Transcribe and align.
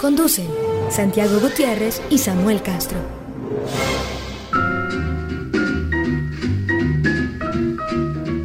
Conducen 0.00 0.46
Santiago 0.90 1.40
Gutiérrez 1.40 2.00
y 2.08 2.18
Samuel 2.18 2.62
Castro. 2.62 2.98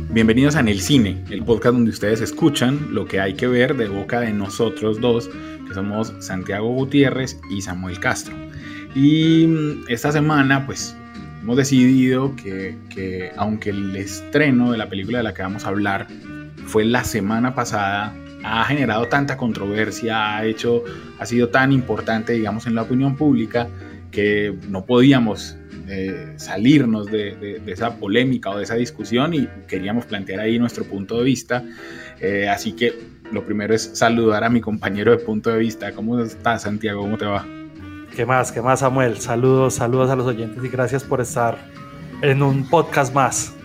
Bienvenidos 0.10 0.56
a 0.56 0.62
En 0.62 0.68
el 0.68 0.82
Cine, 0.82 1.24
el 1.30 1.46
podcast 1.46 1.76
donde 1.76 1.92
ustedes 1.92 2.22
escuchan 2.22 2.96
lo 2.96 3.06
que 3.06 3.20
hay 3.20 3.36
que 3.36 3.46
ver 3.46 3.78
de 3.78 3.88
boca 3.88 4.20
de 4.22 4.34
nosotros 4.34 5.00
dos, 5.00 5.30
que 5.68 5.76
somos 5.76 6.12
Santiago 6.22 6.70
Gutiérrez 6.70 7.40
y 7.52 7.62
Samuel 7.62 8.00
Castro. 8.00 8.34
Y 8.96 9.46
mm, 9.46 9.86
esta 9.90 10.12
semana, 10.12 10.66
pues, 10.66 10.98
hemos 11.44 11.58
decidido 11.58 12.36
que, 12.36 12.80
que 12.90 13.32
aunque 13.38 13.70
el 13.70 13.96
estreno 13.96 14.72
de 14.72 14.80
la 14.80 14.90
película 14.90 15.20
de 15.20 15.26
la 15.26 15.36
que 15.36 15.44
vamos 15.44 15.66
a 15.66 15.68
hablar 15.68 16.08
fue 16.66 16.84
la 16.84 17.04
semana 17.04 17.54
pasada, 17.54 18.16
ha 18.44 18.66
generado 18.66 19.08
tanta 19.08 19.38
controversia, 19.38 20.38
ha 20.38 20.46
hecho, 20.46 20.84
ha 21.20 21.26
sido 21.26 21.50
tan 21.50 21.72
importante, 21.72 22.34
digamos, 22.34 22.68
en 22.68 22.76
la 22.76 22.84
opinión 22.84 23.16
pública, 23.16 23.68
que 24.12 24.56
no 24.70 24.86
podíamos 24.86 25.58
eh, 25.88 26.34
salirnos 26.38 27.08
de, 27.08 27.62
esa 27.66 27.98
polémica 27.98 28.50
o 28.52 28.58
de 28.58 28.64
esa 28.64 28.76
discusión 28.76 29.34
y 29.34 29.48
queríamos 29.68 30.06
plantear 30.06 30.40
ahí 30.40 30.60
nuestro 30.60 30.84
punto 30.86 31.18
de 31.18 31.24
vista. 31.24 31.64
Eh, 32.20 32.48
así 32.48 32.74
que 32.74 32.94
lo 33.32 33.44
primero 33.44 33.74
es 33.74 33.92
saludar 33.94 34.44
a 34.44 34.50
mi 34.50 34.62
compañero 34.62 35.12
de 35.12 35.18
punto 35.18 35.50
de 35.50 35.60
vista. 35.60 35.92
¿Cómo 35.94 36.20
estás, 36.20 36.64
Santiago? 36.64 37.02
¿Cómo 37.02 37.18
te 37.18 37.26
va? 37.26 37.46
¿Qué 38.16 38.26
más? 38.26 38.52
¿Qué 38.52 38.62
más, 38.62 38.82
Samuel? 38.82 39.18
Saludos, 39.18 39.76
saludos 39.76 40.10
a 40.12 40.16
los 40.16 40.28
oyentes 40.28 40.64
y 40.64 40.70
gracias 40.70 41.04
por 41.04 41.20
estar 41.20 41.58
en 42.22 42.44
un 42.44 42.70
podcast 42.70 43.14
más. 43.14 43.56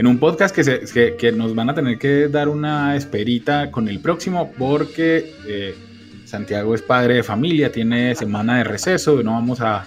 En 0.00 0.06
un 0.06 0.18
podcast 0.18 0.56
que, 0.56 1.32
nos 1.32 1.54
van 1.54 1.68
a 1.68 1.74
tener 1.74 1.98
que 1.98 2.28
dar 2.28 2.48
una 2.48 2.96
esperita 2.96 3.70
con 3.70 3.86
el 3.86 4.00
próximo 4.00 4.50
porque 4.58 5.34
eh, 5.46 5.74
Santiago 6.24 6.74
es 6.74 6.80
padre 6.80 7.16
de 7.16 7.22
familia, 7.22 7.70
tiene 7.70 8.14
semana 8.14 8.56
de 8.56 8.64
receso, 8.64 9.22
no 9.22 9.32
vamos 9.32 9.60
a 9.60 9.84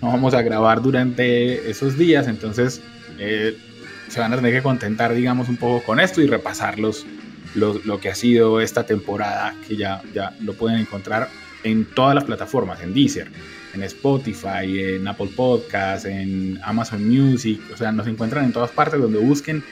no 0.00 0.12
vamos 0.12 0.32
a 0.34 0.42
grabar 0.42 0.80
durante 0.80 1.68
esos 1.68 1.98
días, 1.98 2.28
entonces 2.28 2.80
eh, 3.18 3.58
se 4.06 4.20
van 4.20 4.32
a 4.32 4.36
tener 4.36 4.54
que 4.54 4.62
contentar, 4.62 5.12
digamos, 5.12 5.48
un 5.48 5.56
poco 5.56 5.84
con 5.84 5.98
esto 5.98 6.22
y 6.22 6.28
repasar 6.28 6.76
lo 6.78 8.00
que 8.00 8.10
ha 8.10 8.14
sido 8.14 8.60
esta 8.60 8.86
temporada, 8.86 9.56
que 9.66 9.76
ya, 9.76 10.02
ya 10.14 10.36
lo 10.40 10.52
pueden 10.52 10.78
encontrar 10.78 11.30
en 11.64 11.84
todas 11.84 12.14
las 12.14 12.22
plataformas, 12.22 12.80
en 12.80 12.94
Deezer, 12.94 13.26
en 13.74 13.82
Spotify, 13.82 14.96
en 14.96 15.08
Apple 15.08 15.30
Podcasts, 15.34 16.06
en 16.06 16.58
Amazon 16.62 17.06
Music, 17.08 17.60
o 17.72 17.76
sea, 17.76 17.92
nos 17.92 18.06
encuentran 18.06 18.44
en 18.44 18.52
todas 18.52 18.70
partes 18.70 19.00
donde 19.00 19.18
busquen 19.18 19.62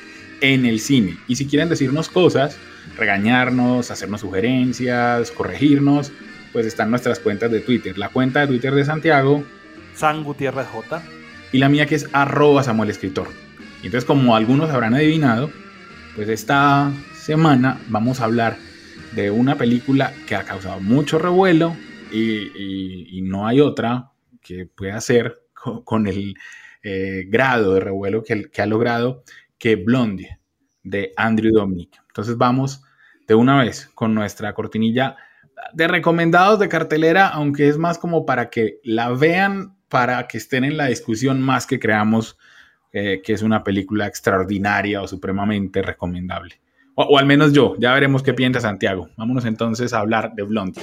en 0.41 0.66
el 0.66 0.80
cine. 0.80 1.16
Y 1.28 1.36
si 1.36 1.47
quieren 1.47 1.69
decirnos 1.69 2.08
cosas, 2.08 2.56
regañarnos, 2.97 3.91
hacernos 3.91 4.20
sugerencias, 4.20 5.30
corregirnos, 5.30 6.12
pues 6.52 6.67
están 6.67 6.91
nuestras 6.91 7.19
cuentas 7.19 7.50
de 7.50 7.61
Twitter. 7.61 7.98
La 7.98 8.08
cuenta 8.08 8.41
de 8.41 8.47
Twitter 8.47 8.74
de 8.74 8.84
Santiago 8.84 9.44
San 9.97 10.22
Gutiérrez 10.24 10.67
J. 10.67 11.02
Y 11.52 11.58
la 11.58 11.69
mía 11.69 11.86
que 11.86 11.94
es 11.94 12.07
arroba 12.13 12.63
Samuel 12.63 12.90
Escritor. 12.90 13.28
Y 13.83 13.86
entonces, 13.86 14.05
como 14.05 14.36
algunos 14.36 14.70
habrán 14.70 14.95
adivinado, 14.95 15.51
pues 16.14 16.28
esta 16.28 16.92
semana 17.18 17.78
vamos 17.89 18.20
a 18.20 18.24
hablar 18.24 18.57
de 19.13 19.30
una 19.30 19.57
película 19.57 20.13
que 20.27 20.36
ha 20.36 20.45
causado 20.45 20.80
mucho 20.80 21.18
revuelo 21.18 21.77
y, 22.12 23.20
no 23.22 23.46
hay 23.46 23.61
otra 23.61 24.12
que 24.40 24.67
pueda 24.67 25.00
ser 25.00 25.42
con, 25.84 26.06
el 26.06 26.34
eh, 26.83 27.24
grado 27.28 27.74
de 27.74 27.80
revuelo 27.80 28.22
que, 28.22 28.50
ha 28.56 28.67
logrado 28.67 29.22
que 29.58 29.77
Blondie 29.77 30.39
de 30.83 31.12
Andrew 31.16 31.52
Dominic. 31.52 32.00
Entonces 32.08 32.36
vamos 32.36 32.83
de 33.27 33.34
una 33.34 33.62
vez 33.62 33.90
con 33.95 34.14
nuestra 34.14 34.55
cortinilla 34.55 35.16
de 35.72 35.89
recomendados 35.89 36.58
de 36.61 36.68
cartelera, 36.68 37.28
aunque 37.28 37.68
es 37.68 37.78
más 37.78 37.98
como 37.98 38.24
para 38.24 38.50
que 38.50 38.78
la 38.84 39.11
vean 39.11 39.77
para 39.89 40.27
que 40.28 40.39
estén 40.39 40.64
en 40.64 40.77
la 40.77 40.86
discusión 40.86 41.40
más 41.40 41.66
que 41.66 41.80
creamos 41.80 42.36
eh, 42.92 43.20
que 43.22 43.33
es 43.33 43.42
una 43.42 43.62
película 43.62 44.06
extraordinaria 44.06 45.02
o 45.02 45.08
supremamente 45.08 45.83
recomendable. 45.83 46.61
O, 46.95 47.18
al 47.18 47.27
menos 47.27 47.52
yo, 47.52 47.74
ya 47.78 47.92
veremos 47.92 48.22
qué 48.22 48.33
piensa 48.33 48.58
Santiago. 48.58 49.11
Vámonos 49.18 49.45
entonces 49.45 49.92
a 49.92 49.98
hablar 49.98 50.33
de 50.34 50.45
Blondie. 50.45 50.83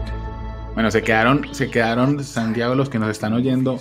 Bueno, 0.81 0.89
se 0.89 1.03
quedaron, 1.03 1.53
se 1.53 1.69
quedaron, 1.69 2.23
Santiago, 2.23 2.73
los 2.73 2.89
que 2.89 2.97
nos 2.97 3.11
están 3.11 3.33
oyendo, 3.33 3.77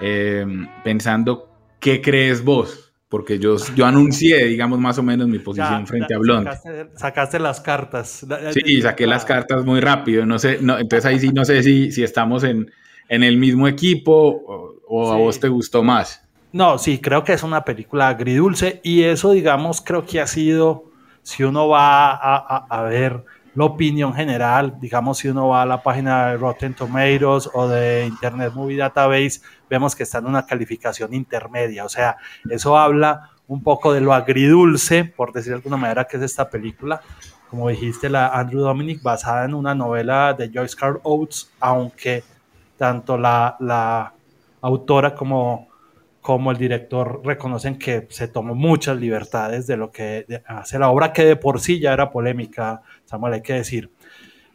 eh, 0.00 0.46
pensando, 0.82 1.46
¿qué 1.78 2.00
crees 2.00 2.42
vos? 2.42 2.90
Porque 3.10 3.38
yo, 3.38 3.56
yo 3.74 3.84
anuncié, 3.84 4.46
digamos, 4.46 4.78
más 4.78 4.96
o 4.96 5.02
menos 5.02 5.28
mi 5.28 5.40
posición 5.40 5.86
frente 5.86 6.14
a 6.14 6.18
Blond. 6.18 6.48
Sacaste, 6.96 7.38
las 7.38 7.60
cartas. 7.60 8.26
Sí, 8.54 8.80
saqué 8.80 9.06
las 9.06 9.26
cartas 9.26 9.66
muy 9.66 9.80
rápido. 9.80 10.24
No 10.24 10.38
sé, 10.38 10.56
no, 10.62 10.78
entonces 10.78 11.04
ahí 11.04 11.20
sí 11.20 11.32
no 11.34 11.44
sé 11.44 11.62
si, 11.62 11.92
si 11.92 12.02
estamos 12.02 12.44
en, 12.44 12.70
en 13.10 13.24
el 13.24 13.36
mismo 13.36 13.68
equipo 13.68 14.42
o, 14.88 15.12
a 15.12 15.16
vos 15.16 15.38
te 15.38 15.48
gustó 15.48 15.82
más. 15.82 16.26
No, 16.52 16.78
sí, 16.78 16.98
creo 16.98 17.24
que 17.24 17.34
es 17.34 17.42
una 17.42 17.62
película 17.62 18.08
agridulce 18.08 18.80
y 18.82 19.02
eso, 19.02 19.32
digamos, 19.32 19.82
creo 19.82 20.06
que 20.06 20.18
ha 20.18 20.26
sido, 20.26 20.84
si 21.22 21.44
uno 21.44 21.68
va 21.68 22.12
a, 22.12 22.64
a 22.70 22.82
ver 22.84 23.22
la 23.58 23.64
opinión 23.64 24.14
general, 24.14 24.76
digamos, 24.80 25.18
si 25.18 25.26
uno 25.26 25.48
va 25.48 25.62
a 25.62 25.66
la 25.66 25.82
página 25.82 26.28
de 26.28 26.36
Rotten 26.36 26.74
Tomatoes 26.74 27.50
o 27.52 27.66
de 27.66 28.06
Internet 28.06 28.52
Movie 28.54 28.76
Database, 28.76 29.40
vemos 29.68 29.96
que 29.96 30.04
está 30.04 30.18
en 30.18 30.26
una 30.26 30.46
calificación 30.46 31.12
intermedia, 31.12 31.84
o 31.84 31.88
sea, 31.88 32.16
eso 32.48 32.78
habla 32.78 33.30
un 33.48 33.60
poco 33.64 33.92
de 33.92 34.00
lo 34.00 34.12
agridulce, 34.12 35.04
por 35.04 35.32
decir 35.32 35.50
de 35.50 35.56
alguna 35.56 35.76
manera, 35.76 36.04
que 36.04 36.18
es 36.18 36.22
esta 36.22 36.48
película. 36.48 37.00
Como 37.50 37.68
dijiste, 37.68 38.08
la 38.08 38.28
Andrew 38.28 38.60
Dominic, 38.60 39.02
basada 39.02 39.44
en 39.44 39.54
una 39.54 39.74
novela 39.74 40.34
de 40.34 40.52
Joyce 40.54 40.76
Carl 40.76 41.00
Oates, 41.02 41.50
aunque 41.58 42.22
tanto 42.76 43.18
la, 43.18 43.56
la 43.58 44.12
autora 44.60 45.16
como 45.16 45.66
como 46.28 46.50
el 46.50 46.58
director 46.58 47.22
reconocen 47.24 47.78
que 47.78 48.06
se 48.10 48.28
tomó 48.28 48.54
muchas 48.54 48.98
libertades 48.98 49.66
de 49.66 49.78
lo 49.78 49.90
que 49.90 50.26
hace 50.46 50.78
la 50.78 50.90
obra, 50.90 51.10
que 51.10 51.24
de 51.24 51.36
por 51.36 51.58
sí 51.58 51.80
ya 51.80 51.94
era 51.94 52.10
polémica, 52.10 52.82
Samuel, 53.08 53.34
hay 53.34 53.42
que 53.42 53.54
decir. 53.54 53.90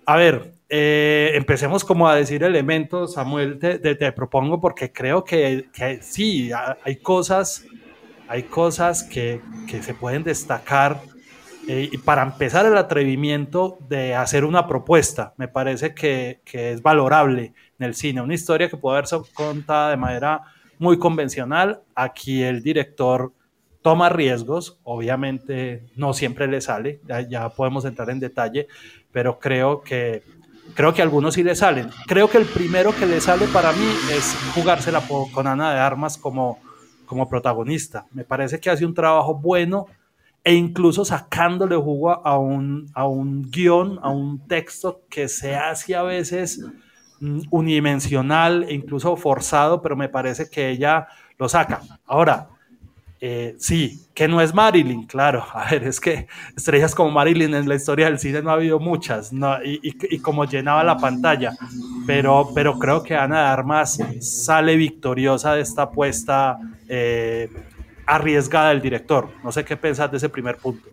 A 0.05 0.15
ver, 0.15 0.53
eh, 0.69 1.31
empecemos 1.35 1.83
como 1.83 2.07
a 2.07 2.15
decir 2.15 2.43
elementos, 2.43 3.13
Samuel, 3.13 3.57
te, 3.57 4.11
propongo 4.11 4.61
porque 4.61 4.91
creo 4.91 5.23
que, 5.23 5.69
que, 5.73 6.01
sí, 6.01 6.51
hay 6.83 6.97
cosas, 6.97 7.65
hay 8.27 8.43
cosas 8.43 9.03
que, 9.03 9.41
que 9.67 9.81
se 9.81 9.93
pueden 9.93 10.23
destacar. 10.23 11.01
Eh, 11.67 11.89
y 11.91 11.97
para 11.97 12.21
empezar, 12.21 12.65
el 12.65 12.77
atrevimiento 12.77 13.77
de 13.87 14.13
hacer 14.15 14.43
una 14.43 14.67
propuesta, 14.67 15.33
me 15.37 15.47
parece 15.47 15.95
que, 15.95 16.41
que 16.43 16.73
es 16.73 16.81
valorable 16.81 17.53
en 17.79 17.85
el 17.85 17.95
cine, 17.95 18.21
una 18.21 18.33
historia 18.33 18.69
que 18.69 18.75
puede 18.77 18.97
haberse 18.97 19.17
contada 19.33 19.91
de 19.91 19.97
manera 19.97 20.41
muy 20.77 20.99
convencional. 20.99 21.81
Aquí 21.95 22.43
el 22.43 22.61
director 22.61 23.31
toma 23.83 24.09
riesgos, 24.09 24.79
obviamente 24.83 25.83
no 25.95 26.13
siempre 26.13 26.47
le 26.47 26.61
sale, 26.61 27.01
ya, 27.29 27.49
podemos 27.49 27.85
entrar 27.85 28.09
en 28.09 28.19
detalle, 28.19 28.67
pero 29.11 29.37
creo 29.39 29.81
que 29.81 30.23
creo 30.73 30.93
que 30.93 31.01
algunos 31.01 31.35
sí 31.35 31.43
le 31.43 31.55
salen. 31.55 31.89
Creo 32.07 32.29
que 32.29 32.37
el 32.37 32.45
primero 32.45 32.95
que 32.95 33.05
le 33.05 33.19
sale 33.21 33.45
para 33.47 33.73
mí 33.73 33.85
es 34.11 34.35
jugársela 34.55 35.03
con 35.31 35.45
Ana 35.45 35.73
de 35.73 35.79
Armas 35.79 36.17
como, 36.17 36.59
como 37.05 37.29
protagonista. 37.29 38.07
Me 38.11 38.23
parece 38.23 38.59
que 38.59 38.69
hace 38.69 38.85
un 38.85 38.93
trabajo 38.93 39.35
bueno 39.35 39.85
e 40.45 40.55
incluso 40.55 41.05
sacándole 41.05 41.75
jugo 41.75 42.25
a 42.25 42.37
un, 42.37 42.89
a 42.93 43.05
un 43.05 43.49
guion, 43.51 43.99
a 44.01 44.09
un 44.09 44.47
texto 44.47 45.01
que 45.09 45.27
se 45.27 45.55
hace 45.55 45.95
a 45.95 46.03
veces 46.03 46.65
mm, 47.19 47.41
unidimensional 47.49 48.63
e 48.63 48.73
incluso 48.73 49.15
forzado, 49.17 49.81
pero 49.81 49.95
me 49.97 50.09
parece 50.09 50.49
que 50.49 50.69
ella 50.69 51.07
lo 51.37 51.49
saca. 51.49 51.81
Ahora, 52.05 52.49
eh, 53.25 53.55
sí, 53.57 54.01
que 54.13 54.27
no 54.27 54.41
es 54.41 54.53
Marilyn, 54.53 55.07
claro. 55.07 55.45
A 55.53 55.71
ver, 55.71 55.85
es 55.85 56.01
que 56.01 56.27
estrellas 56.57 56.93
como 56.93 57.09
Marilyn 57.09 57.55
en 57.55 57.69
la 57.69 57.75
historia 57.75 58.07
del 58.07 58.19
cine 58.19 58.41
no 58.41 58.49
ha 58.49 58.55
habido 58.55 58.81
muchas, 58.81 59.31
y, 59.63 60.19
como 60.19 60.43
llenaba 60.43 60.83
la 60.83 60.97
pantalla. 60.97 61.53
Pero, 62.05 62.49
pero 62.53 62.77
creo 62.77 63.01
que 63.01 63.15
Ana 63.15 63.43
de 63.43 63.47
Armas 63.47 63.97
sale 64.19 64.75
victoriosa 64.75 65.55
de 65.55 65.61
esta 65.61 65.83
apuesta 65.83 66.59
eh, 66.89 67.49
arriesgada 68.05 68.71
del 68.71 68.81
director. 68.81 69.29
No 69.41 69.53
sé 69.53 69.63
qué 69.63 69.77
pensás 69.77 70.11
de 70.11 70.17
ese 70.17 70.27
primer 70.27 70.57
punto. 70.57 70.89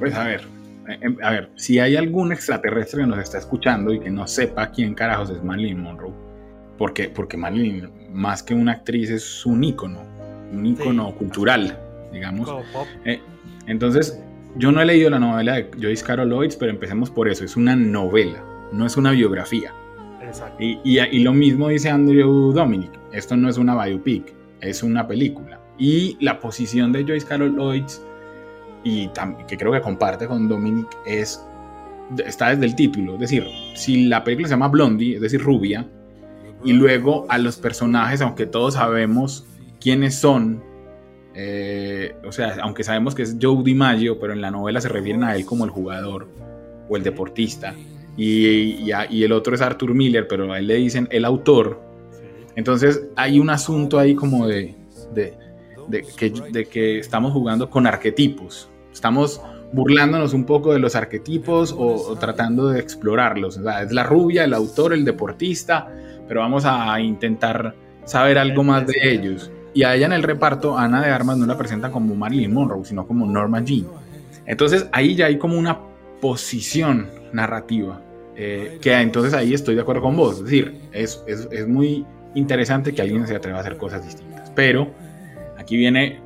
Pues 0.00 0.12
a 0.12 0.24
ver, 0.24 0.42
em, 0.88 1.16
a 1.22 1.30
ver, 1.30 1.50
si 1.54 1.78
hay 1.78 1.94
algún 1.94 2.32
extraterrestre 2.32 3.02
que 3.02 3.06
nos 3.06 3.20
está 3.20 3.38
escuchando 3.38 3.94
y 3.94 4.00
que 4.00 4.10
no 4.10 4.26
sepa 4.26 4.72
quién 4.72 4.92
carajos 4.94 5.30
es 5.30 5.40
Marilyn 5.44 5.80
Monroe, 5.80 6.12
porque, 6.76 7.08
porque 7.08 7.36
Marilyn, 7.36 8.05
más 8.16 8.42
que 8.42 8.54
una 8.54 8.72
actriz, 8.72 9.10
es 9.10 9.46
un 9.46 9.62
ícono, 9.62 10.00
un 10.52 10.66
ícono 10.66 11.14
cultural, 11.14 11.78
digamos. 12.12 12.48
Eh, 13.04 13.20
entonces, 13.66 14.20
yo 14.56 14.72
no 14.72 14.80
he 14.80 14.86
leído 14.86 15.10
la 15.10 15.18
novela 15.18 15.54
de 15.54 15.70
Joyce 15.80 16.04
Carol 16.04 16.32
Oates, 16.32 16.56
pero 16.56 16.70
empecemos 16.70 17.10
por 17.10 17.28
eso, 17.28 17.44
es 17.44 17.56
una 17.56 17.76
novela, 17.76 18.42
no 18.72 18.86
es 18.86 18.96
una 18.96 19.12
biografía. 19.12 19.72
Exacto. 20.22 20.56
Y, 20.62 20.80
y, 20.82 21.20
lo 21.20 21.32
mismo 21.32 21.68
dice 21.68 21.90
Andrew 21.90 22.52
Dominic, 22.52 22.90
esto 23.12 23.36
no 23.36 23.48
es 23.48 23.58
una 23.58 23.80
biopic, 23.84 24.34
es 24.60 24.82
una 24.82 25.06
película. 25.06 25.60
Y 25.78 26.16
la 26.20 26.40
posición 26.40 26.90
de 26.92 27.04
Joyce 27.04 27.26
Carol 27.26 27.58
Oates 27.60 28.02
y 28.82 29.10
que 29.46 29.56
creo 29.58 29.72
que 29.72 29.80
comparte 29.80 30.26
con 30.26 30.48
Dominic 30.48 30.86
es 31.06 31.44
está 32.24 32.50
desde 32.50 32.66
el 32.66 32.76
título, 32.76 33.14
es 33.14 33.20
decir, 33.20 33.44
si 33.74 34.04
la 34.04 34.22
película 34.22 34.46
se 34.46 34.54
llama 34.54 34.68
Blondie, 34.68 35.16
es 35.16 35.20
decir, 35.20 35.42
rubia, 35.42 35.84
y 36.64 36.72
luego 36.72 37.26
a 37.28 37.38
los 37.38 37.56
personajes, 37.56 38.20
aunque 38.20 38.46
todos 38.46 38.74
sabemos 38.74 39.46
quiénes 39.80 40.18
son, 40.18 40.62
eh, 41.34 42.16
o 42.24 42.32
sea, 42.32 42.56
aunque 42.62 42.84
sabemos 42.84 43.14
que 43.14 43.22
es 43.22 43.36
Joe 43.40 43.62
DiMaggio, 43.62 44.18
pero 44.18 44.32
en 44.32 44.40
la 44.40 44.50
novela 44.50 44.80
se 44.80 44.88
refieren 44.88 45.24
a 45.24 45.34
él 45.36 45.44
como 45.44 45.64
el 45.64 45.70
jugador 45.70 46.28
o 46.88 46.96
el 46.96 47.02
deportista, 47.02 47.74
y, 48.16 48.90
y, 49.10 49.24
el 49.24 49.32
otro 49.32 49.54
es 49.54 49.60
Arthur 49.60 49.94
Miller, 49.94 50.26
pero 50.26 50.50
a 50.50 50.58
él 50.58 50.66
le 50.66 50.76
dicen 50.76 51.06
el 51.10 51.26
autor, 51.26 51.82
entonces 52.54 53.08
hay 53.14 53.38
un 53.38 53.50
asunto 53.50 53.98
ahí 53.98 54.14
como 54.14 54.46
de, 54.46 54.74
de, 55.14 56.66
que 56.70 56.98
estamos 56.98 57.32
jugando 57.32 57.68
con 57.68 57.86
arquetipos, 57.86 58.70
Estamos 58.96 59.42
burlándonos 59.72 60.32
un 60.32 60.44
poco 60.44 60.72
de 60.72 60.78
los 60.78 60.94
arquetipos 60.94 61.74
o, 61.76 62.16
tratando 62.18 62.68
de 62.68 62.80
explorarlos. 62.80 63.58
es 63.58 63.92
la 63.92 64.04
rubia, 64.04 64.44
el 64.44 64.54
autor, 64.54 64.94
el 64.94 65.04
deportista, 65.04 65.92
pero 66.28 66.40
vamos 66.40 66.64
a 66.64 66.98
intentar 67.00 67.74
saber 68.04 68.38
algo 68.38 68.62
más 68.62 68.86
de 68.86 68.94
ellos. 69.02 69.50
Y 69.74 69.82
a 69.82 69.94
ella 69.94 70.06
en 70.06 70.12
el 70.12 70.22
reparto, 70.22 70.78
Ana 70.78 71.02
de 71.02 71.10
Armas 71.10 71.36
no 71.36 71.46
la 71.46 71.58
presenta 71.58 71.90
como 71.90 72.14
Marilyn 72.14 72.52
Monroe, 72.52 72.84
sino 72.84 73.06
como 73.06 73.26
Norma 73.26 73.62
Jean. 73.62 73.86
Entonces 74.46 74.88
ahí 74.92 75.14
ya 75.14 75.26
hay 75.26 75.38
como 75.38 75.58
una 75.58 75.78
posición 76.20 77.08
narrativa, 77.32 78.00
eh, 78.36 78.78
que 78.80 78.94
entonces 78.94 79.34
ahí 79.34 79.52
estoy 79.52 79.74
de 79.74 79.82
acuerdo 79.82 80.02
con 80.02 80.16
vos. 80.16 80.38
Es 80.38 80.44
decir, 80.44 80.80
es, 80.92 81.22
es, 81.26 81.48
es 81.50 81.68
muy 81.68 82.06
interesante 82.34 82.94
que 82.94 83.02
alguien 83.02 83.26
se 83.26 83.36
atreva 83.36 83.58
a 83.58 83.60
hacer 83.60 83.76
cosas 83.76 84.04
distintas. 84.04 84.50
Pero 84.54 84.90
aquí 85.58 85.76
viene 85.76 86.20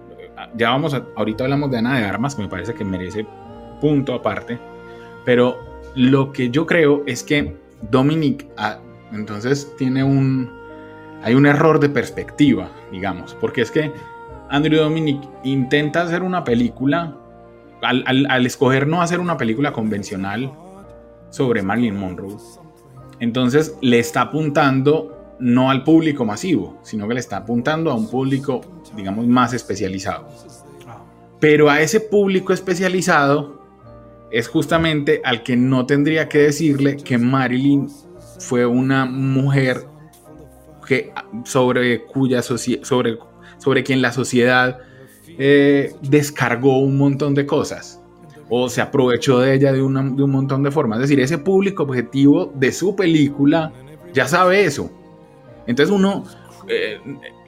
ya 0.54 0.70
vamos 0.70 0.94
a, 0.94 1.04
ahorita 1.16 1.44
hablamos 1.44 1.70
de 1.70 1.78
Ana 1.78 1.98
de 1.98 2.04
Armas, 2.04 2.34
que 2.34 2.42
me 2.42 2.48
parece 2.48 2.74
que 2.74 2.84
merece 2.84 3.26
punto 3.80 4.14
aparte, 4.14 4.58
pero 5.24 5.58
lo 5.94 6.32
que 6.32 6.50
yo 6.50 6.66
creo 6.66 7.02
es 7.06 7.22
que 7.22 7.56
Dominic 7.90 8.46
entonces 9.12 9.72
tiene 9.76 10.04
un, 10.04 10.50
hay 11.22 11.34
un 11.34 11.46
error 11.46 11.80
de 11.80 11.88
perspectiva, 11.88 12.70
digamos, 12.90 13.36
porque 13.40 13.62
es 13.62 13.70
que 13.70 13.92
Andrew 14.48 14.80
Dominic 14.80 15.20
intenta 15.44 16.02
hacer 16.02 16.22
una 16.22 16.44
película, 16.44 17.16
al, 17.82 18.26
al 18.28 18.46
escoger 18.46 18.86
no 18.86 19.02
hacer 19.02 19.20
una 19.20 19.36
película 19.36 19.72
convencional 19.72 20.52
sobre 21.30 21.62
Marilyn 21.62 21.96
Monroe, 21.96 22.36
entonces 23.20 23.76
le 23.80 23.98
está 23.98 24.22
apuntando 24.22 25.16
no 25.40 25.70
al 25.70 25.84
público 25.84 26.24
masivo, 26.24 26.78
sino 26.82 27.08
que 27.08 27.14
le 27.14 27.20
está 27.20 27.38
apuntando 27.38 27.90
a 27.90 27.94
un 27.94 28.08
público, 28.08 28.60
digamos, 28.94 29.26
más 29.26 29.54
especializado. 29.54 30.28
Pero 31.40 31.70
a 31.70 31.80
ese 31.80 32.00
público 32.00 32.52
especializado 32.52 33.60
es 34.30 34.48
justamente 34.48 35.22
al 35.24 35.42
que 35.42 35.56
no 35.56 35.86
tendría 35.86 36.28
que 36.28 36.38
decirle 36.38 36.96
que 36.96 37.18
Marilyn 37.18 37.88
fue 38.40 38.66
una 38.66 39.06
mujer 39.06 39.86
que, 40.84 41.12
sobre, 41.44 42.04
cuya 42.04 42.42
sobre, 42.42 43.18
sobre 43.58 43.84
quien 43.84 44.02
la 44.02 44.12
sociedad 44.12 44.78
eh, 45.38 45.94
descargó 46.02 46.78
un 46.78 46.98
montón 46.98 47.34
de 47.34 47.46
cosas 47.46 48.02
o 48.48 48.68
se 48.68 48.80
aprovechó 48.80 49.38
de 49.38 49.54
ella 49.54 49.70
de, 49.70 49.78
de 49.78 49.84
un 49.84 50.30
montón 50.30 50.64
de 50.64 50.72
formas. 50.72 50.98
Es 50.98 51.02
decir, 51.02 51.20
ese 51.20 51.38
público 51.38 51.84
objetivo 51.84 52.52
de 52.56 52.72
su 52.72 52.96
película 52.96 53.72
ya 54.12 54.26
sabe 54.26 54.64
eso 54.64 54.90
entonces 55.70 55.94
uno, 55.94 56.24
eh, 56.68 56.98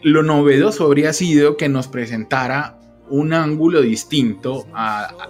lo 0.05 0.23
novedoso 0.23 0.85
habría 0.85 1.12
sido 1.12 1.56
que 1.56 1.69
nos 1.69 1.89
presentara 1.89 2.79
un 3.09 3.33
ángulo 3.33 3.83
distinto 3.83 4.65
a, 4.73 5.29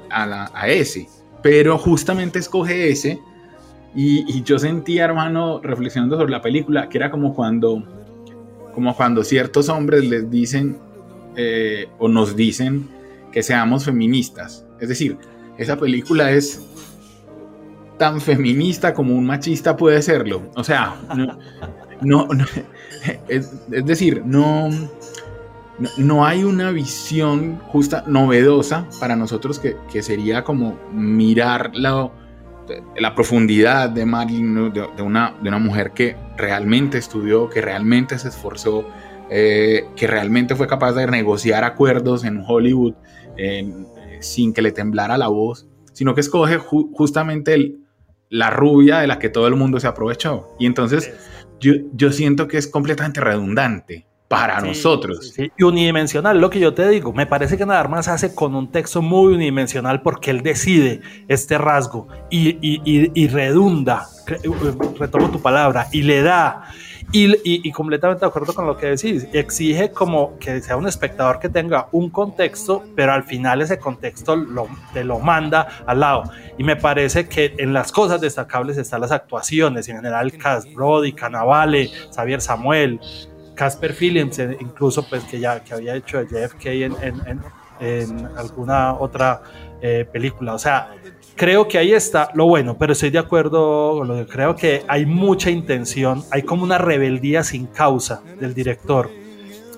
ese, 0.67 1.09
pero 1.43 1.79
justamente 1.79 2.39
escoge 2.39 2.91
ese 2.91 3.19
y, 3.95 4.43
yo 4.43 4.59
sentía, 4.59 5.05
hermano, 5.05 5.61
reflexionando 5.61 6.17
sobre 6.17 6.31
la 6.31 6.41
película, 6.41 6.89
que 6.89 6.99
era 6.99 7.11
como 7.11 7.35
cuando, 7.35 7.83
como 8.75 8.97
cuando 8.97 9.23
ciertos 9.23 9.69
hombres 9.69 10.05
les 10.09 10.31
dicen 10.31 10.79
eh, 11.37 11.89
o 11.99 12.09
nos 12.09 12.35
dicen 12.35 12.89
que 13.33 13.43
seamos 13.43 13.85
feministas. 13.85 14.67
Es 14.81 14.89
decir, 14.89 15.19
esa 15.59 15.77
película 15.77 16.31
es 16.31 16.67
tan 17.99 18.21
feminista 18.21 18.95
como 18.95 19.15
un 19.15 19.27
machista 19.27 19.77
puede 19.77 20.03
serlo. 20.03 20.43
O 20.55 20.65
sea, 20.65 20.97
no, 22.01 22.29
es, 23.29 23.51
decir, 23.85 24.23
no, 24.25 24.71
no 25.99 26.27
hay 26.27 26.45
una 26.45 26.71
visión 26.71 27.59
justa, 27.69 28.05
novedosa 28.07 28.89
para 29.01 29.17
nosotros 29.17 29.59
que, 29.61 30.03
sería 30.03 30.45
como 30.45 30.79
mirar 30.93 31.71
la, 31.75 32.11
la 32.97 33.15
profundidad 33.15 33.91
de 33.91 34.07
Marilyn, 34.07 34.73
de, 34.73 35.03
una, 35.03 35.35
de 35.43 35.49
una 35.49 35.59
mujer 35.59 35.93
que 35.93 36.17
realmente 36.37 36.99
estudió, 36.99 37.49
que 37.49 37.61
realmente 37.61 38.19
se 38.19 38.29
esforzó, 38.29 38.87
eh, 39.31 39.87
que 39.97 40.07
realmente 40.07 40.55
fue 40.55 40.67
capaz 40.67 40.93
de 40.93 41.07
negociar 41.07 41.65
acuerdos 41.65 42.25
en 42.25 42.43
Hollywood 42.47 42.95
sin 44.21 44.53
que 44.53 44.63
le 44.63 44.73
temblara 44.73 45.17
la 45.17 45.29
voz, 45.29 45.67
sino 45.93 46.15
que 46.15 46.21
escoge 46.21 46.59
justamente 46.59 47.77
la 48.29 48.51
rubia 48.51 49.01
de 49.01 49.07
la 49.07 49.19
que 49.19 49.29
todo 49.29 49.47
el 49.47 49.57
mundo 49.57 49.79
se 49.79 49.87
aprovechó. 49.87 50.49
Y 50.59 50.67
entonces 50.67 51.13
yo, 51.61 52.13
siento 52.13 52.49
que 52.49 52.59
es 52.59 52.67
completamente 52.67 53.21
redundante 53.21 54.07
para 54.33 54.63
nosotros. 54.63 55.35
Y 55.37 55.63
unidimensional, 55.63 56.41
lo 56.41 56.49
que 56.49 56.59
yo 56.59 56.73
te 56.73 56.89
digo, 56.89 57.13
me 57.13 57.27
parece 57.27 57.59
que 57.59 57.67
nada 57.67 57.87
más 57.87 58.09
hace 58.09 58.35
con 58.35 58.55
un 58.55 58.73
texto 58.73 59.03
muy 59.03 59.35
unidimensional 59.35 60.01
porque 60.01 60.31
él 60.31 60.43
decide 60.43 61.03
este 61.29 61.59
rasgo 61.59 62.09
y, 62.31 62.57
y 62.63 63.29
redunda, 63.29 64.07
retomo 64.99 65.31
tu 65.31 65.43
palabra, 65.43 65.89
y 65.93 66.01
le 66.01 66.23
da 66.23 66.65
y, 67.15 67.71
completamente 67.73 68.25
de 68.25 68.29
acuerdo 68.29 68.55
con 68.55 68.67
lo 68.67 68.77
que 68.77 68.87
decís, 68.87 69.27
exige 69.33 69.91
como 69.91 70.39
que 70.39 70.63
sea 70.63 70.77
un 70.77 70.87
espectador 70.87 71.39
que 71.39 71.49
tenga 71.49 71.89
un 71.93 72.09
contexto, 72.09 72.85
pero 72.97 73.13
al 73.13 73.25
final 73.25 73.61
ese 73.61 73.79
contexto 73.79 74.35
lo, 74.35 74.67
te 74.95 75.05
lo 75.05 75.19
manda 75.19 75.69
al 75.87 76.01
lado. 76.01 76.25
Y 76.57 76.65
me 76.65 76.77
parece 76.77 77.29
que 77.29 77.55
en 77.59 77.73
las 77.75 77.93
cosas 77.93 78.21
destacables 78.21 78.79
están 78.79 79.03
las 79.03 79.13
actuaciones, 79.13 79.89
en 79.89 79.97
general 79.97 80.33
Cas 80.39 80.73
Brody, 80.73 81.13
Canavale, 81.13 81.91
Xavier 82.15 82.41
Samuel, 82.41 82.99
Casper 83.55 83.95
Phillips, 83.95 84.39
eh, 84.39 84.57
incluso 84.61 85.07
pues 85.09 85.25
que 85.25 85.41
ya 85.41 85.63
que 85.63 85.75
había 85.75 85.95
hecho 85.95 86.23
JFK 86.23 86.67
en, 86.67 86.95
en, 87.03 87.41
alguna 88.37 88.95
otra 88.95 89.43
eh, 89.81 90.07
película. 90.11 90.55
O 90.55 90.59
sea, 90.59 90.95
creo 91.35 91.67
que 91.67 91.79
ahí 91.79 91.93
está 91.93 92.31
lo 92.35 92.47
bueno, 92.47 92.79
pero 92.79 92.93
estoy 92.93 93.11
de 93.11 93.19
acuerdo 93.19 94.01
creo 94.29 94.55
que 94.55 94.85
hay 94.87 95.05
mucha 95.05 95.51
intención, 95.51 96.23
hay 96.31 96.43
como 96.43 96.63
una 96.63 96.79
rebeldía 96.79 97.43
sin 97.43 97.67
causa 97.67 98.23
del 98.39 98.55
director. 98.55 99.11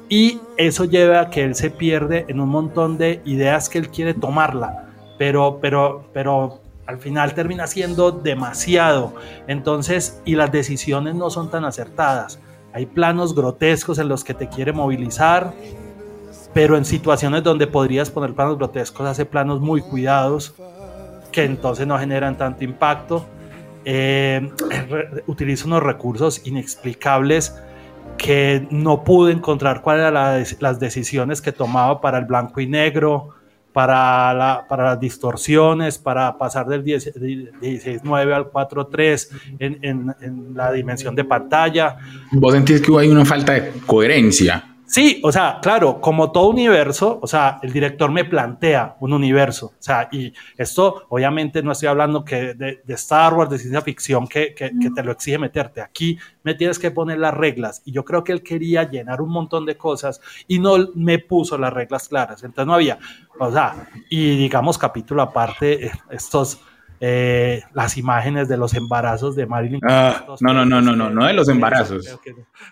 Y 0.08 0.40
eso 0.58 0.84
lleva 0.84 1.20
a 1.20 1.30
que 1.30 1.42
él 1.42 1.54
se 1.54 1.70
pierde 1.70 2.26
en 2.28 2.40
un 2.40 2.48
montón 2.50 2.98
de 2.98 3.22
ideas 3.24 3.68
que 3.70 3.78
él 3.78 3.88
quiere 3.88 4.12
tomarla, 4.12 4.90
pero, 5.18 5.58
pero, 5.62 6.04
pero 6.12 6.60
al 6.86 6.98
final 6.98 7.34
termina 7.34 7.66
siendo 7.66 8.12
demasiado. 8.12 9.14
Entonces, 9.46 10.20
y 10.24 10.34
las 10.34 10.52
decisiones 10.52 11.14
no 11.14 11.30
son 11.30 11.50
tan 11.50 11.64
acertadas. 11.64 12.38
Hay 12.74 12.86
planos 12.86 13.36
grotescos 13.36 14.00
en 14.00 14.08
los 14.08 14.24
que 14.24 14.34
te 14.34 14.48
quiere 14.48 14.72
movilizar, 14.72 15.52
pero 16.52 16.76
en 16.76 16.84
situaciones 16.84 17.44
donde 17.44 17.68
podrías 17.68 18.10
poner 18.10 18.34
planos 18.34 18.58
grotescos, 18.58 19.06
hace 19.06 19.24
planos 19.24 19.60
muy 19.60 19.80
cuidados 19.80 20.54
que 21.30 21.44
entonces 21.44 21.86
no 21.86 21.96
generan 21.98 22.36
tanto 22.36 22.64
impacto. 22.64 23.24
eh, 23.84 24.50
utiliza 25.28 25.66
unos 25.66 25.84
recursos 25.84 26.44
inexplicables 26.46 27.54
que 28.16 28.66
no 28.70 29.04
pude 29.04 29.32
encontrar 29.32 29.80
cuáles 29.80 30.06
eran 30.06 30.44
las 30.58 30.80
decisiones 30.80 31.40
que 31.40 31.52
tomaba 31.52 32.00
para 32.00 32.18
el 32.18 32.24
blanco 32.24 32.60
y 32.60 32.66
negro, 32.66 33.30
para, 33.74 34.32
la, 34.32 34.64
para 34.68 34.84
las 34.84 35.00
distorsiones, 35.00 35.98
para 35.98 36.38
pasar 36.38 36.66
del 36.66 36.84
16.9 36.84 38.32
al 38.32 38.44
4.3 38.44 39.28
en, 39.58 39.78
en, 39.82 40.14
en 40.20 40.54
la 40.54 40.70
dimensión 40.70 41.16
de 41.16 41.24
pantalla. 41.24 41.96
¿Vos 42.30 42.54
sentís 42.54 42.80
que 42.80 42.96
hay 42.96 43.08
una 43.08 43.24
falta 43.24 43.54
de 43.54 43.72
coherencia? 43.84 44.73
Sí, 44.86 45.20
o 45.24 45.32
sea, 45.32 45.58
claro, 45.62 46.00
como 46.00 46.30
todo 46.30 46.48
universo, 46.48 47.18
o 47.22 47.26
sea, 47.26 47.58
el 47.62 47.72
director 47.72 48.10
me 48.10 48.24
plantea 48.24 48.96
un 49.00 49.14
universo, 49.14 49.66
o 49.66 49.82
sea, 49.82 50.08
y 50.12 50.32
esto 50.58 51.06
obviamente 51.08 51.62
no 51.62 51.72
estoy 51.72 51.88
hablando 51.88 52.24
que 52.24 52.54
de, 52.54 52.82
Star 52.88 53.32
Wars, 53.32 53.50
de 53.50 53.58
ciencia 53.58 53.80
ficción, 53.80 54.28
que, 54.28 54.54
que, 54.54 54.70
te 54.94 55.02
lo 55.02 55.12
exige 55.12 55.38
meterte. 55.38 55.80
Aquí 55.80 56.18
me 56.42 56.54
tienes 56.54 56.78
que 56.78 56.90
poner 56.90 57.18
las 57.18 57.34
reglas, 57.34 57.82
y 57.84 57.92
yo 57.92 58.04
creo 58.04 58.22
que 58.24 58.32
él 58.32 58.42
quería 58.42 58.88
llenar 58.88 59.22
un 59.22 59.30
montón 59.30 59.64
de 59.64 59.76
cosas 59.76 60.20
y 60.46 60.58
no 60.58 60.76
me 60.94 61.18
puso 61.18 61.56
las 61.56 61.72
reglas 61.72 62.08
claras, 62.08 62.42
entonces 62.44 62.66
no 62.66 62.74
había, 62.74 62.98
o 63.38 63.50
sea, 63.50 63.88
y 64.10 64.36
digamos 64.36 64.76
capítulo 64.78 65.22
aparte, 65.22 65.86
eh, 65.86 65.92
estos... 66.10 66.60
Eh, 67.00 67.60
las 67.74 67.98
imágenes 67.98 68.48
de 68.48 68.56
los 68.56 68.72
embarazos 68.72 69.36
de 69.36 69.44
Marilyn. 69.44 69.80
Ah, 69.86 70.24
no, 70.40 70.54
no, 70.54 70.64
no, 70.64 70.80
no, 70.80 70.96
no, 70.96 71.10
no 71.10 71.26
de 71.26 71.34
los 71.34 71.48
embarazos. 71.48 72.18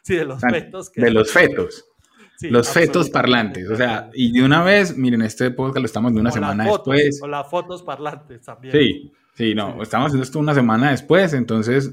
Sí, 0.02 0.14
de 0.14 0.24
los 0.24 0.40
fetos. 0.40 0.92
de 0.92 1.10
los 1.10 1.30
fetos 1.30 1.91
los 2.50 2.68
fetos 2.70 3.10
parlantes, 3.10 3.68
o 3.68 3.76
sea, 3.76 4.10
y 4.14 4.32
de 4.32 4.44
una 4.44 4.62
vez, 4.62 4.96
miren, 4.96 5.22
este 5.22 5.50
podcast 5.50 5.78
lo 5.78 5.86
estamos 5.86 6.14
de 6.14 6.20
una 6.20 6.30
semana 6.30 6.64
después. 6.64 7.20
O 7.22 7.26
las 7.26 7.48
fotos 7.48 7.82
parlantes 7.82 8.42
también. 8.42 8.72
Sí, 8.72 9.12
sí, 9.34 9.54
no, 9.54 9.82
estamos 9.82 10.06
haciendo 10.06 10.24
esto 10.24 10.38
una 10.38 10.54
semana 10.54 10.90
después, 10.90 11.32
entonces, 11.34 11.92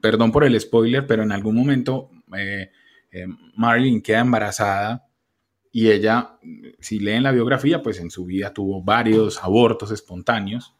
perdón 0.00 0.32
por 0.32 0.44
el 0.44 0.58
spoiler, 0.60 1.06
pero 1.06 1.22
en 1.22 1.32
algún 1.32 1.54
momento 1.56 2.10
eh, 2.36 2.70
eh, 3.10 3.26
Marilyn 3.56 4.02
queda 4.02 4.20
embarazada 4.20 5.06
y 5.72 5.90
ella, 5.90 6.38
si 6.80 6.98
leen 6.98 7.22
la 7.22 7.32
biografía, 7.32 7.82
pues 7.82 8.00
en 8.00 8.10
su 8.10 8.24
vida 8.24 8.52
tuvo 8.52 8.82
varios 8.82 9.42
abortos 9.42 9.90
espontáneos, 9.90 10.74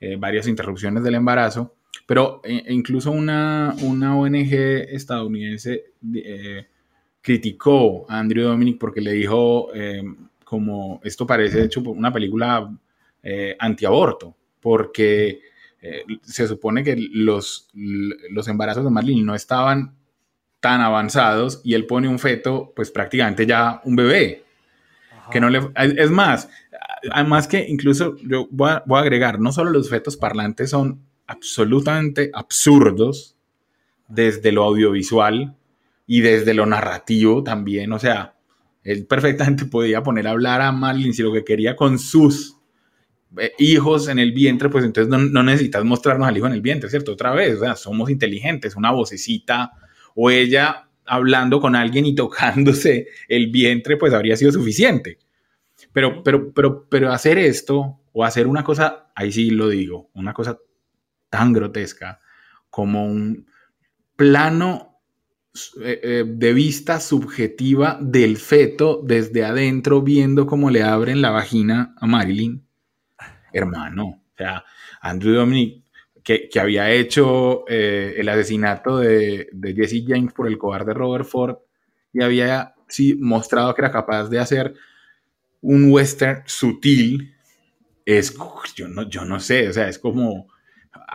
eh, 0.00 0.16
varias 0.16 0.48
interrupciones 0.48 1.02
del 1.04 1.14
embarazo, 1.14 1.76
pero 2.06 2.42
incluso 2.68 3.10
una, 3.10 3.74
una 3.82 4.18
ONG 4.18 4.52
estadounidense 4.52 5.94
criticó 7.24 8.04
a 8.10 8.18
Andrew 8.18 8.44
Dominic 8.44 8.78
porque 8.78 9.00
le 9.00 9.12
dijo 9.12 9.70
eh, 9.74 10.02
como 10.44 11.00
esto 11.02 11.26
parece 11.26 11.64
hecho 11.64 11.80
una 11.80 12.12
película 12.12 12.70
eh, 13.22 13.56
antiaborto, 13.58 14.36
porque 14.60 15.40
eh, 15.80 16.04
se 16.22 16.46
supone 16.46 16.84
que 16.84 16.96
los, 17.12 17.70
los 17.72 18.46
embarazos 18.46 18.84
de 18.84 18.90
Marlene 18.90 19.22
no 19.22 19.34
estaban 19.34 19.94
tan 20.60 20.82
avanzados 20.82 21.62
y 21.64 21.72
él 21.72 21.86
pone 21.86 22.08
un 22.08 22.18
feto, 22.18 22.74
pues 22.76 22.90
prácticamente 22.90 23.46
ya 23.46 23.80
un 23.84 23.96
bebé. 23.96 24.44
Que 25.30 25.40
no 25.40 25.48
le, 25.48 25.62
es 25.76 26.10
más, 26.10 26.50
además 27.10 27.48
que 27.48 27.64
incluso 27.66 28.16
yo 28.18 28.48
voy 28.50 28.72
a, 28.72 28.82
voy 28.84 28.98
a 28.98 29.00
agregar, 29.00 29.40
no 29.40 29.50
solo 29.50 29.70
los 29.70 29.88
fetos 29.88 30.18
parlantes 30.18 30.68
son 30.68 31.00
absolutamente 31.26 32.30
absurdos 32.34 33.34
desde 34.08 34.52
lo 34.52 34.64
audiovisual, 34.64 35.56
y 36.06 36.20
desde 36.20 36.54
lo 36.54 36.66
narrativo 36.66 37.42
también, 37.42 37.92
o 37.92 37.98
sea, 37.98 38.34
él 38.82 39.06
perfectamente 39.06 39.64
podía 39.70 40.02
poner 40.02 40.26
a 40.28 40.30
hablar 40.30 40.60
a 40.60 40.72
Marlin 40.72 41.14
si 41.14 41.22
lo 41.22 41.32
que 41.32 41.44
quería 41.44 41.74
con 41.76 41.98
sus 41.98 42.56
eh, 43.38 43.52
hijos 43.58 44.08
en 44.08 44.18
el 44.18 44.32
vientre, 44.32 44.68
pues 44.68 44.84
entonces 44.84 45.08
no, 45.08 45.42
necesitas 45.42 45.84
mostrarnos 45.84 46.28
al 46.28 46.36
hijo 46.36 46.46
en 46.46 46.52
el 46.52 46.60
vientre, 46.60 46.88
¿cierto? 46.88 47.12
Otra 47.12 47.32
vez, 47.32 47.56
o 47.56 47.60
sea, 47.60 47.74
somos 47.74 48.10
inteligentes, 48.10 48.76
una 48.76 48.92
vocecita 48.92 49.72
o 50.14 50.30
ella 50.30 50.88
hablando 51.06 51.60
con 51.60 51.74
alguien 51.74 52.06
y 52.06 52.14
tocándose 52.14 53.08
el 53.28 53.50
vientre, 53.50 53.96
pues 53.96 54.14
habría 54.14 54.36
sido 54.36 54.52
suficiente. 54.52 55.18
Pero, 55.92 56.22
pero, 56.22 56.52
pero, 56.52 56.86
pero 56.88 57.12
hacer 57.12 57.38
esto 57.38 58.00
o 58.12 58.24
hacer 58.24 58.46
una 58.46 58.62
cosa, 58.62 59.10
ahí 59.14 59.32
sí 59.32 59.50
lo 59.50 59.68
digo, 59.68 60.10
una 60.14 60.32
cosa 60.32 60.58
tan 61.28 61.52
grotesca 61.52 62.20
como 62.70 63.06
un 63.06 63.46
plano 64.16 64.93
de 65.84 66.52
vista 66.52 66.98
subjetiva 66.98 67.96
del 68.00 68.38
feto 68.38 69.00
desde 69.04 69.44
adentro 69.44 70.02
viendo 70.02 70.46
cómo 70.46 70.68
le 70.68 70.82
abren 70.82 71.22
la 71.22 71.30
vagina 71.30 71.94
a 71.96 72.06
Marilyn. 72.06 72.66
Hermano, 73.52 74.04
o 74.04 74.36
sea, 74.36 74.64
Andrew 75.00 75.34
Dominic, 75.34 75.84
que, 76.24 76.48
había 76.58 76.90
hecho 76.90 77.64
eh, 77.68 78.14
el 78.16 78.28
asesinato 78.28 78.98
de, 78.98 79.48
Jesse 79.76 80.02
James 80.06 80.32
por 80.32 80.48
el 80.48 80.58
cobarde 80.58 80.94
Robert 80.94 81.26
Ford 81.26 81.58
y 82.12 82.22
había 82.22 82.74
sí, 82.88 83.14
mostrado 83.14 83.74
que 83.74 83.82
era 83.82 83.92
capaz 83.92 84.28
de 84.28 84.38
hacer 84.38 84.74
un 85.60 85.90
western 85.90 86.42
sutil, 86.46 87.34
es, 88.04 88.34
yo 88.74 88.88
no, 88.88 89.08
yo 89.08 89.24
no 89.24 89.40
sé, 89.40 89.68
o 89.68 89.72
sea, 89.72 89.88
es 89.88 89.98
como, 89.98 90.48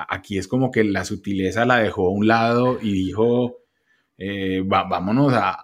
aquí 0.08 0.38
es 0.38 0.48
como 0.48 0.72
que 0.72 0.84
la 0.84 1.06
sutileza 1.06 1.66
la 1.66 1.78
dejó 1.78 2.08
a 2.08 2.12
un 2.12 2.28
lado 2.28 2.80
y 2.82 2.94
dijo, 2.94 3.58
eh, 4.20 4.62
vámonos 4.66 5.34
a, 5.34 5.58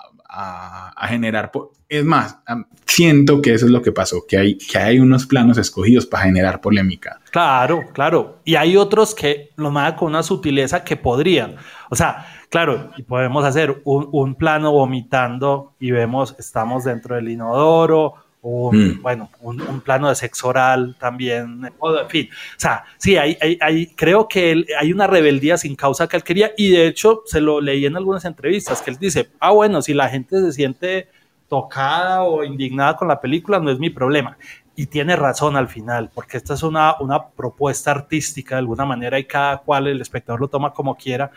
generar... 1.07 1.51
Es 1.87 2.03
más, 2.03 2.39
siento 2.85 3.41
que 3.41 3.53
eso 3.53 3.65
es 3.65 3.71
lo 3.71 3.81
que 3.81 3.91
pasó, 3.91 4.25
que 4.27 4.37
hay, 4.37 4.57
que 4.57 4.77
hay 4.77 4.99
unos 4.99 5.27
planos 5.27 5.57
escogidos 5.57 6.05
para 6.05 6.23
generar 6.23 6.59
polémica. 6.59 7.21
Claro, 7.31 7.85
claro. 7.93 8.39
Y 8.43 8.55
hay 8.55 8.75
otros 8.75 9.13
que 9.13 9.51
lo 9.55 9.71
mandan 9.71 9.95
con 9.95 10.07
una 10.09 10.23
sutileza 10.23 10.83
que 10.83 10.97
podrían. 10.97 11.55
O 11.89 11.95
sea, 11.95 12.25
claro, 12.49 12.91
podemos 13.07 13.45
hacer 13.45 13.81
un, 13.85 14.09
un 14.11 14.35
plano 14.35 14.71
vomitando 14.71 15.75
y 15.79 15.91
vemos, 15.91 16.35
estamos 16.39 16.83
dentro 16.83 17.15
del 17.15 17.29
inodoro 17.29 18.24
un, 18.45 18.77
mm. 18.77 19.01
bueno, 19.01 19.29
un, 19.41 19.81
plano 19.81 20.07
de 20.07 20.15
sexo 20.15 20.49
oral 20.49 20.95
también, 20.99 21.61
en 21.65 22.09
fin, 22.09 22.29
o 22.31 22.59
sea, 22.59 22.83
sí, 22.97 23.17
hay, 23.17 23.35
hay, 23.59 23.87
creo 23.87 24.27
que 24.27 24.65
hay 24.79 24.93
una 24.93 25.07
rebeldía 25.07 25.57
sin 25.57 25.75
causa 25.75 26.07
que 26.07 26.17
él 26.17 26.23
quería 26.23 26.51
y 26.55 26.69
de 26.69 26.85
hecho 26.85 27.23
se 27.25 27.41
lo 27.41 27.59
leí 27.59 27.87
en 27.87 27.97
algunas 27.97 28.23
entrevistas 28.23 28.83
que 28.83 28.91
él 28.91 28.97
dice, 28.99 29.31
ah, 29.39 29.49
bueno, 29.49 29.81
si 29.81 29.95
la 29.95 30.09
gente 30.09 30.39
se 30.41 30.51
siente 30.51 31.07
tocada 31.49 32.21
o 32.21 32.43
indignada 32.43 32.95
con 32.95 33.07
la 33.07 33.19
película, 33.19 33.59
no 33.59 33.71
es 33.71 33.79
mi 33.79 33.89
problema. 33.89 34.37
Y 34.75 34.87
tiene 34.87 35.15
razón 35.15 35.55
al 35.55 35.67
final, 35.67 36.11
porque 36.13 36.37
esta 36.37 36.53
es 36.53 36.61
una, 36.61 36.95
una 36.99 37.29
propuesta 37.29 37.91
artística 37.91 38.55
de 38.55 38.59
alguna 38.59 38.85
manera 38.85 39.17
y 39.17 39.25
cada 39.25 39.57
cual 39.57 39.87
el 39.87 40.01
espectador 40.01 40.41
lo 40.41 40.49
toma 40.49 40.71
como 40.71 40.95
quiera, 40.95 41.31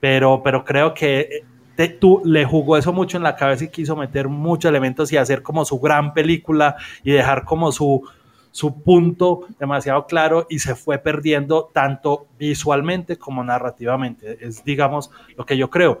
pero, 0.00 0.42
pero 0.42 0.64
creo 0.64 0.92
que 0.92 1.44
tú 1.86 2.20
le 2.24 2.44
jugó 2.44 2.76
eso 2.76 2.92
mucho 2.92 3.16
en 3.16 3.22
la 3.22 3.36
cabeza 3.36 3.64
y 3.64 3.68
quiso 3.68 3.94
meter 3.94 4.26
muchos 4.26 4.68
elementos 4.68 5.12
y 5.12 5.16
hacer 5.16 5.42
como 5.42 5.64
su 5.64 5.78
gran 5.78 6.12
película 6.12 6.74
y 7.04 7.12
dejar 7.12 7.44
como 7.44 7.70
su, 7.70 8.02
su 8.50 8.82
punto 8.82 9.46
demasiado 9.60 10.06
claro 10.06 10.48
y 10.50 10.58
se 10.58 10.74
fue 10.74 10.98
perdiendo 10.98 11.70
tanto 11.72 12.26
visualmente 12.36 13.16
como 13.16 13.44
narrativamente. 13.44 14.44
Es, 14.44 14.64
digamos, 14.64 15.12
lo 15.36 15.46
que 15.46 15.56
yo 15.56 15.70
creo. 15.70 16.00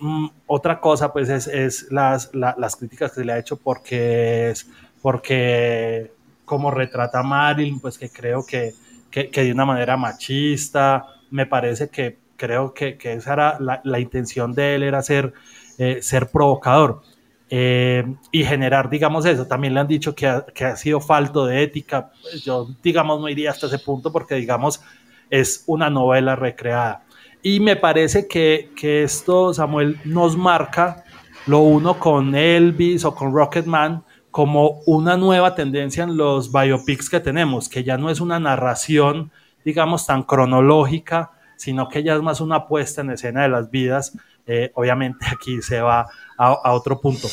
Mm, 0.00 0.28
otra 0.46 0.80
cosa, 0.80 1.12
pues, 1.12 1.28
es, 1.28 1.46
es 1.46 1.92
las, 1.92 2.30
las 2.32 2.76
críticas 2.76 3.10
que 3.10 3.20
se 3.20 3.24
le 3.26 3.32
ha 3.32 3.38
hecho 3.38 3.58
porque 3.58 4.48
es, 4.48 4.70
porque 5.02 6.10
como 6.46 6.70
retrata 6.70 7.20
a 7.20 7.22
Marilyn, 7.22 7.80
pues 7.80 7.98
que 7.98 8.08
creo 8.08 8.46
que, 8.46 8.72
que, 9.10 9.28
que 9.28 9.42
de 9.42 9.52
una 9.52 9.66
manera 9.66 9.98
machista, 9.98 11.04
me 11.30 11.44
parece 11.44 11.90
que 11.90 12.16
creo 12.38 12.72
que, 12.72 12.96
que 12.96 13.12
esa 13.12 13.34
era 13.34 13.56
la, 13.60 13.82
la, 13.84 14.00
intención 14.00 14.54
de 14.54 14.76
él, 14.76 14.82
era 14.84 15.02
ser, 15.02 15.34
eh, 15.76 15.98
ser 16.00 16.30
provocador 16.30 17.02
eh, 17.50 18.04
y 18.30 18.44
generar, 18.44 18.88
digamos, 18.88 19.26
eso. 19.26 19.46
También 19.46 19.74
le 19.74 19.80
han 19.80 19.88
dicho 19.88 20.14
que 20.14 20.26
ha, 20.26 20.46
que 20.46 20.64
ha 20.64 20.76
sido 20.76 21.00
falto 21.00 21.44
de 21.44 21.62
ética. 21.62 22.10
Pues 22.22 22.42
yo, 22.44 22.68
digamos, 22.82 23.20
no 23.20 23.28
iría 23.28 23.50
hasta 23.50 23.66
ese 23.66 23.78
punto 23.78 24.10
porque, 24.10 24.36
digamos, 24.36 24.80
es 25.28 25.64
una 25.66 25.90
novela 25.90 26.36
recreada. 26.36 27.04
Y 27.42 27.60
me 27.60 27.76
parece 27.76 28.26
que, 28.26 28.70
que 28.76 29.02
esto, 29.02 29.52
Samuel, 29.52 30.00
nos 30.04 30.36
marca 30.36 31.04
lo 31.46 31.60
uno 31.60 31.98
con 31.98 32.34
Elvis 32.34 33.04
o 33.04 33.14
con 33.14 33.32
Rocketman 33.32 34.04
como 34.30 34.80
una 34.86 35.16
nueva 35.16 35.54
tendencia 35.54 36.04
en 36.04 36.16
los 36.16 36.52
biopics 36.52 37.08
que 37.08 37.20
tenemos, 37.20 37.68
que 37.68 37.82
ya 37.82 37.96
no 37.96 38.10
es 38.10 38.20
una 38.20 38.38
narración, 38.38 39.32
digamos, 39.64 40.06
tan 40.06 40.22
cronológica, 40.22 41.32
sino 41.58 41.88
que 41.88 42.02
ya 42.02 42.14
es 42.14 42.22
más 42.22 42.40
una 42.40 42.66
puesta 42.66 43.02
en 43.02 43.10
escena 43.10 43.42
de 43.42 43.48
las 43.48 43.70
vidas. 43.70 44.12
Eh, 44.46 44.70
obviamente 44.74 45.26
aquí 45.30 45.60
se 45.60 45.80
va 45.80 46.08
a, 46.38 46.46
a 46.46 46.72
otro 46.72 47.00
punto. 47.00 47.28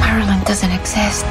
Marilyn 0.00 0.42
doesn't 0.44 0.72
exist. 0.72 1.26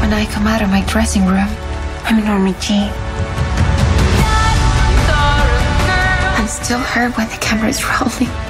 When 0.00 0.12
I 0.14 0.26
come 0.32 0.46
out 0.48 0.62
of 0.62 0.70
my 0.70 0.82
dressing 0.86 1.26
room, 1.26 1.48
I'm 2.06 2.24
Norma 2.24 2.54
Jean. 2.58 2.90
I'm 6.36 6.48
still 6.48 6.78
her 6.78 7.10
when 7.10 7.28
the 7.28 7.36
camera 7.36 7.68
is 7.68 7.84
rolling. 8.00 8.49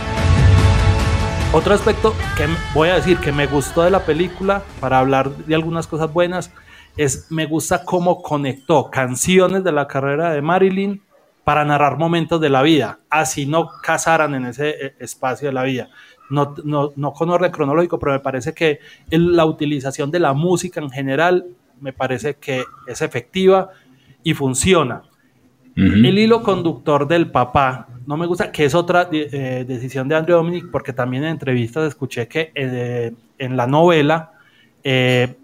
Otro 1.53 1.75
aspecto 1.75 2.15
que 2.37 2.47
voy 2.75 2.91
a 2.91 2.95
decir 2.95 3.19
que 3.19 3.33
me 3.33 3.49
gustó 3.49 3.83
de 3.83 3.91
la 3.91 4.07
película, 4.07 4.63
para 4.79 5.01
hablar 5.01 5.31
de 5.35 5.57
algunas 5.57 5.89
cosas 5.89 6.13
buenas, 6.13 6.53
es 6.97 7.27
me 7.33 7.47
gusta 7.47 7.85
cómo 7.85 8.23
conectó 8.23 8.89
canciones 8.89 9.65
de 9.65 9.73
la 9.73 9.89
carrera 9.89 10.33
de 10.33 10.43
Marilyn 10.43 11.03
para 11.43 11.65
narrar 11.65 11.99
momentos 11.99 12.41
de 12.41 12.51
la 12.51 12.63
vida, 12.63 13.01
así 13.11 13.47
no 13.47 13.69
casaran 13.83 14.37
en 14.37 14.47
ese 14.47 14.69
eh, 14.69 14.95
espacio 15.01 15.49
de 15.49 15.53
la 15.53 15.65
vida. 15.65 15.91
No, 16.31 16.55
no, 16.63 16.93
no 16.95 17.13
con 17.13 17.31
orden 17.31 17.51
cronológico, 17.51 17.99
pero 17.99 18.13
me 18.13 18.21
parece 18.21 18.55
que 18.55 18.79
la 19.11 19.45
utilización 19.45 20.13
de 20.13 20.21
la 20.21 20.33
música 20.33 20.81
en 20.81 20.91
general 20.91 21.47
me 21.81 21.93
parece 21.93 22.35
que 22.35 22.63
es 22.87 23.03
efectiva 23.03 23.71
y 24.23 24.35
funciona. 24.35 25.03
El 25.75 26.19
hilo 26.19 26.43
conductor 26.43 27.09
del 27.09 27.31
papá, 27.31 27.89
no 28.11 28.17
me 28.17 28.27
gusta, 28.27 28.51
que 28.51 28.65
es 28.65 28.75
otra 28.75 29.09
eh, 29.13 29.65
decisión 29.69 30.09
de 30.09 30.17
Andrew 30.17 30.37
Dominic, 30.37 30.69
porque 30.73 30.93
también 30.93 31.23
en 31.23 31.31
entrevistas 31.31 31.87
escuché 31.87 32.27
que 32.27 32.51
eh, 32.57 33.13
en 33.39 33.57
la 33.57 33.69
novela 33.69 34.33
eh, 34.83 35.37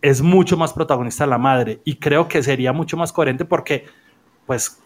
es 0.00 0.22
mucho 0.22 0.56
más 0.56 0.72
protagonista 0.72 1.26
la 1.26 1.36
madre 1.36 1.80
y 1.84 1.96
creo 1.96 2.26
que 2.26 2.42
sería 2.42 2.72
mucho 2.72 2.96
más 2.96 3.12
coherente 3.12 3.44
porque 3.44 3.84
pues 4.46 4.80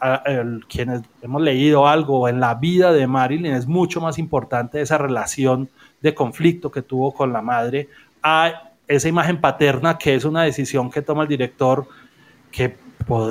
quienes 0.67 1.03
hemos 1.23 1.41
leído 1.41 1.87
algo 1.87 2.29
en 2.29 2.41
la 2.41 2.57
vida 2.57 2.93
de 2.93 3.07
Marilyn 3.07 3.55
es 3.55 3.69
mucho 3.69 4.01
más 4.01 4.19
importante 4.19 4.81
esa 4.81 4.99
relación 4.99 5.69
de 6.01 6.13
conflicto 6.13 6.73
que 6.73 6.83
tuvo 6.83 7.15
con 7.15 7.33
la 7.33 7.43
madre. 7.43 7.89
A 8.25 8.73
esa 8.89 9.09
imagen 9.09 9.41
paterna 9.41 9.99
que 9.99 10.17
es 10.17 10.25
una 10.25 10.43
decisión 10.43 10.91
que 10.91 11.01
toma 11.01 11.23
el 11.23 11.29
director 11.29 11.87
que 12.51 12.75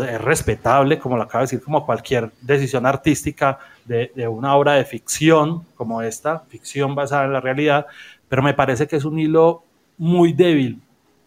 es 0.03 0.21
respetable, 0.21 0.99
como 0.99 1.15
lo 1.15 1.23
acaba 1.23 1.41
de 1.41 1.45
decir, 1.45 1.61
como 1.61 1.85
cualquier 1.85 2.31
decisión 2.41 2.85
artística 2.85 3.59
de, 3.85 4.11
de, 4.15 4.27
una 4.27 4.55
obra 4.55 4.73
de 4.73 4.85
ficción 4.85 5.63
como 5.75 6.01
esta, 6.01 6.39
ficción 6.49 6.95
basada 6.95 7.25
en 7.25 7.33
la 7.33 7.39
realidad, 7.39 7.85
pero 8.27 8.41
me 8.41 8.53
parece 8.53 8.87
que 8.87 8.97
es 8.97 9.05
un 9.05 9.17
hilo 9.19 9.63
muy 9.97 10.33
débil, 10.33 10.81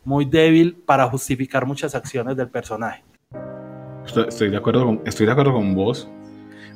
muy 0.05 0.25
débil 0.25 0.75
para 0.87 1.09
justificar 1.09 1.67
muchas 1.67 1.95
acciones 1.95 2.37
del 2.37 2.49
personaje. 2.49 3.03
Estoy, 4.05 4.51
de, 4.51 4.57
acuerdo 4.57 4.85
con, 4.85 5.01
estoy 5.07 5.27
de 5.27 5.33
acuerdo 5.33 5.53
con 5.53 5.75
vos. 5.75 6.09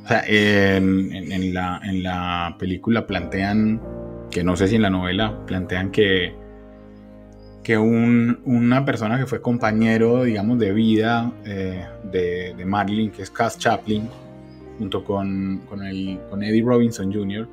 O 0.04 0.08
sea, 0.08 0.22
en, 0.26 1.12
en, 1.12 1.52
la, 1.52 1.80
en 1.82 2.02
la 2.02 2.54
película 2.58 3.06
plantean, 3.06 3.82
que 4.30 4.44
no 4.44 4.56
sé 4.56 4.68
si 4.68 4.76
en 4.76 4.82
la 4.82 4.90
novela, 4.90 5.44
plantean 5.46 5.90
que, 5.90 6.34
que 7.66 7.76
un, 7.76 8.38
una 8.44 8.84
persona 8.84 9.18
que 9.18 9.26
fue 9.26 9.42
compañero, 9.42 10.22
digamos, 10.22 10.56
de 10.60 10.72
vida 10.72 11.32
eh, 11.44 11.84
de, 12.12 12.54
de, 12.56 13.10
que 13.10 13.22
es 13.22 13.30
Cass 13.32 13.58
Chaplin, 13.58 14.08
junto 14.78 15.02
con, 15.02 15.62
con, 15.68 15.84
el, 15.84 16.20
con 16.30 16.44
Eddie 16.44 16.62
Robinson 16.62 17.12
Jr., 17.12 17.48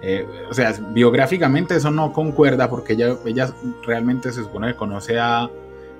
eh, 0.00 0.26
o 0.48 0.54
sea, 0.54 0.72
biográficamente 0.94 1.76
eso 1.76 1.90
no 1.90 2.14
concuerda 2.14 2.70
porque 2.70 2.94
ella, 2.94 3.14
ella 3.26 3.52
realmente 3.84 4.32
se 4.32 4.42
supone 4.42 4.68
que 4.68 4.74
conoce 4.74 5.18
a 5.20 5.50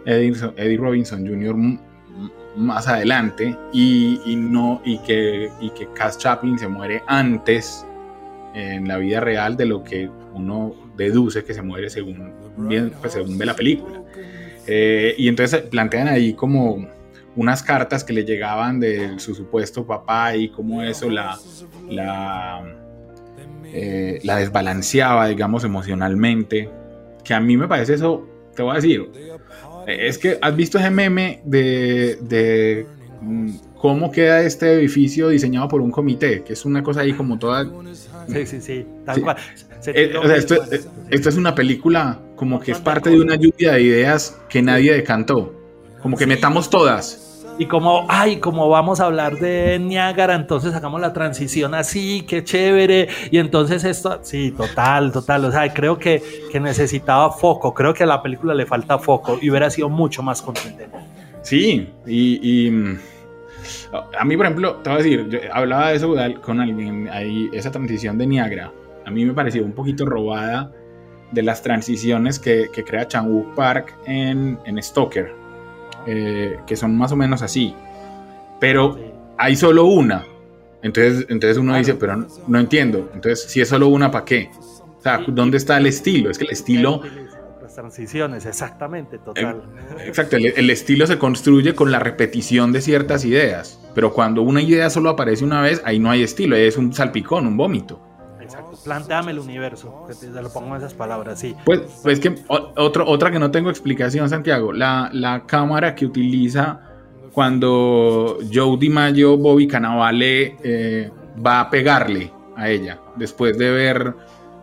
Eddie, 0.06 0.78
Robinson 0.78 1.26
Jr. 1.26 1.54
más 2.56 2.88
adelante 2.88 3.54
y, 3.71 4.18
no, 4.35 4.80
y, 4.82 4.97
que, 5.00 5.50
y 5.61 5.68
que 5.73 5.88
Cass 5.92 6.16
Chaplin 6.16 6.59
se 6.59 6.68
muere 6.68 7.02
antes 7.06 7.87
en 8.54 8.88
la 8.88 8.97
vida 8.97 9.21
real 9.21 9.59
de 9.59 9.66
lo 9.66 9.85
que 9.85 10.09
uno 10.32 10.75
deduce 10.97 11.44
que 11.44 11.52
se 11.52 11.61
muere 11.61 11.90
según, 11.90 12.32
pues, 13.00 13.12
según 13.12 13.38
ve 13.38 13.47
la 13.47 13.54
película. 13.54 14.02
Eh, 14.66 15.14
y 15.18 15.28
entonces 15.28 15.62
plantean 15.62 16.09
ahí 16.09 16.35
como 16.35 16.88
unas 17.35 17.62
cartas 17.62 18.04
que 18.04 18.12
le 18.12 18.25
llegaban 18.25 18.78
de 18.78 19.18
su 19.18 19.35
supuesto 19.35 19.87
papá 19.87 20.37
y 20.37 20.50
cómo 20.50 20.82
eso 20.82 21.11
la, 21.11 21.38
la 21.88 22.62
eh, 23.73 24.21
la 24.23 24.37
desbalanceaba, 24.37 25.28
digamos, 25.28 25.64
emocionalmente. 25.64 26.68
Que 27.25 27.35
a 27.35 27.40
mí 27.40 27.56
me 27.56 27.66
parece 27.68 27.94
eso, 27.94 28.26
te 28.54 28.62
voy 28.62 28.73
a 28.73 28.75
decir, 28.75 29.09
es 29.87 30.18
que 30.18 30.38
has 30.40 30.54
visto 30.54 30.78
ese 30.78 30.90
meme 30.90 31.40
de, 31.44 32.18
de 32.21 32.87
mm, 33.20 33.50
cómo 33.77 34.11
queda 34.11 34.42
este 34.42 34.74
edificio 34.74 35.29
diseñado 35.29 35.68
por 35.68 35.81
un 35.81 35.90
comité, 35.90 36.42
que 36.42 36.53
es 36.53 36.64
una 36.64 36.83
cosa 36.83 37.00
ahí 37.00 37.12
como 37.12 37.38
toda... 37.38 37.66
Sí, 38.28 38.46
sí, 38.46 38.61
sí, 38.61 38.87
tal 39.04 39.22
cual. 39.22 39.37
Eh, 39.87 40.12
esto, 40.37 40.56
esto, 41.11 41.28
es 41.28 41.37
una 41.37 41.54
película 41.54 42.18
como 42.37 42.61
que 42.61 42.72
es 42.72 42.78
parte 42.78 43.11
de 43.11 43.20
una 43.20 43.35
lluvia 43.35 43.72
de 43.72 43.82
ideas 43.82 44.40
que 44.48 44.62
nadie 44.62 44.92
decantó. 44.92 45.54
Como 46.00 46.16
que 46.16 46.26
metamos 46.26 46.70
todas. 46.70 47.46
Y 47.58 47.66
como, 47.66 48.06
ay, 48.08 48.37
como 48.37 48.68
vamos 48.68 49.00
a 49.00 49.04
hablar 49.06 49.38
de 49.38 49.78
Niágara, 49.78 50.35
entonces 50.35 50.74
hagamos 50.74 51.00
la 51.00 51.12
transición 51.12 51.74
así, 51.74 52.24
qué 52.26 52.42
chévere. 52.42 53.08
Y 53.30 53.38
entonces 53.38 53.85
esto, 53.85 54.20
sí, 54.22 54.52
total, 54.52 55.12
total. 55.12 55.44
O 55.44 55.52
sea, 55.52 55.72
creo 55.72 55.98
que, 55.98 56.22
que 56.50 56.58
necesitaba 56.61 57.30
foco. 57.30 57.74
Creo 57.74 57.92
que 57.92 58.04
a 58.04 58.06
la 58.06 58.22
película 58.22 58.54
le 58.54 58.66
falta 58.66 58.98
foco 58.98 59.38
y 59.40 59.50
hubiera 59.50 59.70
sido 59.70 59.88
mucho 59.88 60.22
más 60.22 60.40
contundente. 60.42 60.88
Sí, 61.42 61.88
y, 62.06 62.70
mm, 62.70 62.98
a 64.18 64.25
mí, 64.25 64.37
por 64.37 64.46
ejemplo, 64.46 64.77
te 64.77 64.90
voy 64.90 65.01
a 65.01 65.03
decir, 65.03 65.29
yo 65.29 65.38
hablaba 65.53 65.90
de 65.90 65.96
eso 65.96 66.14
con 66.40 66.61
alguien 66.61 67.09
ahí, 67.11 67.51
esa 67.53 67.70
transición 67.70 68.18
de 68.18 68.27
Niagara. 68.27 68.72
A 69.05 69.11
mí 69.11 69.25
me 69.25 69.35
pareció 69.35 69.64
un 69.64 69.72
poquito 69.72 70.07
robada 70.07 70.72
de 71.33 71.42
las 71.42 71.62
transiciones 71.62 72.38
que, 72.38 72.68
que 72.72 72.85
crea 72.85 73.09
Chan 73.09 73.53
Park 73.57 73.96
en, 74.07 74.59
en 74.64 74.83
Stoker 74.83 75.42
eh, 76.07 76.59
que 76.66 76.77
son 76.77 76.96
más 76.96 77.12
o 77.12 77.16
menos 77.16 77.42
así. 77.42 77.75
Pero 78.61 78.98
hay 79.38 79.57
solo 79.57 79.85
una. 79.85 80.25
Entonces, 80.83 81.27
entonces 81.29 81.59
uno 81.59 81.77
dice, 81.77 81.94
pero 81.94 82.27
no, 82.46 82.59
entiendo. 82.59 83.11
Entonces, 83.14 83.44
si 83.48 83.61
es 83.61 83.68
solo 83.68 83.88
una, 83.88 84.11
¿para 84.11 84.25
qué? 84.25 84.51
O 84.98 85.01
sea, 85.01 85.20
¿dónde 85.29 85.57
está 85.57 85.79
el 85.79 85.87
estilo? 85.87 86.31
Es 86.31 86.38
que 86.38 86.44
el 86.44 86.51
estilo... 86.51 87.03
Las 87.72 87.80
transiciones, 87.80 88.44
exactamente, 88.44 89.16
total. 89.16 89.62
Eh, 89.96 90.04
exacto, 90.06 90.37
el, 90.37 90.68
estilo 90.68 91.06
se 91.06 91.16
construye 91.16 91.74
con 91.74 91.90
la 91.90 91.98
repetición 92.00 92.70
de 92.70 92.82
ciertas 92.82 93.24
ideas. 93.24 93.80
Pero 93.94 94.12
cuando 94.12 94.42
una 94.42 94.61
idea 94.61 94.90
solo 94.90 95.08
aparece 95.08 95.42
una 95.42 95.62
vez, 95.62 95.80
ahí 95.87 95.98
no 95.98 96.11
hay 96.11 96.22
estilo, 96.22 96.54
es 96.54 96.76
un 96.76 96.92
salpicón, 96.92 97.46
un 97.46 97.56
vómito. 97.56 97.98
Exacto, 98.42 98.78
planteame 98.85 99.30
el 99.30 99.38
universo, 99.38 100.04
que 100.06 100.14
te 100.14 100.42
lo 100.42 100.52
pongo 100.52 100.76
en 100.76 100.82
esas 100.82 100.92
palabras, 100.92 101.40
sí. 101.40 101.56
Pues, 101.64 101.80
pues 102.02 102.20
que 102.20 102.35
otro, 102.48 103.08
otra 103.08 103.30
que 103.30 103.38
no 103.38 103.50
tengo 103.50 103.70
explicación, 103.70 104.28
Santiago, 104.28 104.74
la, 104.74 105.08
la 105.14 105.46
cámara 105.46 105.94
que 105.94 106.04
utiliza 106.04 106.78
cuando 107.32 108.37
Joe 108.52 108.76
DiMaggio, 108.76 109.38
Bobby 109.38 109.66
Cannavale 109.66 110.58
eh, 110.62 111.11
va 111.44 111.61
a 111.61 111.70
pegarle 111.70 112.30
a 112.54 112.68
ella, 112.68 113.00
después 113.16 113.56
de 113.56 113.70
ver 113.70 114.14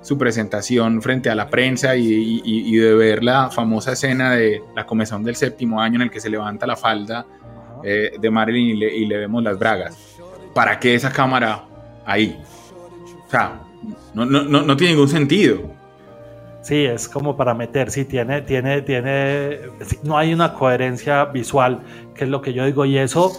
su 0.01 0.17
presentación 0.17 1.01
frente 1.01 1.29
a 1.29 1.35
la 1.35 1.49
prensa 1.49 1.95
y, 1.95 2.75
de 2.75 2.95
ver 2.95 3.23
la 3.23 3.49
famosa 3.49 3.93
escena 3.93 4.31
de 4.31 4.61
la 4.75 4.85
comezón 4.85 5.23
del 5.23 5.35
séptimo 5.35 5.81
año 5.81 5.95
en 5.95 6.03
el 6.03 6.11
que 6.11 6.19
se 6.19 6.29
levanta 6.29 6.65
la 6.65 6.75
falda 6.75 7.25
eh, 7.83 8.11
de 8.19 8.29
Marilyn 8.29 8.77
y 8.77 8.79
le, 8.79 8.95
y 8.95 9.05
le 9.05 9.17
vemos 9.17 9.43
las 9.43 9.57
bragas. 9.57 9.97
¿Para 10.53 10.79
qué 10.79 10.95
esa 10.95 11.11
cámara 11.11 11.63
ahí? 12.05 12.41
O 13.27 13.29
sea, 13.29 13.61
no, 14.13 14.25
no, 14.25 14.43
no, 14.43 14.77
tiene 14.77 14.93
ningún 14.93 15.09
sentido. 15.09 15.61
Sí, 16.61 16.85
es 16.85 17.07
como 17.07 17.37
para 17.37 17.53
meter, 17.53 17.89
sí, 17.89 18.05
tiene, 18.05 18.41
tiene, 18.41 18.81
tiene, 18.81 19.59
no 20.03 20.17
hay 20.17 20.33
una 20.33 20.53
coherencia 20.53 21.25
visual, 21.25 21.79
que 22.13 22.25
es 22.25 22.29
lo 22.29 22.41
que 22.41 22.53
yo 22.53 22.65
digo, 22.65 22.85
y 22.85 22.97
eso... 22.97 23.31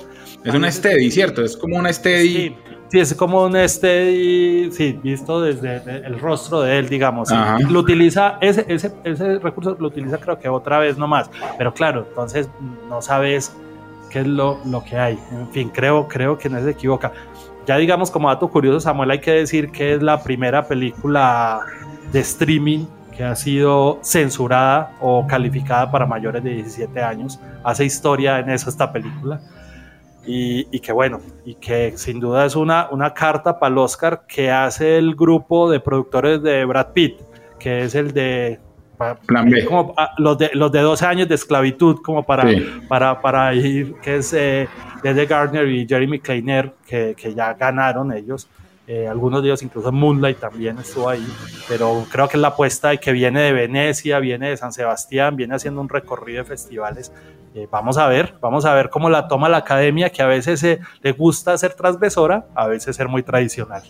Es 0.44 0.55
una 0.55 0.73
steady, 0.73 1.11
¿cierto? 1.11 1.44
Es 1.44 1.57
como 1.57 1.77
una 1.77 1.92
steady... 1.92 2.49
Sí, 2.49 2.57
es 2.98 3.14
como 3.14 3.44
un 3.44 3.57
steady, 3.68 4.70
sí, 4.72 4.98
visto 5.03 5.40
desde 5.40 5.76
el 6.07 6.18
rostro 6.18 6.62
de 6.62 6.79
él, 6.79 6.88
digamos. 6.88 7.31
Lo 7.68 7.81
utiliza, 7.81 8.38
ese, 8.40 8.64
ese, 8.68 8.92
ese 9.05 9.38
recurso 9.38 9.76
lo 9.79 9.88
utiliza 9.88 10.18
creo 10.18 10.38
que 10.38 10.48
otra 10.48 10.79
vez 10.79 10.98
nomás, 10.98 11.31
pero 11.57 11.72
claro, 11.72 12.07
entonces 12.09 12.48
no 12.88 13.00
sabes 13.00 13.55
qué 14.11 14.20
es 14.20 14.26
lo, 14.26 14.59
lo 14.64 14.83
que 14.83 14.98
hay. 14.98 15.18
En 15.31 15.48
fin, 15.50 15.70
creo, 15.72 16.09
creo 16.09 16.37
que 16.37 16.48
no 16.48 16.61
se 16.61 16.70
equivoca. 16.70 17.12
Ya 17.66 17.76
digamos 17.76 18.11
como 18.11 18.29
dato 18.29 18.48
curioso, 18.48 18.81
Samuel, 18.81 19.12
hay 19.12 19.20
que 19.20 19.33
decir 19.33 19.70
que 19.70 19.94
es 19.94 20.03
la 20.03 20.22
primera 20.22 20.66
película 20.66 21.61
de 22.12 22.20
streaming 22.20 22.87
que 23.16 23.24
ha 23.24 23.37
sido 23.37 23.98
censurada 24.03 24.92
o 25.00 25.26
calificada 25.26 25.90
para 25.90 26.07
mayores 26.07 26.42
de 26.42 26.50
17 26.50 27.03
años. 27.03 27.38
Hace 27.62 27.85
historia 27.85 28.38
en 28.38 28.50
eso 28.50 28.70
esta 28.70 28.92
película. 28.92 29.40
Y, 30.26 30.66
y, 30.70 30.80
que 30.80 30.92
bueno, 30.92 31.20
y 31.44 31.54
que 31.54 31.96
sin 31.96 32.20
duda 32.20 32.44
es 32.44 32.54
una, 32.54 32.88
una 32.90 33.14
carta 33.14 33.59
para 33.59 33.72
el 33.72 33.78
Oscar 33.78 34.26
que 34.28 34.50
hace 34.50 34.98
el 34.98 35.14
grupo 35.14 35.70
de 35.70 35.80
productores 35.80 36.42
de 36.42 36.64
Brad 36.66 36.92
Pitt, 36.92 37.20
que 37.59 37.85
es 37.85 37.94
el 37.94 38.12
de 38.12 38.61
Plan 39.26 39.48
B. 39.48 39.64
Como, 39.64 39.94
ah, 39.96 40.11
los, 40.18 40.37
de, 40.37 40.50
los 40.52 40.70
de 40.70 40.80
12 40.80 41.06
años 41.06 41.28
de 41.28 41.35
esclavitud, 41.35 42.02
como 42.02 42.22
para, 42.22 42.44
para, 42.87 43.20
para 43.20 43.54
ir, 43.54 43.94
que 44.02 44.16
es 44.16 44.33
eh, 44.35 44.68
desde 45.02 45.24
Gardner 45.24 45.66
y 45.68 45.87
Jeremy 45.88 46.18
Kleiner, 46.18 46.74
que, 46.87 47.14
que 47.16 47.35
ya 47.35 47.54
ganaron 47.54 48.12
ellos. 48.12 48.48
Eh, 48.87 49.06
algunos 49.06 49.40
de 49.40 49.48
ellos, 49.48 49.62
incluso 49.62 49.92
Moonlight 49.92 50.38
también 50.38 50.76
estuvo 50.78 51.09
ahí, 51.09 51.24
pero 51.68 52.04
creo 52.11 52.28
que 52.28 52.37
es 52.37 52.40
la 52.40 52.48
apuesta 52.48 52.88
de 52.88 52.98
que 52.98 53.12
viene 53.12 53.40
de 53.40 53.52
Venecia, 53.52 54.18
viene 54.18 54.50
de 54.50 54.56
San 54.56 54.72
Sebastián, 54.72 55.37
viene 55.37 55.54
haciendo 55.54 55.80
un 55.80 55.88
recorrido 55.88 56.42
de 56.42 56.48
festivales. 56.48 57.12
Eh, 57.55 57.67
vamos 57.71 57.99
a 57.99 58.07
ver, 58.07 58.35
vamos 58.41 58.65
a 58.65 58.75
ver 58.75 58.91
cómo 58.91 59.11
la 59.11 59.27
toma 59.27 59.49
la 59.49 59.59
academia, 59.59 60.11
que 60.11 60.23
a 60.23 60.27
veces 60.27 60.65
le 61.03 61.13
gusta 61.13 61.57
ser 61.59 61.75
transgresora, 61.75 62.47
a 62.55 62.69
veces 62.69 62.95
ser 62.95 63.09
muy 63.09 63.23
tradicional. 63.23 63.83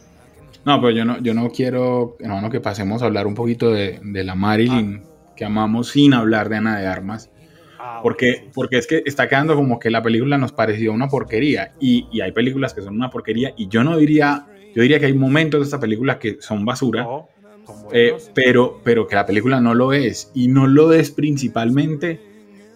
No, 0.65 0.81
pero 0.81 0.91
yo 0.91 1.05
no, 1.05 1.19
yo 1.19 1.35
no 1.35 1.51
quiero, 1.51 2.17
hermano, 2.21 2.51
que 2.51 2.61
pasemos 2.61 3.03
a 3.03 3.07
hablar 3.07 3.27
un 3.27 3.35
poquito 3.35 3.71
de, 3.71 4.01
de 4.03 4.25
la 4.25 4.35
Marilyn 4.35 5.03
ah. 5.05 5.33
que 5.37 5.45
amamos 5.45 5.89
sin 5.89 6.15
hablar 6.15 6.49
de 6.49 6.57
Ana 6.57 6.79
de 6.79 6.87
Armas. 6.87 7.31
Ah, 7.79 8.01
porque, 8.03 8.51
porque 8.55 8.77
es 8.77 8.87
que 8.87 9.03
está 9.07 9.29
quedando 9.29 9.55
como 9.55 9.79
que 9.79 9.91
la 9.91 10.03
película 10.03 10.37
nos 10.37 10.53
pareció 10.53 10.93
una 10.93 11.09
porquería 11.09 11.73
y, 11.81 12.07
y, 12.13 12.21
hay 12.21 12.33
películas 12.33 12.75
que 12.75 12.83
son 12.83 12.95
una 12.95 13.09
porquería 13.09 13.55
y 13.57 13.69
yo 13.69 13.83
no 13.83 13.97
diría, 13.97 14.47
yo 14.75 14.83
diría 14.83 15.01
que 15.01 15.07
hay 15.07 15.15
momentos 15.15 15.61
de 15.61 15.65
esta 15.65 15.81
película 15.81 16.19
que 16.19 16.37
son 16.41 16.67
basura, 16.67 17.07
eh, 17.93 18.17
pero, 18.35 18.81
pero 18.85 19.07
que 19.07 19.15
la 19.15 19.25
película 19.25 19.63
no 19.63 19.75
lo 19.75 19.95
es 19.95 20.31
y 20.35 20.49
no 20.49 20.67
lo 20.67 20.93
es 20.93 21.11
principalmente 21.11 22.21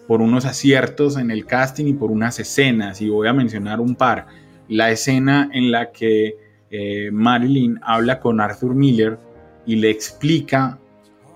por 0.07 0.21
unos 0.21 0.45
aciertos 0.45 1.17
en 1.17 1.31
el 1.31 1.45
casting 1.45 1.85
y 1.85 1.93
por 1.93 2.11
unas 2.11 2.39
escenas 2.39 3.01
y 3.01 3.09
voy 3.09 3.27
a 3.27 3.33
mencionar 3.33 3.79
un 3.79 3.95
par. 3.95 4.27
La 4.67 4.91
escena 4.91 5.49
en 5.53 5.71
la 5.71 5.91
que 5.91 6.35
eh, 6.71 7.09
Marilyn 7.11 7.79
habla 7.83 8.19
con 8.19 8.41
Arthur 8.41 8.75
Miller 8.75 9.17
y 9.65 9.77
le 9.77 9.89
explica 9.89 10.79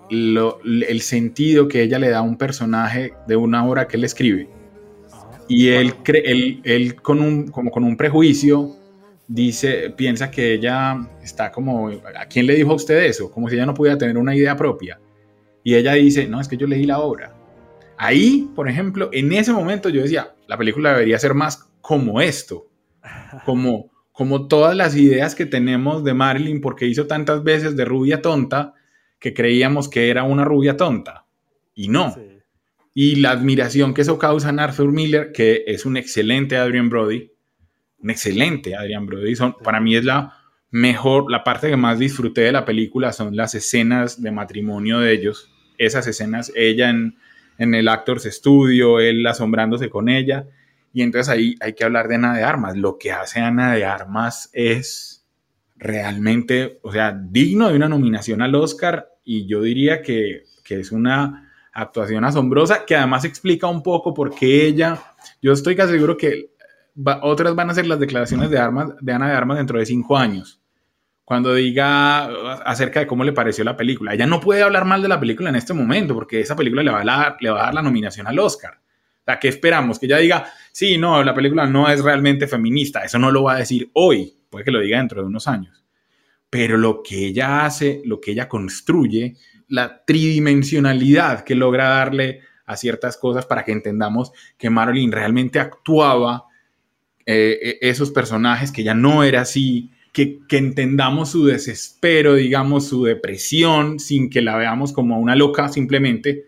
el 0.10 1.01
sentido 1.01 1.67
que 1.67 1.84
ella 1.84 1.99
le 1.99 2.10
da 2.10 2.19
a 2.19 2.21
un 2.23 2.38
personaje 2.38 3.13
de 3.27 3.36
una 3.36 3.67
obra 3.67 3.88
que 3.88 3.97
él 3.97 4.03
escribe. 4.03 4.49
Y 5.47 5.69
él, 5.69 6.95
con, 7.01 7.47
como 7.47 7.71
con 7.71 7.84
un 7.84 7.97
prejuicio 7.97 8.75
dice, 9.27 9.91
piensa 9.91 10.29
que 10.29 10.53
ella 10.53 11.08
está 11.23 11.51
como, 11.51 11.89
¿a 11.89 12.25
quién 12.27 12.45
le 12.45 12.55
dijo 12.55 12.71
a 12.71 12.75
usted 12.75 13.03
eso? 13.03 13.32
Como 13.32 13.49
si 13.49 13.55
ella 13.55 13.65
no 13.65 13.73
pudiera 13.73 13.97
tener 13.97 14.17
una 14.17 14.36
idea 14.36 14.55
propia. 14.55 14.99
Y 15.63 15.75
ella 15.75 15.93
dice, 15.93 16.27
no, 16.27 16.39
es 16.39 16.47
que 16.47 16.58
yo 16.58 16.67
leí 16.67 16.86
la 16.86 16.99
obra. 16.99 17.36
Ahí, 18.02 18.50
por 18.56 18.70
ejemplo, 18.70 19.10
en 19.12 19.34
ese 19.34 19.52
momento 19.52 19.90
yo 19.90 20.02
decía, 20.02 20.34
la 20.48 20.58
película 20.58 20.94
debería 20.94 21.20
ser 21.20 21.34
más 21.34 21.70
como 21.82 22.22
esto, 22.22 22.72
como, 23.46 23.92
como 24.14 24.48
todas 24.48 24.74
las 24.74 24.96
ideas 24.96 25.36
que 25.36 25.46
tenemos 25.46 26.06
de 26.06 26.14
Marilyn, 26.14 26.62
porque 26.62 26.88
hizo 26.88 27.08
tantas 27.08 27.44
veces 27.44 27.76
de 27.76 27.84
rubia 27.84 28.22
tonta, 28.22 28.74
que 29.20 29.34
creíamos 29.34 29.90
que 29.90 30.10
era 30.10 30.24
una 30.24 30.46
rubia 30.46 30.78
tonta 30.78 31.26
y 31.76 31.90
no. 31.90 32.16
Y 32.94 33.18
la 33.18 33.32
admiración 33.32 33.94
que 33.94 34.04
eso 34.04 34.18
causa 34.18 34.50
en 34.50 34.62
Arthur 34.62 34.94
Miller, 34.94 35.34
que 35.34 35.66
es 35.68 35.86
un 35.86 35.98
excelente 35.98 36.56
Adrian 36.56 36.90
Brody, 36.90 37.30
un 38.02 38.10
excelente 38.12 38.78
Adrian 38.78 39.06
Brody, 39.08 39.36
son, 39.36 39.58
para 39.62 39.82
mí 39.82 39.98
es 39.98 40.06
la 40.06 40.38
mejor, 40.72 41.30
la 41.30 41.44
parte 41.44 41.70
que 41.70 41.76
más 41.76 42.00
disfruté 42.00 42.42
de 42.44 42.54
la 42.54 42.64
película 42.64 43.12
son 43.12 43.36
las 43.36 43.56
escenas 43.56 44.22
de 44.22 44.32
matrimonio 44.32 45.00
de 45.00 45.12
ellos, 45.12 45.52
esas 45.78 46.08
escenas, 46.08 46.50
ella 46.56 46.90
en, 46.90 47.18
en 47.60 47.76
el 47.76 47.88
Actors 47.88 48.24
Studio, 48.24 49.00
él 49.00 49.26
asombrándose 49.28 49.89
con 49.89 50.10
ella, 50.10 50.48
y 50.91 51.04
entonces 51.04 51.30
ahí 51.30 51.56
hay 51.62 51.74
que 51.74 51.84
hablar 51.84 52.08
de 52.08 52.15
Ana 52.15 52.36
de 52.36 52.43
Armas, 52.43 52.76
lo 52.76 52.98
que 52.98 53.12
hace 53.12 53.39
Ana 53.39 53.74
de 53.74 53.86
Armas 53.86 54.50
es 54.54 55.19
realmente, 55.80 56.80
o 56.84 56.91
sea, 56.91 57.12
digno 57.12 57.69
de 57.69 57.76
una 57.76 57.89
nominación 57.89 58.41
al 58.41 58.54
Oscar. 58.56 59.10
Y 59.24 59.48
yo 59.48 59.62
diría 59.62 60.02
que, 60.02 60.43
es 60.69 60.91
una 60.91 61.52
actuación 61.74 62.24
asombrosa 62.26 62.86
que 62.86 62.95
además 62.95 63.26
explica 63.26 63.65
un 63.65 63.82
poco 63.82 64.13
por 64.13 64.36
qué 64.36 64.67
ella, 64.67 65.00
yo 65.41 65.52
estoy 65.52 65.76
casi 65.76 65.93
seguro 65.93 66.15
que 66.15 66.52
otras 67.24 67.56
van 67.56 67.72
a 67.72 67.74
ser 67.74 67.88
las 67.88 68.00
declaraciones 68.00 68.52
de, 68.52 68.60
armas, 68.60 68.89
de 69.02 69.13
Ana 69.13 69.30
de 69.30 69.36
Armas 69.36 69.58
dentro 69.58 69.80
de 69.80 69.88
cinco 69.88 70.15
años, 70.15 70.59
cuando 71.30 71.54
diga 71.54 72.26
acerca 72.65 73.02
de 73.02 73.06
cómo 73.06 73.24
le 73.24 73.34
pareció 73.34 73.63
la 73.63 73.78
película. 73.78 74.15
Ella 74.15 74.26
no 74.26 74.39
puede 74.39 74.63
hablar 74.63 74.86
mal 74.86 75.00
de 75.00 75.08
la 75.08 75.20
película 75.20 75.52
en 75.52 75.58
este 75.58 75.76
momento 75.76 76.15
porque 76.15 76.39
esa 76.39 76.56
película 76.56 76.82
le 76.82 76.89
va 76.89 77.02
a, 77.02 77.38
le 77.39 77.52
va 77.52 77.62
a 77.62 77.65
dar 77.65 77.74
la 77.76 77.84
nominación 77.84 78.26
al 78.26 78.39
Oscar. 78.39 78.80
O 78.80 79.24
sea, 79.26 79.39
¿qué 79.39 79.50
esperamos? 79.50 80.00
Que 80.00 80.08
ella 80.08 80.18
diga, 80.18 80.52
sí, 80.72 80.98
no, 80.98 81.24
la 81.24 81.36
película 81.36 81.68
no 81.68 81.88
es 81.88 82.02
realmente 82.02 82.48
feminista. 82.48 83.04
Eso 83.04 83.20
no 83.20 83.30
lo 83.30 83.44
va 83.44 83.54
a 83.54 83.58
decir 83.58 83.92
hoy 83.94 84.39
puede 84.50 84.65
que 84.65 84.72
lo 84.72 84.80
diga 84.80 84.98
dentro 84.98 85.22
de 85.22 85.28
unos 85.28 85.48
años, 85.48 85.86
pero 86.50 86.78
lo 86.78 87.04
que 87.04 87.28
ella 87.28 87.63
hace, 87.63 88.02
lo 88.06 88.20
que 88.20 88.32
ella 88.32 88.50
construye, 88.50 89.36
la 89.68 90.04
tridimensionalidad 90.04 91.44
que 91.44 91.54
logra 91.54 91.89
darle 91.89 92.42
a 92.65 92.76
ciertas 92.76 93.18
cosas 93.18 93.46
para 93.46 93.63
que 93.63 93.72
entendamos 93.72 94.32
que 94.58 94.72
Marilyn 94.72 95.12
realmente 95.12 95.60
actuaba 95.60 96.46
eh, 97.24 97.60
e-, 97.62 97.88
esos 97.88 98.10
personajes, 98.10 98.72
que 98.72 98.82
ya 98.82 98.96
no 98.96 99.24
era 99.24 99.42
así, 99.42 99.92
que, 100.12 100.39
entendamos 100.50 101.30
su 101.30 101.45
desespero, 101.45 102.36
digamos, 102.36 102.88
su 102.88 103.04
depresión, 103.04 104.00
sin 104.00 104.30
que 104.30 104.41
la 104.41 104.58
veamos 104.58 104.93
como 104.93 105.19
una 105.19 105.36
loca 105.36 105.69
simplemente, 105.69 106.48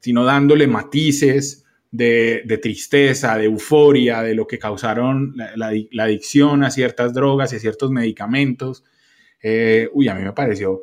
sino 0.00 0.24
dándole 0.24 0.66
matices, 0.66 1.64
de, 1.90 2.58
tristeza, 2.62 3.36
de 3.36 3.46
euforia, 3.46 4.22
de 4.22 4.34
lo 4.34 4.46
que 4.46 4.58
causaron 4.58 5.34
la, 5.56 5.72
adicción 6.04 6.62
a 6.62 6.70
ciertas 6.70 7.12
drogas 7.12 7.52
y 7.52 7.56
a 7.56 7.58
ciertos 7.58 7.90
medicamentos. 7.90 8.84
Eh, 9.42 9.88
uy, 9.92 10.08
a 10.08 10.14
mí 10.14 10.22
me 10.22 10.32
pareció 10.32 10.82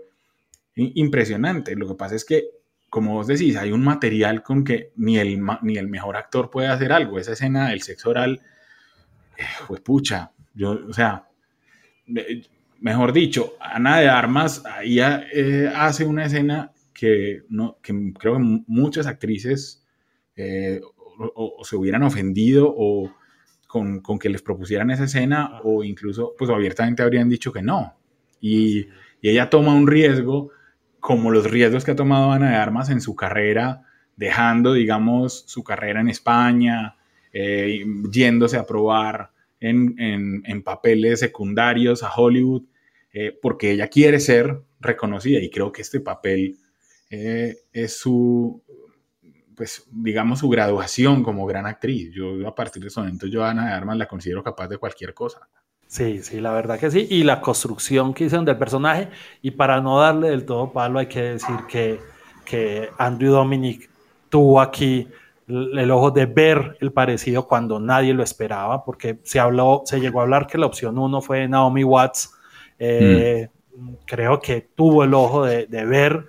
impresionante. 0.75 1.75
Lo 1.75 1.87
que 1.87 1.95
pasa 1.95 2.15
es 2.15 2.25
que, 2.25 2.49
como 2.89 3.13
vos 3.13 3.27
decís, 3.27 3.55
hay 3.55 3.71
un 3.71 3.83
material 3.83 4.43
con 4.43 4.63
que 4.63 4.91
ni 4.95 5.17
el, 5.17 5.41
ni 5.61 5.77
el 5.77 5.87
mejor 5.87 6.17
actor 6.17 6.49
puede 6.49 6.67
hacer 6.67 6.91
algo. 6.91 7.19
Esa 7.19 7.33
escena 7.33 7.69
del 7.69 7.81
sexo 7.81 8.09
oral, 8.09 8.41
pues 9.67 9.81
pucha, 9.81 10.31
yo, 10.53 10.79
o 10.89 10.93
sea, 10.93 11.27
mejor 12.79 13.13
dicho, 13.13 13.53
Ana 13.59 13.99
de 13.99 14.07
Armas 14.07 14.63
ahí 14.65 14.99
eh, 14.99 15.71
hace 15.75 16.05
una 16.05 16.25
escena 16.25 16.71
que, 16.93 17.43
no, 17.49 17.77
que 17.81 18.13
creo 18.17 18.33
que 18.33 18.63
muchas 18.67 19.07
actrices 19.07 19.85
eh, 20.35 20.81
o, 21.35 21.63
se 21.63 21.75
hubieran 21.75 22.03
ofendido 22.03 22.73
o 22.75 23.11
con, 23.67 23.99
con, 23.99 24.17
que 24.19 24.29
les 24.29 24.41
propusieran 24.41 24.91
esa 24.91 25.05
escena 25.05 25.59
o 25.63 25.83
incluso 25.83 26.33
pues 26.37 26.49
abiertamente 26.49 27.03
habrían 27.03 27.29
dicho 27.29 27.51
que 27.51 27.61
no. 27.61 27.95
Y, 28.39 28.87
y, 29.21 29.29
ella 29.29 29.49
toma 29.49 29.73
un 29.73 29.87
riesgo 29.87 30.51
como 30.99 31.31
los 31.31 31.49
riesgos 31.49 31.83
que 31.83 31.91
ha 31.91 31.95
tomado 31.95 32.31
Ana 32.31 32.51
de 32.51 32.55
Armas 32.55 32.89
en 32.89 33.01
su 33.01 33.15
carrera, 33.15 33.83
dejando, 34.15 34.73
digamos, 34.73 35.43
su 35.47 35.63
carrera 35.63 36.01
en 36.01 36.09
España, 36.09 36.97
eh, 37.31 37.85
yéndose 38.11 38.57
a 38.57 38.65
probar 38.65 39.31
en, 39.59 39.95
en, 39.99 40.43
en, 40.45 40.63
papeles 40.63 41.19
secundarios 41.19 42.03
a 42.03 42.13
Hollywood, 42.13 42.63
eh, 43.13 43.37
porque 43.41 43.71
ella 43.71 43.87
quiere 43.87 44.19
ser 44.19 44.61
reconocida 44.79 45.39
y 45.39 45.49
creo 45.49 45.71
que 45.71 45.81
este 45.81 45.99
papel 45.99 46.57
eh, 47.09 47.55
es 47.73 47.97
su, 47.97 48.61
pues, 49.55 49.87
digamos, 49.91 50.39
su 50.39 50.49
graduación 50.49 51.23
como 51.23 51.45
gran 51.45 51.65
actriz. 51.65 52.11
Yo 52.13 52.47
a 52.47 52.53
partir 52.53 52.81
de 52.81 52.89
ese 52.89 52.99
momento, 52.99 53.27
yo 53.27 53.43
a 53.43 53.51
Ana 53.51 53.67
de 53.67 53.73
Armas 53.73 53.97
la 53.97 54.07
considero 54.07 54.43
capaz 54.43 54.67
de 54.67 54.77
cualquier 54.77 55.13
cosa. 55.13 55.47
Sí, 55.87 56.21
sí, 56.21 56.41
la 56.41 56.51
verdad 56.51 56.79
que 56.79 56.91
sí. 56.91 57.07
Y 57.09 57.23
la 57.23 57.39
construcción 57.39 58.13
que 58.13 58.25
hicieron 58.25 58.45
del 58.45 58.57
personaje, 58.57 59.09
y 59.41 59.51
para 59.51 59.81
no 59.81 59.99
darle 59.99 60.29
del 60.29 60.45
todo 60.45 60.73
palo, 60.73 60.99
hay 60.99 61.07
que 61.07 61.21
decir 61.21 61.55
que, 61.69 61.99
que 62.45 62.89
Andrew 62.97 63.31
Dominic 63.31 63.89
tuvo 64.29 64.59
aquí 64.59 65.07
el 65.47 65.91
ojo 65.91 66.11
de 66.11 66.25
ver 66.25 66.77
el 66.81 66.91
parecido 66.91 67.47
cuando 67.47 67.79
nadie 67.79 68.13
lo 68.13 68.23
esperaba, 68.23 68.83
porque 68.83 69.19
se 69.23 69.39
habló, 69.39 69.83
se 69.85 69.99
llegó 69.99 70.19
a 70.19 70.23
hablar 70.23 70.47
que 70.47 70.57
la 70.57 70.65
opción 70.65 70.97
uno 70.97 71.21
fue 71.21 71.47
Naomi 71.47 71.83
Watts. 71.83 72.33
Eh. 72.79 73.47
Creo 74.05 74.39
que 74.39 74.69
tuvo 74.75 75.03
el 75.03 75.13
ojo 75.13 75.45
de, 75.45 75.67
de 75.67 75.85
ver 75.85 76.25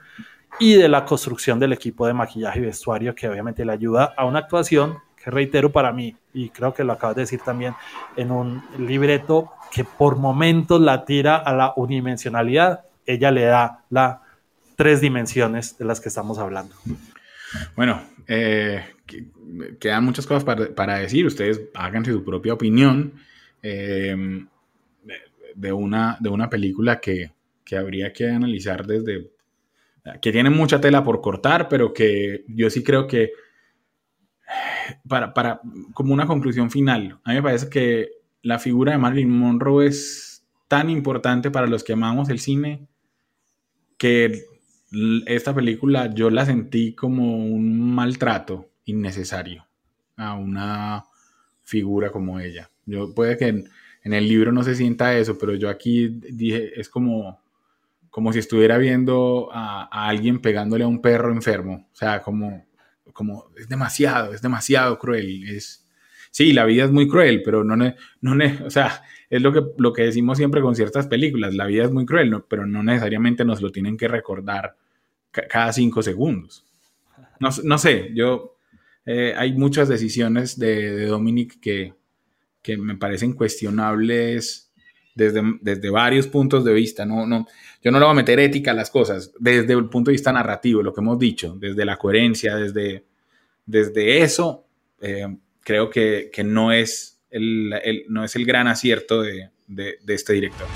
y 0.61 0.75
de 0.75 0.89
la 0.89 1.05
construcción 1.05 1.59
del 1.59 1.73
equipo 1.73 2.07
de 2.07 2.13
maquillaje 2.13 2.59
y 2.59 2.63
vestuario 2.63 3.15
que 3.15 3.29
obviamente 3.29 3.65
le 3.65 3.73
ayuda 3.73 4.13
a 4.17 4.25
una 4.25 4.41
actuación 4.41 4.99
que 5.23 5.31
reitero 5.31 5.71
para 5.71 5.93
mí, 5.93 6.15
y 6.33 6.51
creo 6.51 6.73
que 6.73 6.85
lo 6.85 6.93
acabas 6.93 7.17
de 7.17 7.23
decir 7.23 7.41
también, 7.45 7.75
en 8.17 8.31
un 8.31 8.63
libreto 8.79 9.51
que 9.73 9.85
por 9.85 10.17
momentos 10.17 10.81
la 10.81 11.05
tira 11.05 11.37
a 11.37 11.53
la 11.55 11.73
unidimensionalidad, 11.77 12.85
ella 13.05 13.31
le 13.31 13.45
da 13.45 13.85
las 13.91 14.19
tres 14.77 15.01
dimensiones 15.01 15.77
de 15.77 15.85
las 15.85 16.01
que 16.01 16.09
estamos 16.09 16.39
hablando. 16.39 16.75
Bueno, 17.75 18.01
eh, 18.27 18.85
quedan 19.81 20.05
muchas 20.05 20.27
cosas 20.27 20.45
para, 20.45 20.99
decir, 20.99 21.27
ustedes 21.27 21.63
háganse 21.75 22.13
su 22.13 22.25
propia 22.25 22.55
opinión 22.55 23.15
eh, 23.63 24.17
de, 25.55 25.73
una, 25.73 26.17
de 26.21 26.29
una 26.29 26.49
película 26.49 27.01
que, 27.01 27.33
que 27.65 27.77
habría 27.77 28.13
que 28.13 28.29
analizar 28.29 28.87
desde 28.87 29.31
que 30.23 30.33
tiene 30.33 30.51
mucha 30.51 30.81
tela 30.81 31.05
por 31.05 31.21
cortar, 31.21 31.69
pero 31.69 31.93
que 31.93 32.45
yo 32.49 32.71
sí 32.71 32.83
creo 32.83 33.07
que 33.07 33.33
para, 35.07 35.35
para, 35.35 35.61
como 35.93 36.15
una 36.15 36.27
conclusión 36.27 36.71
final, 36.71 37.21
a 37.25 37.31
mí 37.31 37.37
me 37.37 37.43
parece 37.43 37.69
que 37.69 38.09
la 38.43 38.59
figura 38.59 38.93
de 38.93 38.99
Marilyn 38.99 39.31
Monroe 39.31 39.87
es 39.87 40.47
tan 40.69 40.89
importante 40.91 41.51
para 41.51 41.67
los 41.67 41.85
que 41.85 41.93
amamos 41.93 42.29
el 42.31 42.39
cine 42.39 42.87
que 43.99 44.45
esta 45.27 45.55
película 45.55 46.15
yo 46.15 46.31
la 46.31 46.47
sentí 46.47 46.95
como 46.95 47.37
un 47.37 47.95
maltrato 47.95 48.71
innecesario 48.89 49.67
a 50.17 50.35
una 50.35 51.05
figura 51.63 52.11
como 52.11 52.41
ella. 52.41 52.71
Yo 52.87 53.15
puede 53.15 53.37
que 53.37 53.49
en, 53.49 53.69
el 54.03 54.27
libro 54.27 54.53
no 54.53 54.63
se 54.63 54.75
sienta 54.75 55.17
eso, 55.19 55.37
pero 55.39 55.55
yo 55.55 55.69
aquí 55.69 56.09
dije, 56.09 56.81
es 56.81 56.89
como 56.89 57.41
como 58.11 58.33
si 58.33 58.39
estuviera 58.41 58.79
viendo 58.79 59.49
a, 59.53 60.09
alguien 60.09 60.41
pegándole 60.41 60.83
a 60.83 60.89
un 60.89 61.01
perro 61.01 61.31
enfermo. 61.31 61.89
O 61.93 61.97
sea, 61.97 62.23
como, 62.23 62.67
como 63.13 63.51
es 63.57 63.69
demasiado, 63.69 64.33
es 64.33 64.43
demasiado 64.43 64.99
cruel. 64.99 65.49
Es, 65.49 65.87
sí, 66.31 66.53
la 66.53 66.65
vida 66.65 66.85
es 66.85 66.91
muy 66.91 67.07
cruel, 67.07 67.43
pero 67.45 67.63
no, 67.63 67.77
no, 67.77 67.95
o 68.65 68.71
sea, 68.71 69.03
es 69.31 69.43
lo 69.43 69.53
que, 69.53 69.63
lo 69.77 69.93
que 69.93 70.03
decimos 70.03 70.39
siempre 70.39 70.63
con 70.63 70.75
ciertas 70.75 71.07
películas. 71.07 71.55
La 71.55 71.67
vida 71.67 71.85
es 71.85 71.93
muy 71.93 72.07
cruel, 72.07 72.43
pero 72.49 72.67
no 72.67 72.83
necesariamente 72.83 73.45
nos 73.45 73.61
lo 73.61 73.71
tienen 73.71 73.97
que 73.97 74.09
recordar 74.09 74.77
cada 75.31 75.73
cinco 75.73 76.03
segundos. 76.03 76.65
No, 77.39 77.51
no 77.63 77.79
sé, 77.79 78.11
yo 78.15 78.58
eh, 79.11 79.33
hay 79.35 79.55
muchas 79.55 79.89
decisiones 79.89 80.59
de, 80.59 81.07
Dominic 81.07 81.59
que, 81.61 81.95
que, 82.61 82.77
me 82.77 82.95
parecen 82.95 83.33
cuestionables 83.33 84.71
desde, 85.15 85.41
desde 85.63 85.89
varios 85.89 86.27
puntos 86.27 86.63
de 86.63 86.75
vista. 86.75 87.07
No, 87.07 87.27
no, 87.27 87.47
yo 87.83 87.91
no 87.91 87.99
le 87.99 88.05
voy 88.05 88.13
a 88.13 88.17
meter 88.17 88.39
ética 88.39 88.73
a 88.73 88.75
las 88.75 88.91
cosas, 88.91 89.33
desde 89.41 89.73
el 89.73 89.89
punto 89.89 90.11
de 90.11 90.13
vista 90.13 90.31
narrativo, 90.31 90.83
lo 90.83 90.93
que 90.93 91.01
hemos 91.01 91.19
dicho, 91.19 91.57
desde 91.59 91.87
la 91.87 91.97
coherencia, 91.97 92.55
desde, 92.55 93.07
desde 93.65 94.21
eso, 94.21 94.67
eh, 95.01 95.39
creo 95.61 95.89
que, 95.89 96.29
que, 96.31 96.45
no, 96.45 96.71
es 96.71 97.19
el, 97.31 97.73
el, 97.83 98.05
no 98.11 98.25
es 98.25 98.37
el 98.37 98.45
gran 98.45 98.69
acierto 98.69 99.23
de, 99.23 99.49
de, 99.67 100.01
de 100.05 100.15
este 100.15 100.35
director. 100.35 100.67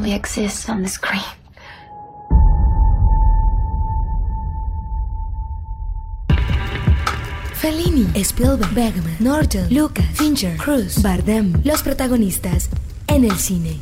Only 0.00 0.14
exists 0.14 0.66
on 0.68 0.82
the 0.82 0.88
screen. 0.88 1.20
Fellini, 7.60 8.06
Spielberg, 8.24 8.74
Bergman, 8.74 9.16
Norton, 9.20 9.68
Lucas, 9.68 10.06
Fincher, 10.16 10.56
Cruz, 10.56 11.02
Bardem, 11.02 11.52
los 11.64 11.82
protagonistas 11.82 12.70
en 13.08 13.24
el 13.24 13.36
cine. 13.36 13.78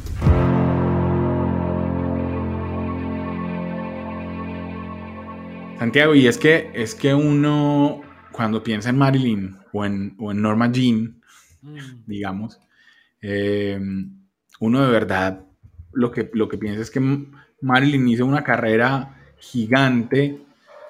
Santiago, 5.78 6.16
y 6.16 6.26
es 6.26 6.36
que 6.38 6.72
es 6.74 6.96
que 6.96 7.14
uno 7.14 8.00
cuando 8.32 8.64
piensa 8.64 8.90
en 8.90 8.98
Marilyn 8.98 9.56
o 9.72 9.84
en, 9.84 10.16
o 10.18 10.32
en 10.32 10.42
Norma 10.42 10.72
Jean, 10.72 11.20
mm. 11.62 11.78
digamos, 12.06 12.58
eh, 13.22 13.78
uno 14.58 14.84
de 14.84 14.90
verdad 14.90 15.47
lo 15.92 16.10
que, 16.10 16.30
lo 16.32 16.48
que 16.48 16.58
piensa 16.58 16.82
es 16.82 16.90
que 16.90 17.00
Marilyn 17.60 18.08
hizo 18.08 18.26
una 18.26 18.44
carrera 18.44 19.16
gigante 19.38 20.38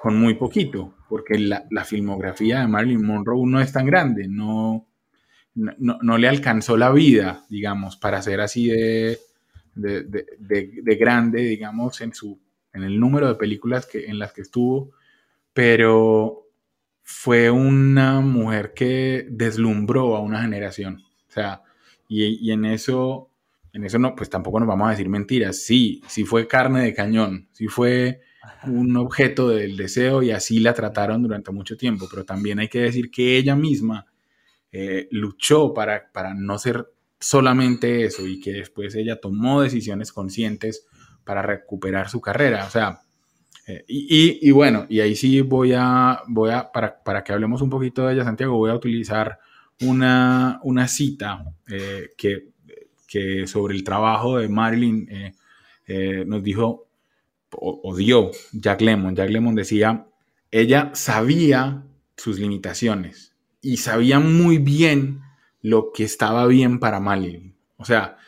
con 0.02 0.18
muy 0.18 0.34
poquito, 0.34 0.94
porque 1.08 1.38
la, 1.38 1.84
filmografía 1.84 2.60
de 2.60 2.68
Marilyn 2.68 3.04
Monroe 3.04 3.46
no 3.46 3.60
es 3.60 3.72
tan 3.72 3.86
grande, 3.86 4.28
no, 4.28 4.86
no, 5.54 6.18
le 6.18 6.28
alcanzó 6.28 6.76
la 6.76 6.92
vida, 6.92 7.44
digamos, 7.48 7.96
para 7.96 8.22
ser 8.22 8.40
así 8.40 8.68
de, 8.68 9.18
de, 9.74 10.96
grande, 10.98 11.42
digamos, 11.42 12.00
en, 12.00 12.14
su, 12.14 12.38
en 12.72 12.84
el 12.84 13.00
número 13.00 13.28
de 13.28 13.34
películas 13.34 13.86
que, 13.86 14.06
en 14.06 14.18
las 14.18 14.32
que 14.32 14.42
estuvo, 14.42 14.92
pero 15.52 16.46
fue 17.02 17.50
una 17.50 18.20
mujer 18.20 18.72
que 18.74 19.26
deslumbró 19.30 20.14
a 20.14 20.20
una 20.20 20.42
generación. 20.42 21.02
O 21.28 21.32
sea, 21.32 21.62
y 22.08 22.52
en 22.52 22.64
eso 22.64 23.27
en 23.78 23.84
eso 23.84 23.98
no, 23.98 24.14
pues 24.16 24.28
tampoco 24.28 24.58
nos 24.58 24.68
vamos 24.68 24.88
a 24.88 24.90
decir 24.90 25.08
mentiras. 25.08 25.62
Sí, 25.62 26.02
sí 26.08 26.24
fue 26.24 26.48
carne 26.48 26.82
de 26.82 26.94
cañón, 26.94 27.48
sí 27.52 27.68
fue 27.68 28.20
un 28.64 28.96
objeto 28.96 29.48
del 29.48 29.76
deseo 29.76 30.22
y 30.22 30.32
así 30.32 30.58
la 30.58 30.74
trataron 30.74 31.22
durante 31.22 31.52
mucho 31.52 31.76
tiempo, 31.76 32.08
pero 32.10 32.24
también 32.24 32.58
hay 32.58 32.68
que 32.68 32.80
decir 32.80 33.10
que 33.10 33.36
ella 33.36 33.54
misma 33.54 34.06
eh, 34.72 35.06
luchó 35.12 35.72
para, 35.72 36.10
para 36.12 36.34
no 36.34 36.58
ser 36.58 36.86
solamente 37.20 38.04
eso 38.04 38.26
y 38.26 38.40
que 38.40 38.52
después 38.52 38.96
ella 38.96 39.20
tomó 39.20 39.62
decisiones 39.62 40.12
conscientes 40.12 40.86
para 41.24 41.42
recuperar 41.42 42.08
su 42.08 42.20
carrera. 42.20 42.64
O 42.66 42.70
sea, 42.70 43.02
eh, 43.68 43.84
y, 43.86 44.50
bueno, 44.50 44.86
y 44.88 44.98
ahí 45.00 45.14
sí 45.14 45.40
voy 45.40 45.72
a, 45.72 46.20
voy 46.26 46.50
a 46.50 46.72
para, 46.72 47.00
para, 47.02 47.22
que 47.22 47.32
hablemos 47.32 47.62
un 47.62 47.70
poquito 47.70 48.06
de 48.06 48.14
ella, 48.14 48.24
Santiago, 48.24 48.56
voy 48.56 48.70
a 48.70 48.74
utilizar 48.74 49.38
una, 49.82 50.58
una 50.64 50.88
cita 50.88 51.44
eh, 51.68 52.08
que 52.16 52.48
que 53.08 53.46
sobre 53.46 53.74
el 53.74 53.82
trabajo 53.82 54.38
de 54.38 54.48
Marilyn 54.48 55.08
eh, 55.10 55.34
eh, 55.86 56.24
nos 56.26 56.42
dijo 56.44 56.86
o, 57.50 57.96
dio 57.96 58.30
Jack 58.52 58.82
Lemmon. 58.82 59.16
Jack 59.16 59.30
Lemmon 59.30 59.54
decía, 59.54 60.06
ella 60.50 60.90
sabía 60.94 61.82
sus 62.16 62.38
limitaciones 62.38 63.32
y 63.62 63.78
sabía 63.78 64.20
muy 64.20 64.58
bien 64.58 65.22
lo 65.62 65.92
que 65.92 66.04
estaba 66.04 66.46
bien 66.46 66.78
para 66.78 67.00
Marilyn. 67.00 67.56
O 67.78 67.84
sea, 67.84 68.18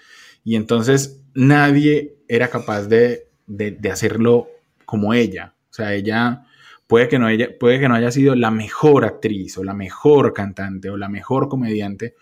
y 0.43 0.57
entonces 0.57 1.23
nadie 1.35 2.17
era 2.29 2.49
capaz 2.49 2.87
de, 2.87 3.29
de, 3.47 3.91
hacerlo 3.91 4.49
como 4.87 5.13
ella. 5.13 5.55
O 5.71 5.75
sea, 5.75 5.95
ella 5.95 6.47
puede 6.87 7.09
que, 7.09 7.19
no 7.19 7.29
ella 7.29 7.51
puede 7.59 7.79
que 7.79 7.89
no 7.89 7.95
haya 7.95 8.11
sido 8.11 8.35
la 8.35 8.51
mejor 8.51 9.05
actriz 9.05 9.59
o 9.59 9.65
la 9.65 9.75
mejor 9.75 10.33
cantante 10.33 10.89
o 10.89 10.97
la 10.97 11.09
mejor 11.09 11.49
comediante, 11.49 12.15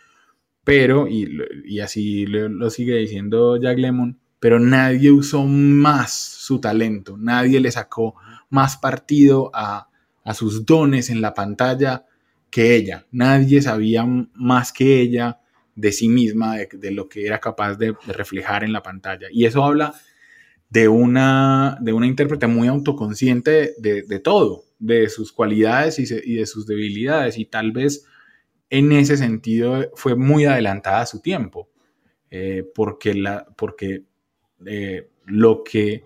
pero, 0.68 1.09
y, 1.09 1.81
así 1.81 2.26
lo, 2.26 2.68
sigue 2.68 2.98
diciendo 2.98 3.57
Jack 3.57 3.78
Lemon, 3.78 4.18
pero 4.38 4.61
nadie 4.61 5.11
usó 5.11 5.44
más 5.44 6.12
su 6.12 6.61
talento, 6.61 7.16
nadie 7.16 7.59
le 7.59 7.70
sacó 7.70 8.16
más 8.50 8.76
partido 8.76 9.50
a, 9.54 9.88
sus 10.35 10.66
dones 10.66 11.09
en 11.09 11.22
la 11.22 11.33
pantalla 11.33 12.04
que 12.50 12.76
ella, 12.76 13.07
nadie 13.11 13.62
sabía 13.62 14.04
más 14.35 14.70
que 14.74 15.00
ella 15.00 15.40
de 15.74 15.90
sí 15.90 16.11
misma, 16.11 16.57
de, 16.59 16.90
lo 16.90 17.09
que 17.09 17.24
era 17.26 17.40
capaz 17.40 17.76
de, 17.76 17.96
reflejar 18.07 18.62
en 18.62 18.74
la 18.74 18.83
pantalla. 18.83 19.28
Y 19.33 19.46
eso 19.46 19.64
habla 19.64 19.94
de 20.68 20.87
una, 20.88 21.78
de 21.81 21.94
una 21.94 22.07
intérprete 22.07 22.46
muy 22.46 22.68
autoconsciente 22.68 23.72
de, 23.78 24.20
todo, 24.20 24.64
de 24.78 25.09
sus 25.09 25.33
cualidades 25.33 25.98
y, 25.98 26.04
y, 26.31 26.35
de 26.35 26.44
sus 26.44 26.66
debilidades, 26.66 27.38
y 27.38 27.46
tal 27.46 27.72
vez 27.72 28.04
en 28.70 28.92
ese 28.92 29.16
sentido 29.16 29.90
fue 29.94 30.14
muy 30.14 30.44
adelantada 30.44 31.00
a 31.00 31.07
su 31.07 31.20
tiempo, 31.20 31.70
eh, 32.31 32.64
porque, 32.74 33.14
la, 33.14 33.46
porque 33.57 34.04
eh, 34.66 35.09
lo, 35.24 35.64
que, 35.64 36.04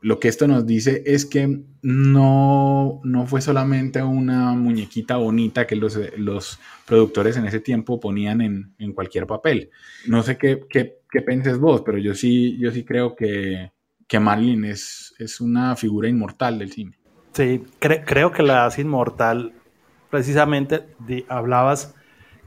lo 0.00 0.18
que 0.18 0.28
esto 0.28 0.48
nos 0.48 0.66
dice 0.66 1.02
es 1.06 1.24
que 1.26 1.60
no, 1.82 3.00
no 3.04 3.26
fue 3.26 3.40
solamente 3.40 4.02
una 4.02 4.52
muñequita 4.52 5.16
bonita 5.16 5.66
que 5.66 5.76
los, 5.76 5.98
los 6.16 6.58
productores 6.86 7.36
en 7.36 7.46
ese 7.46 7.60
tiempo 7.60 8.00
ponían 8.00 8.40
en, 8.40 8.74
en 8.78 8.92
cualquier 8.92 9.26
papel. 9.26 9.70
No 10.06 10.22
sé 10.22 10.36
qué, 10.36 10.60
qué, 10.68 10.98
qué 11.10 11.22
penses 11.22 11.58
vos, 11.58 11.82
pero 11.84 11.98
yo 11.98 12.14
sí, 12.14 12.58
yo 12.58 12.72
sí 12.72 12.84
creo 12.84 13.14
que, 13.14 13.70
que 14.08 14.18
es, 14.64 15.14
es 15.18 15.40
una 15.40 15.76
figura 15.76 16.08
inmortal 16.08 16.58
del 16.58 16.72
cine. 16.72 16.98
Sí, 17.32 17.62
creo 17.80 18.32
que 18.32 18.42
la 18.42 18.64
hace 18.64 18.82
inmortal 18.82 19.52
precisamente 20.14 20.86
hablabas 21.28 21.92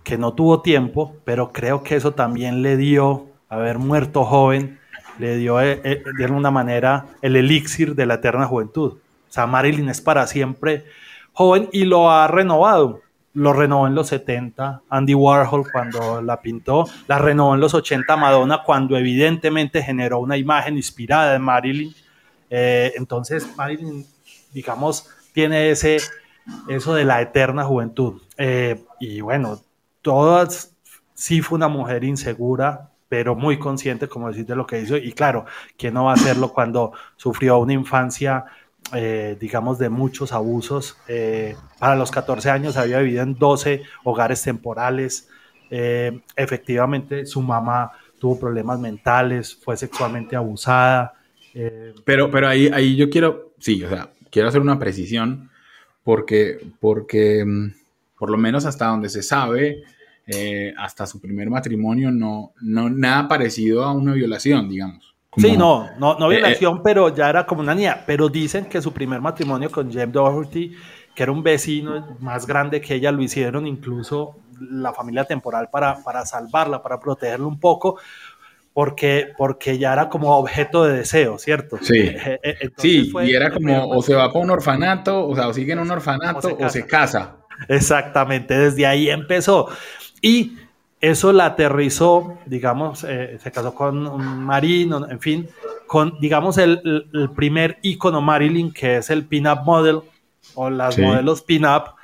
que 0.06 0.18
no 0.18 0.32
tuvo 0.32 0.62
tiempo, 0.62 1.18
pero 1.26 1.52
creo 1.52 1.84
que 1.84 1.98
eso 1.98 2.14
también 2.14 2.62
le 2.62 2.78
dio, 2.78 3.28
haber 3.50 3.78
muerto 3.78 4.24
joven, 4.24 4.80
le 5.20 5.36
dio 5.36 5.60
eh, 5.60 5.82
eh, 5.84 6.02
de 6.18 6.24
alguna 6.24 6.50
manera 6.50 7.08
el 7.22 7.36
elixir 7.36 7.94
de 7.94 8.06
la 8.06 8.14
eterna 8.14 8.46
juventud. 8.46 8.94
O 8.94 9.00
sea, 9.28 9.48
Marilyn 9.48 9.90
es 9.90 10.00
para 10.00 10.28
siempre 10.28 10.86
joven 11.34 11.68
y 11.74 11.84
lo 11.84 12.10
ha 12.10 12.30
renovado. 12.30 13.02
Lo 13.34 13.52
renovó 13.52 13.86
en 13.86 13.96
los 13.96 14.08
70 14.08 14.84
Andy 14.88 15.14
Warhol 15.14 15.70
cuando 15.70 16.22
la 16.22 16.40
pintó, 16.40 16.86
la 17.10 17.20
renovó 17.20 17.56
en 17.56 17.60
los 17.60 17.74
80 17.74 18.16
Madonna 18.16 18.64
cuando 18.66 18.96
evidentemente 18.96 19.84
generó 19.84 20.20
una 20.20 20.38
imagen 20.38 20.78
inspirada 20.78 21.34
de 21.34 21.40
Marilyn. 21.40 21.94
Eh, 22.50 22.94
entonces 22.96 23.46
Marilyn, 23.58 24.06
digamos, 24.54 25.10
tiene 25.34 25.72
ese, 25.72 25.98
eso 26.68 26.94
de 26.94 27.06
la 27.06 27.22
eterna 27.22 27.64
juventud. 27.64 28.22
Eh, 28.38 28.84
y 29.00 29.22
bueno, 29.22 29.62
todas, 30.02 30.76
sí 31.14 31.42
fue 31.42 31.58
una 31.58 31.68
mujer 31.68 32.04
insegura, 32.04 32.92
pero 33.10 33.36
muy 33.36 33.58
consciente, 33.58 34.08
como 34.08 34.30
decís, 34.30 34.48
de 34.48 34.56
lo 34.56 34.68
que 34.68 34.82
hizo. 34.82 34.98
Y 34.98 35.14
claro, 35.14 35.46
¿quién 35.78 35.94
no 35.94 36.06
va 36.06 36.12
a 36.12 36.16
hacerlo 36.16 36.54
cuando 36.54 36.92
sufrió 37.16 37.58
una 37.60 37.74
infancia, 37.74 38.46
eh, 38.94 39.38
digamos, 39.40 39.80
de 39.80 39.90
muchos 39.90 40.34
abusos? 40.34 40.98
Eh, 41.08 41.56
para 41.80 41.96
los 41.96 42.12
14 42.12 42.50
años 42.50 42.78
había 42.78 43.00
vivido 43.00 43.24
en 43.24 43.36
12 43.36 43.84
hogares 44.04 44.42
temporales. 44.44 45.30
efectivamente, 45.70 47.26
su 47.26 47.42
mamá 47.42 47.92
tuvo 48.20 48.40
problemas 48.40 48.80
mentales, 48.80 49.54
fue 49.54 49.76
sexualmente 49.76 50.36
abusada. 50.36 51.14
pero, 52.06 52.32
pero 52.32 52.48
ahí, 52.48 52.70
ahí 52.74 52.96
yo 52.96 53.10
quiero, 53.10 53.52
sí, 53.60 53.84
o 53.84 53.90
sea, 53.90 54.10
quiero 54.30 54.48
hacer 54.48 54.62
una 54.62 54.80
precisión 54.80 55.50
porque, 56.08 56.66
porque 56.80 57.44
mm, 57.46 57.74
por 58.18 58.30
lo 58.30 58.38
menos 58.38 58.66
hasta 58.66 58.86
donde 58.86 59.10
se 59.10 59.22
sabe, 59.22 59.84
eh, 60.26 60.74
hasta 60.78 61.06
su 61.06 61.20
primer 61.20 61.50
matrimonio, 61.50 62.12
no, 62.12 62.54
no 62.62 62.90
nada 62.90 63.28
parecido 63.28 63.84
a 63.84 63.92
una 63.92 64.14
violación, 64.14 64.70
digamos. 64.70 65.14
sí, 65.36 65.58
no, 65.58 65.90
no, 66.00 66.18
no 66.18 66.32
eh, 66.32 66.36
violación, 66.36 66.82
pero 66.82 67.14
ya 67.14 67.30
era 67.30 67.46
como 67.46 67.60
una 67.60 67.76
niña. 67.76 68.06
Pero 68.08 68.30
dicen 68.30 68.68
que 68.68 68.82
su 68.82 68.94
primer 68.94 69.20
matrimonio 69.20 69.70
con 69.70 69.92
James 69.92 70.14
Doherty, 70.14 70.78
que 71.14 71.24
era 71.24 71.34
un 71.34 71.44
vecino 71.44 72.16
más 72.22 72.48
grande 72.48 72.80
que 72.80 72.96
ella, 72.96 73.12
lo 73.12 73.22
hicieron 73.22 73.68
incluso 73.68 74.38
la 74.62 74.94
familia 74.94 75.26
temporal 75.26 75.68
para, 75.70 76.02
para 76.06 76.26
salvarla, 76.26 76.82
para 76.82 77.02
protegerla 77.02 77.48
un 77.48 77.60
poco, 77.60 78.00
porque, 78.78 79.30
porque 79.36 79.80
ya 79.80 79.92
era 79.92 80.08
como 80.08 80.38
objeto 80.38 80.84
de 80.84 80.98
deseo, 80.98 81.40
¿cierto? 81.40 81.80
Sí, 81.82 81.98
eh, 81.98 82.70
sí 82.78 83.12
y 83.24 83.34
era 83.34 83.50
como 83.50 83.88
o 83.90 84.04
se 84.04 84.14
va 84.14 84.32
para 84.32 84.46
un 84.46 84.52
orfanato, 84.52 85.28
o 85.28 85.34
sea, 85.34 85.48
o 85.48 85.54
sigue 85.56 85.74
en 85.74 85.80
un 85.80 85.90
orfanato 85.90 86.56
o 86.56 86.70
se 86.70 86.86
casa. 86.86 87.38
Exactamente, 87.70 88.56
desde 88.56 88.86
ahí 88.86 89.10
empezó. 89.10 89.68
Y 90.22 90.60
eso 91.02 91.34
la 91.34 91.48
aterrizó, 91.48 92.38
digamos, 92.46 93.04
eh, 93.04 93.40
se 93.42 93.52
casó 93.52 93.74
con 93.74 94.06
un 94.06 94.44
marino, 94.44 95.10
en 95.10 95.20
fin, 95.20 95.50
con, 95.88 96.20
digamos, 96.20 96.60
el, 96.60 97.10
el, 97.16 97.32
primer 97.32 97.80
icono 97.82 98.22
Marilyn, 98.22 98.72
que 98.72 98.98
es 98.98 99.10
el 99.10 99.26
pin-up 99.26 99.64
model 99.66 100.02
o 100.54 100.70
las 100.70 101.00
modelos 101.00 101.42
pin-up, 101.42 101.96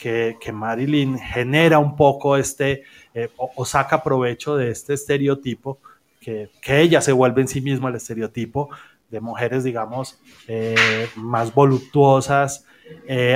que, 0.00 0.36
que, 0.40 0.52
Marilyn 0.52 1.18
genera 1.18 1.80
un 1.80 1.96
poco 1.96 2.36
este, 2.36 2.84
eh, 3.14 3.28
o, 3.36 3.64
saca 3.64 4.04
provecho 4.04 4.56
de 4.56 4.70
este 4.70 4.94
estereotipo, 4.94 5.80
que, 6.20 6.50
que, 6.62 6.80
ella 6.80 7.00
se 7.00 7.12
vuelve 7.12 7.42
en 7.42 7.48
sí 7.48 7.60
misma 7.60 7.88
el 7.88 7.96
estereotipo 7.96 8.70
de 9.10 9.20
mujeres, 9.20 9.64
digamos, 9.64 10.20
eh, 10.46 11.08
más 11.16 11.52
voluptuosas. 11.52 12.66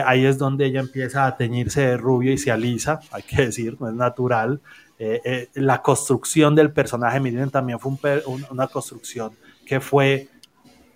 ahí 0.06 0.24
es 0.26 0.38
donde 0.38 0.66
ella 0.66 0.80
empieza 0.80 1.26
a 1.26 1.36
teñirse 1.36 1.80
de 1.80 1.96
rubio 1.96 2.32
y 2.32 2.38
se 2.38 2.52
alisa, 2.52 3.00
hay 3.10 3.22
que 3.22 3.46
decir, 3.46 3.76
no 3.80 3.88
es 3.88 3.94
natural. 3.94 4.60
Eh, 4.98 5.20
eh, 5.24 5.48
la 5.54 5.82
construcción 5.82 6.54
del 6.54 6.72
personaje 6.72 7.18
Miren 7.18 7.50
también 7.50 7.80
fue 7.80 7.92
una 8.50 8.68
construcción 8.68 9.32
que 9.66 9.80
fue 9.80 10.28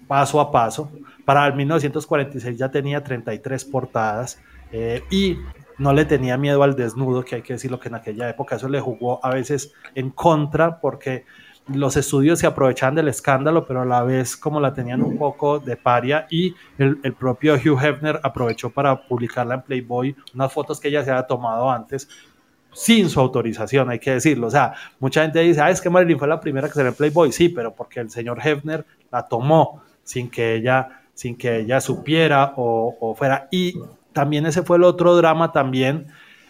paso 0.06 0.40
a 0.40 0.50
paso. 0.52 0.90
Para 1.24 1.46
el 1.46 1.54
1946 1.54 2.56
ya 2.56 2.70
tenía 2.70 3.02
33 3.02 3.64
portadas 3.64 4.40
eh, 4.72 5.02
y 5.10 5.38
no 5.78 5.92
le 5.92 6.04
tenía 6.04 6.36
miedo 6.36 6.62
al 6.62 6.76
desnudo, 6.76 7.24
que 7.24 7.36
hay 7.36 7.42
que 7.42 7.54
decirlo 7.54 7.80
que 7.80 7.88
en 7.88 7.96
aquella 7.96 8.28
época 8.28 8.56
eso 8.56 8.68
le 8.68 8.80
jugó 8.80 9.24
a 9.24 9.30
veces 9.30 9.72
en 9.94 10.10
contra 10.10 10.80
porque 10.80 11.24
los 11.68 11.96
estudios 11.96 12.38
se 12.38 12.46
aprovechaban 12.46 12.94
del 12.94 13.08
escándalo, 13.08 13.66
pero 13.66 13.82
a 13.82 13.84
la 13.84 14.02
vez 14.02 14.36
como 14.36 14.60
la 14.60 14.72
tenían 14.74 15.02
un 15.02 15.18
poco 15.18 15.58
de 15.58 15.76
paria 15.76 16.26
y 16.30 16.54
el, 16.78 16.98
el, 17.02 17.12
propio 17.12 17.54
Hugh 17.54 17.78
Hefner 17.82 18.20
aprovechó 18.22 18.70
para 18.70 19.06
publicarla 19.06 19.56
en 19.56 19.62
Playboy, 19.62 20.16
unas 20.34 20.52
fotos 20.52 20.80
que 20.80 20.88
ella 20.88 21.04
se 21.04 21.10
había 21.10 21.26
tomado 21.26 21.70
antes 21.70 22.08
sin 22.72 23.08
su 23.08 23.18
autorización, 23.20 23.90
hay 23.90 23.98
que 23.98 24.12
decirlo. 24.12 24.46
O 24.46 24.50
sea, 24.50 24.74
mucha 25.00 25.22
gente 25.22 25.40
dice, 25.40 25.60
ah, 25.60 25.70
es 25.70 25.80
que 25.80 25.90
Marilyn 25.90 26.18
fue 26.18 26.28
la 26.28 26.40
primera 26.40 26.68
que 26.68 26.74
se 26.74 26.86
en 26.86 26.94
Playboy. 26.94 27.32
Sí, 27.32 27.48
pero 27.48 27.74
porque 27.74 28.00
el 28.00 28.10
señor 28.10 28.38
Hefner 28.42 28.84
la 29.10 29.26
tomó 29.26 29.82
sin 30.04 30.30
que 30.30 30.54
ella, 30.54 31.02
sin 31.14 31.36
que 31.36 31.60
ella 31.60 31.80
supiera 31.80 32.52
o, 32.56 33.14
fuera. 33.18 33.48
Y 33.50 33.80
también 34.12 34.46
ese 34.46 34.62
fue 34.62 34.76
el 34.76 34.84
otro 34.84 35.16
drama 35.16 35.52
también. 35.52 36.06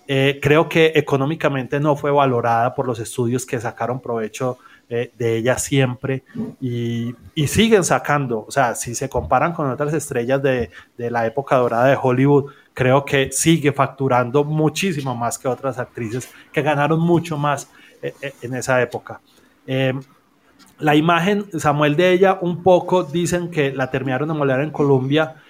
Eh, 0.06 0.38
creo 0.42 0.68
que 0.68 0.92
económicamente 0.94 1.80
no 1.80 1.96
fue 1.96 2.10
valorada 2.10 2.74
por 2.74 2.86
los 2.86 2.98
estudios 2.98 3.44
que 3.44 3.60
sacaron 3.60 4.00
provecho 4.00 4.58
eh, 4.90 5.12
de 5.18 5.36
ella 5.36 5.58
siempre 5.58 6.22
y, 6.60 7.14
siguen 7.46 7.84
sacando, 7.84 8.44
o 8.46 8.50
sea, 8.50 8.74
si 8.74 8.94
se 8.94 9.08
comparan 9.08 9.52
con 9.52 9.70
otras 9.70 9.94
estrellas 9.94 10.42
de, 10.42 10.70
de 10.96 11.10
la 11.10 11.26
época 11.26 11.56
dorada 11.56 11.86
de 11.86 11.98
Hollywood, 12.00 12.50
creo 12.78 13.04
que 13.04 13.32
sigue 13.32 13.72
facturando 13.72 14.44
muchísimo 14.44 15.12
más 15.12 15.36
que 15.36 15.48
otras 15.48 15.80
actrices 15.80 16.30
que 16.52 16.62
ganaron 16.62 17.00
mucho 17.00 17.36
más 17.36 17.68
eh, 18.00 18.14
eh, 18.22 18.32
en 18.42 18.54
esa 18.54 18.80
época. 18.80 19.20
Eh, 19.66 19.92
la 20.78 20.94
imagen, 20.94 21.46
Samuel, 21.58 21.96
de 21.96 22.12
ella, 22.12 22.38
un 22.40 22.62
poco 22.62 23.02
dicen 23.02 23.50
que 23.50 23.72
la 23.72 23.90
terminaron 23.90 24.28
de 24.28 24.34
moler 24.34 24.60
en 24.60 24.70
Colombia 24.70 25.42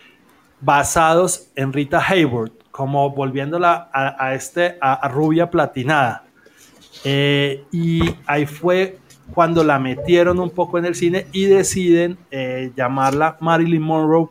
basados 0.62 1.48
en 1.54 1.70
Rita 1.70 2.00
Hayworth, 2.00 2.54
como 2.70 3.10
volviéndola 3.10 3.90
a, 3.92 4.32
este, 4.32 4.78
a, 4.80 5.06
rubia 5.08 5.50
platinada. 5.50 6.24
y 7.04 8.00
ahí 8.24 8.46
fue 8.46 8.98
cuando 9.34 9.64
la 9.64 9.78
metieron 9.78 10.38
un 10.38 10.50
poco 10.50 10.78
en 10.78 10.84
el 10.84 10.94
cine 10.94 11.26
y 11.32 11.44
deciden 11.44 12.18
llamarla 12.74 13.36
Marilyn 13.40 13.82
Monroe 13.82 14.28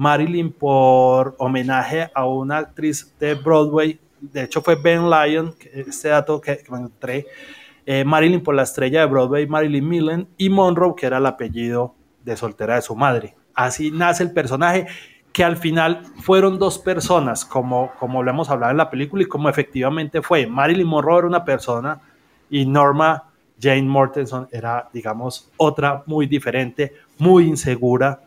Marilyn 0.00 0.50
por 0.50 1.34
homenaje 1.36 2.10
a 2.14 2.24
una 2.24 2.56
actriz 2.56 3.14
de 3.20 3.34
Broadway, 3.34 4.00
de 4.18 4.44
hecho 4.44 4.62
fue 4.62 4.74
Ben 4.76 5.10
Lyon, 5.10 5.54
este 5.74 6.08
dato 6.08 6.40
que, 6.40 6.64
me 6.70 6.78
encontré, 6.78 7.26
eh, 7.84 8.02
Marilyn 8.02 8.42
por 8.42 8.54
la 8.54 8.62
estrella 8.62 9.00
de 9.00 9.06
Broadway, 9.06 9.46
Marilyn 9.46 9.86
Millen, 9.86 10.28
y 10.38 10.48
Monroe, 10.48 10.94
que 10.96 11.04
era 11.04 11.18
el 11.18 11.26
apellido 11.26 11.94
de 12.24 12.34
soltera 12.34 12.76
de 12.76 12.80
su 12.80 12.96
madre. 12.96 13.34
Así 13.52 13.90
nace 13.90 14.22
el 14.22 14.32
personaje, 14.32 14.86
que 15.34 15.44
al 15.44 15.58
final 15.58 16.00
fueron 16.22 16.58
dos 16.58 16.78
personas, 16.78 17.44
como, 17.44 17.92
como 17.98 18.22
lo 18.22 18.30
hemos 18.30 18.48
hablado 18.48 18.70
en 18.70 18.78
la 18.78 18.88
película 18.88 19.22
y 19.22 19.26
como 19.26 19.50
efectivamente 19.50 20.22
fue. 20.22 20.46
Marilyn 20.46 20.86
Monroe 20.86 21.18
era 21.18 21.26
una 21.26 21.44
persona 21.44 22.00
y 22.48 22.64
Norma 22.64 23.24
Jane 23.60 23.82
Mortenson 23.82 24.48
era, 24.50 24.88
digamos, 24.92 25.50
otra 25.56 26.02
muy 26.06 26.26
diferente, 26.26 26.94
muy 27.18 27.46
insegura, 27.46 28.20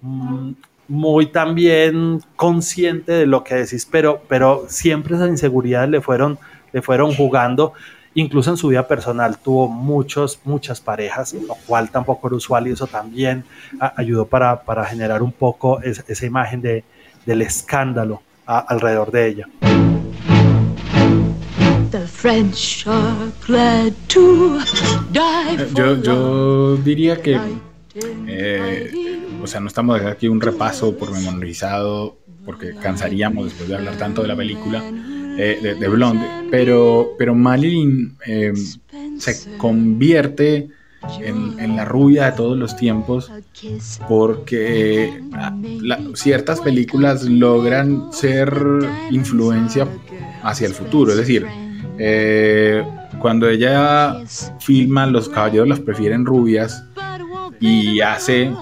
mm, 0.00 0.52
muy 0.88 1.26
también 1.26 2.20
consciente 2.36 3.12
de 3.12 3.26
lo 3.26 3.42
que 3.42 3.54
decís, 3.54 3.88
pero, 3.90 4.22
pero 4.28 4.66
siempre 4.68 5.16
esas 5.16 5.30
inseguridades 5.30 5.88
le 5.88 6.00
fueron, 6.00 6.38
le 6.72 6.82
fueron 6.82 7.14
jugando. 7.14 7.72
Incluso 8.16 8.50
en 8.50 8.56
su 8.56 8.68
vida 8.68 8.86
personal 8.86 9.38
tuvo 9.38 9.66
muchos, 9.66 10.38
muchas 10.44 10.80
parejas, 10.80 11.32
lo 11.32 11.56
cual 11.66 11.90
tampoco 11.90 12.28
era 12.28 12.36
usual 12.36 12.68
y 12.68 12.70
eso 12.70 12.86
también 12.86 13.44
ayudó 13.96 14.26
para, 14.26 14.62
para, 14.62 14.84
generar 14.84 15.20
un 15.20 15.32
poco 15.32 15.80
esa 15.82 16.24
imagen 16.24 16.60
de, 16.60 16.84
del 17.26 17.42
escándalo 17.42 18.22
alrededor 18.46 19.10
de 19.10 19.26
ella. 19.26 19.48
Yo, 25.74 26.02
yo 26.02 26.76
diría 26.76 27.20
que 27.20 27.38
eh, 28.26 28.90
o 29.42 29.46
sea, 29.46 29.60
no 29.60 29.68
estamos 29.68 30.00
aquí 30.00 30.26
un 30.26 30.40
repaso 30.40 30.96
pormenorizado 30.96 32.16
porque 32.44 32.74
cansaríamos 32.74 33.46
después 33.46 33.68
de 33.68 33.76
hablar 33.76 33.96
tanto 33.96 34.22
de 34.22 34.28
la 34.28 34.36
película 34.36 34.82
eh, 35.38 35.76
de, 35.78 35.88
Blonde, 35.88 36.26
pero, 36.50 37.12
pero 37.18 37.34
Marilyn 37.34 38.16
eh, 38.26 38.52
se 39.18 39.56
convierte 39.56 40.68
en, 41.20 41.76
la 41.76 41.84
rubia 41.84 42.26
de 42.26 42.32
todos 42.32 42.56
los 42.56 42.76
tiempos 42.76 43.30
porque 44.08 45.22
ciertas 46.14 46.60
películas 46.60 47.24
logran 47.24 48.12
ser 48.12 48.52
influencia 49.10 49.86
hacia 50.42 50.66
el 50.66 50.74
futuro, 50.74 51.12
es 51.12 51.18
decir, 51.18 51.46
cuando 53.18 53.48
ella 53.48 54.16
filma 54.58 55.06
Los 55.06 55.28
caballeros 55.28 55.68
las 55.68 55.80
prefieren 55.80 56.24
rubias, 56.24 56.84
y 57.60 58.00
hace, 58.00 58.52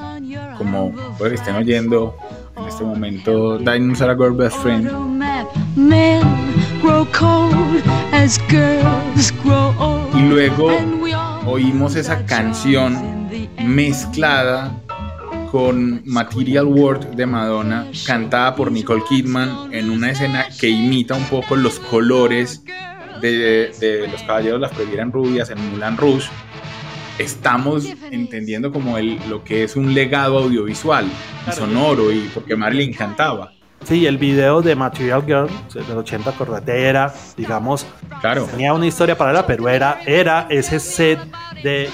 como 0.59 0.92
puede 1.18 1.33
que 1.33 1.37
estén 1.37 1.57
oyendo 1.57 2.16
en 2.57 2.64
este 2.64 2.85
momento, 2.85 3.59
Dinosaur 3.59 4.16
Girl 4.16 4.37
Best 4.37 4.57
Friend. 4.59 4.90
Y 10.14 10.21
luego 10.29 10.71
oímos 11.47 11.97
esa 11.97 12.25
canción 12.27 13.29
mezclada 13.64 14.73
con 15.51 16.03
Material 16.07 16.66
World 16.66 17.11
de 17.16 17.27
Madonna, 17.27 17.87
cantada 18.07 18.55
por 18.55 18.71
Nicole 18.71 19.03
Kidman 19.09 19.73
en 19.73 19.90
una 19.90 20.11
escena 20.11 20.47
que 20.61 20.68
imita 20.68 21.14
un 21.14 21.25
poco 21.25 21.57
los 21.57 21.79
colores 21.79 22.62
de, 23.23 23.73
de 23.79 24.09
los 24.09 24.23
caballeros 24.23 24.61
las 24.61 24.73
prefieran 24.73 25.13
rubias 25.13 25.51
en 25.51 25.71
Mulan 25.71 25.97
Rouge 25.97 26.29
estamos 27.19 27.87
entendiendo 28.11 28.73
como 28.73 28.99
el, 28.99 29.19
lo 29.29 29.45
que 29.45 29.65
es 29.65 29.77
un 29.77 29.95
legado 29.95 30.39
audiovisual 30.39 31.07
y 31.49 31.53
sonoro 31.53 32.13
y 32.13 32.31
porque 32.35 32.57
Marilyn 32.57 32.93
cantaba. 32.93 33.53
Sí, 33.85 34.07
el 34.07 34.17
video 34.17 34.63
de 34.63 34.77
Material 34.77 35.25
Girl 35.25 35.51
del 35.75 35.99
80 35.99 36.35
era, 36.69 37.13
digamos, 37.37 37.85
claro. 38.21 38.45
tenía 38.45 38.73
una 38.73 38.87
historia 38.87 39.19
paralela, 39.19 39.45
pero 39.45 39.69
era, 39.69 40.01
era 40.07 40.47
ese 40.51 40.79
set 40.79 41.19
de, 41.62 41.88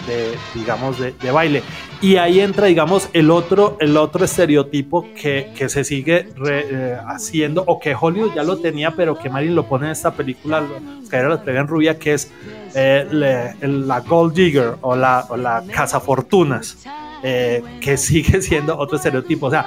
digamos, 0.54 0.98
de, 0.98 1.30
baile. 1.30 1.62
Y 2.00 2.16
ahí 2.16 2.40
entra, 2.40 2.66
digamos, 2.66 3.08
el 3.12 3.30
otro, 3.30 3.76
el 3.80 3.96
otro 3.96 4.24
estereotipo 4.24 5.06
que, 5.14 5.52
que 5.56 5.68
se 5.68 5.84
sigue 5.84 6.28
eh, 6.48 6.96
haciendo, 7.06 7.64
o 7.66 7.78
que 7.80 7.94
Hollywood 7.98 8.34
ya 8.34 8.42
lo 8.44 8.58
tenía, 8.58 8.92
pero 8.92 9.18
que 9.18 9.28
Marilyn 9.28 9.56
lo 9.56 9.66
pone 9.66 9.86
en 9.86 9.92
esta 9.92 10.12
película, 10.12 10.64
que 11.10 11.16
era 11.16 11.28
la 11.28 11.42
en 11.44 11.66
rubia, 11.66 11.98
que 11.98 12.14
es 12.14 12.30
eh, 12.74 13.54
la 13.60 14.00
Gold 14.00 14.34
Digger 14.34 14.76
o 14.80 14.94
la, 14.94 15.26
o 15.28 15.36
la 15.36 15.64
Cazafortunas. 15.72 16.78
Eh, 17.22 17.62
que 17.80 17.96
sigue 17.96 18.40
siendo 18.42 18.76
otro 18.76 18.96
estereotipo. 18.96 19.46
O 19.46 19.50
sea, 19.50 19.66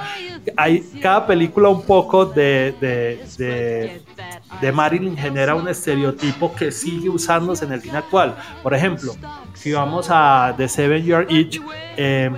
hay 0.56 0.80
cada 1.00 1.26
película 1.26 1.68
un 1.68 1.82
poco 1.82 2.24
de, 2.26 2.74
de, 2.80 4.00
de, 4.60 4.72
Marilyn 4.72 5.16
genera 5.16 5.54
un 5.54 5.68
estereotipo 5.68 6.54
que 6.54 6.72
sigue 6.72 7.08
usándose 7.08 7.64
en 7.64 7.72
el 7.72 7.82
cine 7.82 7.98
actual. 7.98 8.36
Por 8.62 8.74
ejemplo, 8.74 9.14
si 9.54 9.72
vamos 9.72 10.06
a 10.10 10.54
The 10.56 10.68
Seven 10.68 11.04
Year 11.04 11.26
Itch, 11.28 11.60
eh, 11.96 12.30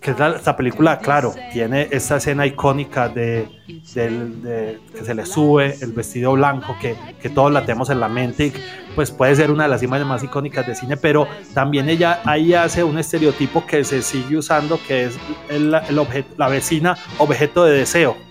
que 0.00 0.12
esta 0.12 0.56
película, 0.56 0.98
claro, 0.98 1.34
tiene 1.52 1.88
esta 1.90 2.16
escena 2.16 2.46
icónica 2.46 3.10
de, 3.10 3.48
que 3.66 5.04
se 5.04 5.14
le 5.14 5.26
sube 5.26 5.76
el 5.82 5.92
vestido 5.92 6.32
blanco, 6.32 6.74
que, 6.80 6.96
que, 7.20 7.28
todos 7.28 7.52
la 7.52 7.66
tenemos 7.66 7.90
en 7.90 8.00
la 8.00 8.08
mente, 8.08 8.46
y 8.46 8.52
pues 8.94 9.10
puede 9.10 9.36
ser 9.36 9.50
una 9.50 9.64
de 9.64 9.68
las 9.68 9.82
imágenes 9.82 10.08
más 10.08 10.24
icónicas 10.24 10.66
de 10.66 10.74
cine, 10.74 10.96
pero 10.96 11.28
también 11.52 11.90
ella 11.90 12.20
ahí 12.24 12.54
hace 12.54 12.82
un 12.82 12.98
estereotipo 12.98 13.66
que 13.66 13.84
se 13.84 14.00
sigue 14.00 14.38
usando, 14.38 14.80
que 14.88 15.04
es 15.04 15.18
el, 15.50 15.74
el 15.74 16.24
la 16.38 16.48
vecina 16.48 16.96
objeto 17.18 17.64
de 17.64 17.78
deseo. 17.78 18.29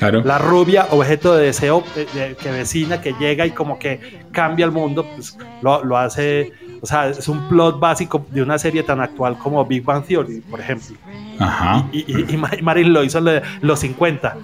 Claro. 0.00 0.22
La 0.24 0.38
rubia, 0.38 0.86
objeto 0.92 1.36
de 1.36 1.44
deseo 1.44 1.84
eh, 1.94 2.34
que 2.42 2.50
vecina, 2.50 3.02
que 3.02 3.12
llega 3.20 3.44
y 3.44 3.50
como 3.50 3.78
que 3.78 4.20
cambia 4.32 4.64
el 4.64 4.72
mundo, 4.72 5.06
pues 5.14 5.36
lo, 5.60 5.84
lo 5.84 5.98
hace, 5.98 6.52
o 6.80 6.86
sea, 6.86 7.10
es 7.10 7.28
un 7.28 7.46
plot 7.50 7.78
básico 7.78 8.24
de 8.30 8.40
una 8.40 8.58
serie 8.58 8.82
tan 8.82 8.98
actual 9.02 9.36
como 9.36 9.62
Big 9.66 9.84
Bang 9.84 10.02
Theory, 10.02 10.40
por 10.40 10.58
ejemplo. 10.58 10.96
Ajá. 11.38 11.86
Y, 11.92 11.98
y, 12.10 12.84
lo 12.84 13.04
hizo 13.04 13.18
en 13.18 13.42
los 13.60 13.80
50. 13.80 14.38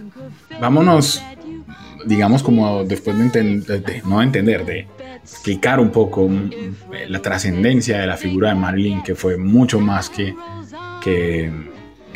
Vámonos, 0.61 1.23
digamos, 2.05 2.43
como 2.43 2.85
después 2.85 3.17
de, 3.33 4.03
no 4.05 4.21
entender, 4.21 4.67
de 4.67 4.87
explicar 5.23 5.81
un 5.81 5.91
poco 5.91 6.29
mm, 6.29 6.51
la 7.09 7.23
trascendencia 7.23 7.99
de 7.99 8.07
la 8.07 8.19
figura 8.19 8.51
de 8.51 8.57
Marilyn, 8.57 9.03
que 9.03 9.15
fue 9.15 9.39
mucho 9.39 9.81
más 9.81 10.11
que, 10.11 10.35
que, 11.03 11.51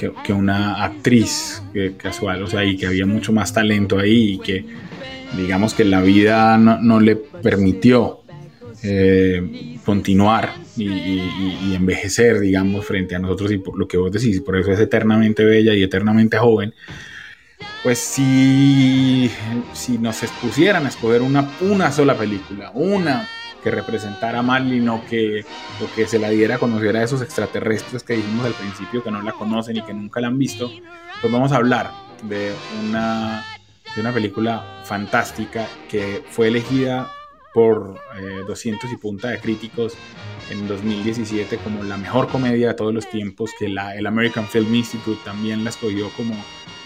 que, 0.08 0.32
una 0.32 0.82
actriz 0.84 1.62
casual, 1.96 2.42
o 2.42 2.46
sea, 2.46 2.64
y 2.64 2.76
que 2.76 2.86
había 2.86 3.06
mucho 3.06 3.32
más 3.32 3.52
talento 3.52 3.98
ahí 3.98 4.34
y 4.34 4.38
que, 4.38 4.64
digamos, 5.36 5.74
que 5.74 5.84
la 5.84 6.00
vida 6.00 6.56
no, 6.56 6.80
no 6.80 7.00
le 7.00 7.16
permitió 7.16 8.20
eh, 8.82 9.76
continuar 9.84 10.54
y, 10.76 10.88
y, 10.88 11.74
envejecer, 11.74 12.40
digamos, 12.40 12.86
frente 12.86 13.14
a 13.14 13.18
nosotros 13.18 13.52
y 13.52 13.58
por 13.58 13.78
lo 13.78 13.86
que 13.86 13.98
vos 13.98 14.10
decís, 14.10 14.40
por 14.40 14.56
eso 14.58 14.72
es 14.72 14.80
eternamente 14.80 15.44
bella 15.44 15.74
y 15.74 15.82
eternamente 15.82 16.38
joven. 16.38 16.72
Pues 17.82 17.98
si, 17.98 19.30
si 19.74 19.98
nos 19.98 20.22
expusieran 20.22 20.86
a 20.86 20.88
escoger 20.88 21.22
una, 21.22 21.50
una 21.60 21.92
sola 21.92 22.16
película, 22.16 22.70
una 22.74 23.28
que 23.62 23.70
representara 23.70 24.40
a 24.40 24.42
Marilyn 24.42 24.88
o 24.88 25.04
que, 25.06 25.44
o 25.82 25.94
que 25.94 26.06
se 26.06 26.18
la 26.18 26.30
diera 26.30 26.56
a 26.56 26.58
conocer 26.58 26.96
a 26.96 27.02
esos 27.02 27.22
extraterrestres 27.22 28.02
que 28.02 28.14
dijimos 28.14 28.46
al 28.46 28.54
principio 28.54 29.02
que 29.02 29.10
no 29.10 29.22
la 29.22 29.32
conocen 29.32 29.76
y 29.76 29.82
que 29.82 29.94
nunca 29.94 30.20
la 30.20 30.28
han 30.28 30.38
visto, 30.38 30.70
pues 31.20 31.32
vamos 31.32 31.52
a 31.52 31.56
hablar 31.56 31.90
de 32.22 32.52
una, 32.82 33.44
de 33.94 34.00
una 34.00 34.12
película 34.12 34.82
fantástica 34.84 35.66
que 35.88 36.22
fue 36.30 36.48
elegida 36.48 37.10
por 37.52 38.00
200 38.46 38.90
eh, 38.90 38.94
y 38.94 38.96
punta 38.96 39.28
de 39.28 39.38
críticos 39.38 39.94
en 40.50 40.68
2017 40.68 41.58
como 41.58 41.82
la 41.82 41.96
mejor 41.96 42.28
comedia 42.28 42.68
de 42.68 42.74
todos 42.74 42.94
los 42.94 43.08
tiempos, 43.10 43.50
que 43.58 43.68
la, 43.68 43.96
el 43.96 44.06
American 44.06 44.46
Film 44.46 44.74
Institute 44.74 45.20
también 45.24 45.64
la 45.64 45.70
escogió 45.70 46.10
como 46.10 46.34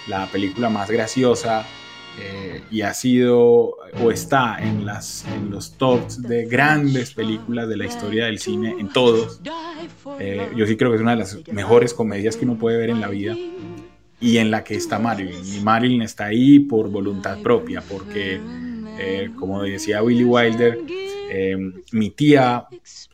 la 0.07 0.27
película 0.27 0.69
más 0.69 0.91
graciosa 0.91 1.67
eh, 2.21 2.63
y 2.71 2.83
ha 2.83 2.95
sido 2.95 3.77
o 4.03 4.11
está 4.11 4.59
en, 4.61 4.85
las, 4.85 5.25
en 5.35 5.51
los 5.51 5.73
tops 5.77 6.23
de 6.23 6.47
grandes 6.47 7.13
películas 7.13 7.69
de 7.69 7.77
la 7.77 7.87
historia 7.87 8.27
del 8.27 8.39
cine, 8.39 8.75
en 8.79 8.89
todos. 8.89 9.41
Eh, 10.19 10.49
yo 10.57 10.67
sí 10.67 10.77
creo 10.77 10.91
que 10.91 10.97
es 10.97 11.03
una 11.03 11.13
de 11.13 11.19
las 11.19 11.39
mejores 11.49 11.95
comedias 11.95 12.37
que 12.37 12.45
uno 12.45 12.57
puede 12.57 12.79
ver 12.79 12.91
en 12.91 13.01
la 13.01 13.09
vida 13.09 13.37
y 14.21 14.39
en 14.39 14.51
la 14.51 14.65
que 14.65 14.75
está 14.75 14.99
Marilyn. 14.99 15.45
Y 15.45 15.61
Marilyn 15.61 16.03
está 16.03 16.27
ahí 16.27 16.61
por 16.61 16.89
voluntad 16.89 17.39
propia, 17.43 17.83
porque, 17.89 18.41
eh, 18.99 19.31
como 19.37 19.63
decía 19.63 20.03
Willy 20.03 20.25
Wilder, 20.25 20.79
mi 21.93 22.11
tía 22.11 22.67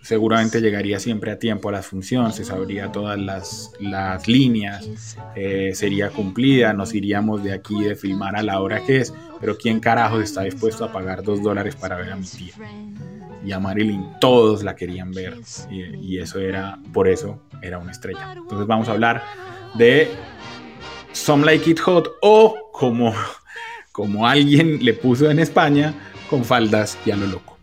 seguramente 0.02 0.60
llegaría 0.60 0.98
siempre 0.98 1.30
a 1.30 1.38
tiempo 1.38 1.68
a 1.68 1.72
las 1.72 1.86
funciones, 1.86 2.36
se 2.36 2.44
sabría 2.44 2.90
todas 2.90 3.18
las, 3.18 3.72
las 3.80 4.26
líneas, 4.26 5.16
eh, 5.36 5.72
sería 5.74 6.10
cumplida, 6.10 6.72
nos 6.72 6.94
iríamos 6.94 7.42
de 7.44 7.52
aquí 7.52 7.82
de 7.82 7.96
filmar 7.96 8.36
a 8.36 8.42
la 8.42 8.60
hora 8.60 8.84
que 8.84 8.98
es, 8.98 9.14
pero 9.40 9.56
¿quién 9.56 9.80
carajo 9.80 10.20
está 10.20 10.42
dispuesto 10.42 10.84
a 10.84 10.92
pagar 10.92 11.22
dos 11.22 11.42
dólares 11.42 11.76
para 11.76 11.96
ver 11.96 12.12
a 12.12 12.16
mi 12.16 12.26
tía? 12.26 12.54
Y 13.44 13.52
a 13.52 13.60
Marilyn 13.60 14.04
todos 14.20 14.62
la 14.62 14.76
querían 14.76 15.12
ver 15.12 15.38
y, 15.70 15.82
y 15.96 16.18
eso 16.18 16.40
era, 16.40 16.78
por 16.92 17.08
eso 17.08 17.40
era 17.62 17.78
una 17.78 17.92
estrella. 17.92 18.34
Entonces 18.36 18.66
vamos 18.66 18.88
a 18.88 18.92
hablar 18.92 19.22
de 19.74 20.10
Some 21.12 21.44
Like 21.44 21.70
It 21.70 21.80
Hot 21.80 22.08
o 22.20 22.70
como, 22.72 23.14
como 23.92 24.26
alguien 24.26 24.84
le 24.84 24.94
puso 24.94 25.30
en 25.30 25.38
España, 25.38 25.94
con 26.28 26.44
faldas 26.44 26.98
y 27.04 27.10
a 27.10 27.16
lo 27.16 27.26
loco. 27.26 27.59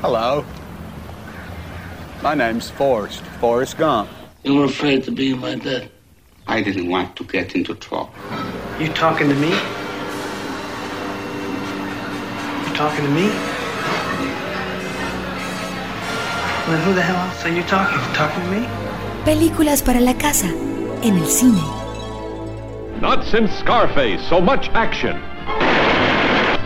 Hello. 0.00 0.46
My 2.22 2.34
name's 2.34 2.70
Forrest, 2.70 3.20
Forrest 3.38 3.76
Gump. 3.76 4.08
You 4.44 4.54
were 4.54 4.64
afraid 4.64 5.04
to 5.04 5.10
be 5.10 5.34
my 5.34 5.56
dad. 5.56 5.90
I 6.46 6.62
didn't 6.62 6.88
want 6.88 7.16
to 7.16 7.24
get 7.24 7.54
into 7.54 7.74
trouble. 7.74 8.08
You 8.78 8.88
talking 8.94 9.28
to 9.28 9.34
me? 9.34 9.50
You 12.64 12.74
talking 12.74 13.04
to 13.04 13.10
me? 13.10 13.28
Well, 16.66 16.80
who 16.80 16.94
the 16.94 17.02
hell 17.02 17.16
else 17.16 17.44
are 17.44 17.50
you 17.50 17.62
talking? 17.64 17.98
You 18.00 18.14
talking 18.14 18.42
to 18.42 18.50
me? 18.52 18.66
Películas 19.26 19.84
para 19.84 20.00
la 20.00 20.14
casa, 20.14 20.48
en 21.02 21.18
el 21.18 21.26
cine. 21.26 21.60
Not 23.02 23.22
since 23.26 23.52
Scarface, 23.58 24.26
so 24.30 24.40
much 24.40 24.70
action. 24.70 25.20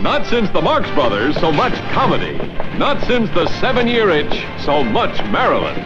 Not 0.01 0.25
since 0.27 0.49
the 0.51 0.61
Marx 0.61 0.89
Brothers, 0.91 1.35
so 1.39 1.51
much 1.51 1.73
comedy. 1.91 2.37
Not 2.77 3.01
since 3.07 3.29
the 3.31 3.47
Seven 3.59 3.87
Year 3.87 4.09
Itch, 4.09 4.45
so 4.59 4.83
much 4.83 5.15
Maryland. 5.31 5.81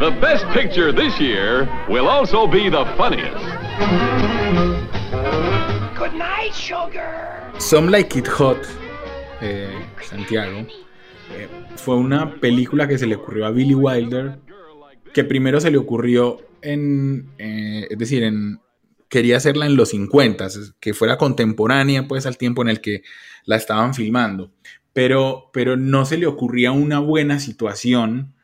The 0.00 0.10
best 0.20 0.46
picture 0.54 0.92
this 0.92 1.20
year 1.20 1.68
will 1.88 2.08
also 2.08 2.46
be 2.46 2.70
the 2.70 2.84
funniest. 2.96 3.44
Good 5.98 6.14
night, 6.14 6.54
sugar. 6.54 7.52
Some 7.58 7.90
Like 7.90 8.16
It 8.16 8.28
Hot, 8.28 8.64
eh, 9.42 9.68
Santiago, 10.02 10.66
eh, 11.36 11.48
fue 11.76 11.96
una 11.96 12.36
película 12.36 12.86
que 12.88 12.96
se 12.96 13.06
le 13.06 13.16
ocurrió 13.16 13.44
a 13.46 13.50
Billy 13.50 13.74
Wilder, 13.74 14.38
que 15.12 15.24
primero 15.24 15.60
se 15.60 15.70
le 15.70 15.78
ocurrió 15.78 16.38
en, 16.62 17.32
eh, 17.38 17.88
es 17.90 17.98
decir, 17.98 18.22
en, 18.22 18.60
quería 19.10 19.36
hacerla 19.36 19.66
en 19.66 19.76
los 19.76 19.90
50, 19.90 20.48
que 20.78 20.94
fuera 20.94 21.18
contemporánea 21.18 22.08
pues 22.08 22.24
al 22.24 22.38
tiempo 22.38 22.62
en 22.62 22.68
el 22.68 22.80
que 22.80 23.02
la 23.44 23.56
estaban 23.56 23.92
filmando, 23.92 24.52
pero, 24.94 25.50
pero 25.52 25.76
no 25.76 26.06
se 26.06 26.16
le 26.16 26.26
ocurría 26.26 26.72
una 26.72 27.00
buena 27.00 27.40
situación 27.40 28.34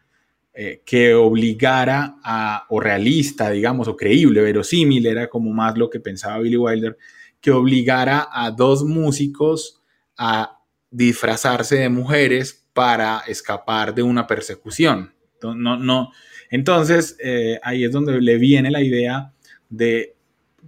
eh, 0.53 0.83
que 0.85 1.15
obligara 1.15 2.17
a, 2.23 2.67
o 2.69 2.81
realista, 2.81 3.51
digamos, 3.51 3.89
o 3.89 3.97
creíble, 3.97 4.43
verosímil, 4.43 5.07
era 5.07 5.29
como 5.29 5.53
más 5.53 5.79
lo 5.79 5.89
que 5.89 6.01
pensaba 6.01 6.39
Billy 6.39 6.57
Wilder, 6.57 6.99
que 7.41 7.53
obligara 7.53 8.29
a 8.33 8.51
dos 8.51 8.85
músicos 8.85 9.83
a 10.19 10.59
disfrazarse 10.91 11.77
de 11.77 11.89
mujeres 11.89 12.67
para 12.73 13.21
escapar 13.29 13.95
de 13.95 14.03
una 14.03 14.27
persecución. 14.27 15.15
No, 15.43 15.77
no, 15.77 16.11
entonces, 16.51 17.17
eh, 17.23 17.61
ahí 17.63 17.85
es 17.85 17.93
donde 17.93 18.21
le 18.21 18.39
viene 18.39 18.71
la 18.71 18.83
idea 18.83 19.33
de 19.69 20.16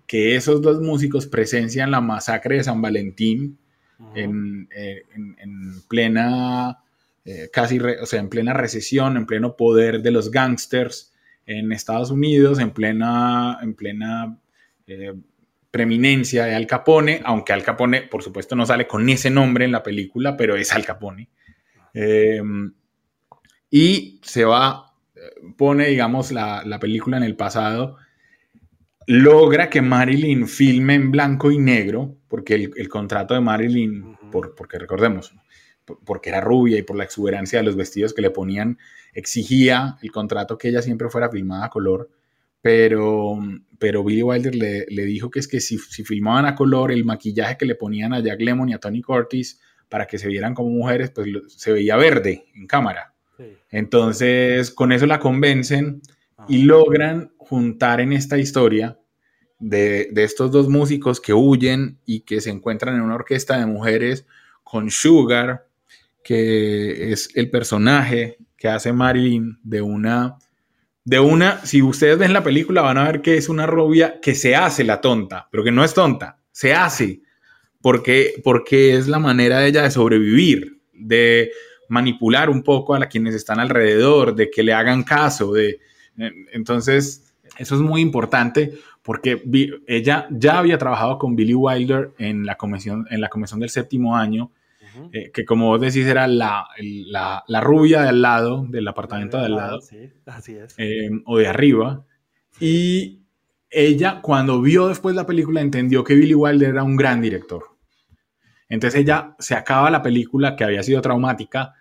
que 0.08 0.34
esos 0.34 0.60
dos 0.60 0.80
músicos 0.80 1.28
presencian 1.28 1.92
la 1.92 2.00
masacre 2.00 2.56
de 2.56 2.64
San 2.64 2.82
Valentín 2.82 3.58
en, 4.14 4.68
eh, 4.74 5.02
plena, 5.88 6.78
eh, 7.24 7.48
casi, 7.52 7.78
o 7.78 8.06
sea, 8.06 8.18
en 8.18 8.28
plena 8.28 8.54
recesión, 8.54 9.16
en 9.16 9.26
pleno 9.26 9.56
poder 9.56 10.02
de 10.02 10.10
los 10.10 10.30
gangsters 10.30 11.12
en 11.46 11.70
Estados 11.72 12.10
Unidos, 12.10 12.58
en 12.58 12.70
plena, 12.72 13.58
en 13.62 13.74
plena 13.74 14.36
preeminencia 15.70 16.46
de 16.46 16.54
Al 16.54 16.66
Capone, 16.66 17.20
aunque 17.24 17.52
Al 17.52 17.62
Capone, 17.62 18.02
por 18.02 18.22
supuesto, 18.22 18.56
no 18.56 18.64
sale 18.66 18.86
con 18.86 19.08
ese 19.08 19.30
nombre 19.30 19.66
en 19.66 19.72
la 19.72 19.82
película, 19.82 20.36
pero 20.36 20.56
es 20.56 20.72
Al 20.72 20.84
Capone. 20.84 21.28
y 23.70 24.20
se 24.22 24.44
va 24.44 24.88
pone, 25.56 25.86
digamos, 25.86 26.32
la, 26.32 26.78
película 26.80 27.16
en 27.16 27.22
el 27.22 27.36
pasado, 27.36 27.96
logra 29.08 29.70
que 29.70 29.80
Marilyn 29.80 30.46
filme 30.46 30.94
en 30.94 31.10
blanco 31.10 31.50
y 31.50 31.56
negro, 31.56 32.18
porque 32.28 32.70
el, 32.76 32.88
contrato 32.90 33.32
de 33.32 33.40
Marilyn, 33.40 34.18
por, 34.30 34.54
porque 34.54 34.78
recordemos, 34.78 35.34
porque 36.04 36.28
era 36.28 36.42
rubia 36.42 36.76
y 36.76 36.82
por 36.82 36.94
la 36.94 37.04
exuberancia 37.04 37.58
de 37.58 37.64
los 37.64 37.74
vestidos 37.74 38.12
que 38.12 38.20
le 38.20 38.28
ponían, 38.28 38.76
exigía 39.14 39.96
el 40.02 40.12
contrato 40.12 40.58
que 40.58 40.68
ella 40.68 40.82
siempre 40.82 41.08
fuera 41.08 41.30
filmada 41.30 41.64
a 41.64 41.70
color, 41.70 42.10
pero, 42.60 43.38
pero 43.78 44.04
Billy 44.04 44.22
Wilder 44.22 44.54
le, 44.54 45.04
dijo 45.06 45.30
que 45.30 45.38
es 45.38 45.48
que 45.48 45.60
si, 45.60 45.78
si, 45.78 46.04
filmaban 46.04 46.44
a 46.44 46.54
color, 46.54 46.92
el 46.92 47.06
maquillaje 47.06 47.56
que 47.56 47.64
le 47.64 47.76
ponían 47.76 48.12
a 48.12 48.20
Jack 48.20 48.42
Lemmon 48.42 48.68
y 48.68 48.74
a 48.74 48.78
Tony 48.78 49.00
Curtis 49.00 49.58
para 49.88 50.06
que 50.06 50.18
se 50.18 50.28
vieran 50.28 50.52
como 50.52 50.68
mujeres, 50.68 51.12
pues 51.12 51.28
se 51.46 51.72
veía 51.72 51.96
verde 51.96 52.44
en 52.54 52.66
cámara. 52.66 53.14
Entonces, 53.70 54.70
con 54.70 54.92
eso 54.92 55.06
la 55.06 55.18
convencen 55.18 56.02
y 56.46 56.64
logran 56.64 57.32
juntar 57.48 58.00
en 58.00 58.12
esta 58.12 58.38
historia 58.38 58.98
de, 59.58 60.10
estos 60.16 60.52
dos 60.52 60.68
músicos 60.68 61.20
que 61.20 61.34
huyen 61.34 61.98
y 62.04 62.20
que 62.20 62.40
se 62.40 62.50
encuentran 62.50 62.94
en 62.94 63.02
una 63.02 63.16
orquesta 63.16 63.58
de 63.58 63.66
mujeres 63.66 64.26
con 64.62 64.90
Sugar, 64.90 65.66
que 66.22 67.12
es 67.12 67.30
el 67.34 67.50
personaje 67.50 68.38
que 68.56 68.68
hace 68.68 68.92
Marilyn 68.92 69.58
de 69.62 69.80
una, 69.80 70.36
de 71.04 71.20
una, 71.20 71.64
si 71.64 71.80
ustedes 71.80 72.18
ven 72.18 72.32
la 72.32 72.42
película 72.42 72.82
van 72.82 72.98
a 72.98 73.04
ver 73.04 73.22
que 73.22 73.36
es 73.36 73.48
una 73.48 73.66
rubia 73.66 74.20
que 74.20 74.34
se 74.34 74.54
hace 74.54 74.84
la 74.84 75.00
tonta, 75.00 75.48
pero 75.50 75.64
que 75.64 75.72
no 75.72 75.84
es 75.84 75.94
tonta, 75.94 76.38
se 76.52 76.74
hace, 76.74 77.22
porque, 77.80 78.40
porque 78.44 78.96
es 78.96 79.08
la 79.08 79.18
manera 79.18 79.60
de 79.60 79.68
ella 79.68 79.82
de 79.82 79.90
sobrevivir, 79.90 80.80
de 80.92 81.50
manipular 81.88 82.50
un 82.50 82.62
poco 82.62 82.94
a 82.94 83.06
quienes 83.06 83.34
están 83.34 83.60
alrededor, 83.60 84.34
de 84.34 84.50
que 84.50 84.62
le 84.62 84.74
hagan 84.74 85.04
caso, 85.04 85.52
de 85.52 85.80
eh, 86.18 86.32
entonces 86.52 87.27
eso 87.58 87.74
es 87.74 87.80
muy 87.80 88.00
importante 88.00 88.72
porque 89.02 89.42
ella 89.86 90.26
ya 90.30 90.58
había 90.58 90.78
trabajado 90.78 91.18
con 91.18 91.34
Billy 91.36 91.54
Wilder 91.54 92.12
en 92.18 92.46
la 92.46 92.56
comisión, 92.56 93.06
en 93.10 93.20
la 93.20 93.28
comisión 93.28 93.60
del 93.60 93.70
séptimo 93.70 94.16
año, 94.16 94.50
eh, 95.12 95.30
que 95.32 95.44
como 95.44 95.66
vos 95.66 95.80
decís 95.80 96.06
era 96.06 96.26
la, 96.26 96.66
la, 96.78 97.44
la, 97.46 97.60
rubia 97.60 98.02
de 98.02 98.08
al 98.08 98.22
lado, 98.22 98.66
del 98.68 98.88
apartamento 98.88 99.38
de 99.38 99.46
al 99.46 99.54
lado, 99.54 99.80
sí, 99.80 100.10
así 100.26 100.56
es. 100.56 100.74
Eh, 100.76 101.10
o 101.24 101.38
de 101.38 101.46
arriba, 101.46 102.04
y 102.58 103.22
ella 103.70 104.20
cuando 104.22 104.60
vio 104.60 104.88
después 104.88 105.14
la 105.14 105.26
película 105.26 105.60
entendió 105.60 106.02
que 106.02 106.14
Billy 106.14 106.34
Wilder 106.34 106.70
era 106.70 106.82
un 106.82 106.96
gran 106.96 107.20
director. 107.20 107.64
Entonces 108.68 109.00
ella 109.00 109.34
se 109.38 109.54
acaba 109.54 109.90
la 109.90 110.02
película 110.02 110.56
que 110.56 110.64
había 110.64 110.82
sido 110.82 111.00
traumática 111.00 111.74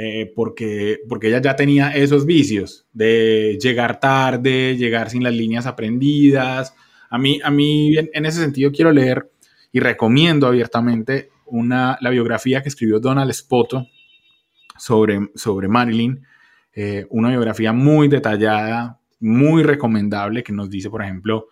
eh, 0.00 0.32
porque, 0.32 1.00
porque 1.08 1.26
ella 1.26 1.42
ya 1.42 1.56
tenía 1.56 1.90
esos 1.90 2.24
vicios 2.24 2.86
de 2.92 3.58
llegar 3.60 3.98
tarde, 3.98 4.76
llegar 4.76 5.10
sin 5.10 5.24
las 5.24 5.34
líneas 5.34 5.66
aprendidas. 5.66 6.72
A 7.10 7.18
mí, 7.18 7.40
a 7.42 7.50
mí 7.50 7.96
en, 7.96 8.24
ese 8.24 8.40
sentido 8.40 8.70
quiero 8.70 8.92
leer 8.92 9.28
y 9.72 9.80
recomiendo 9.80 10.46
abiertamente 10.46 11.30
una, 11.46 11.98
la 12.00 12.10
biografía 12.10 12.62
que 12.62 12.68
escribió 12.68 13.00
Donald 13.00 13.32
Spoto 13.32 13.88
sobre, 14.78 15.30
sobre 15.34 15.66
Marilyn, 15.66 16.24
eh, 16.74 17.04
una 17.10 17.30
biografía 17.30 17.72
muy 17.72 18.06
detallada, 18.06 19.00
muy 19.18 19.64
recomendable, 19.64 20.44
que 20.44 20.52
nos 20.52 20.70
dice, 20.70 20.90
por 20.90 21.02
ejemplo, 21.02 21.48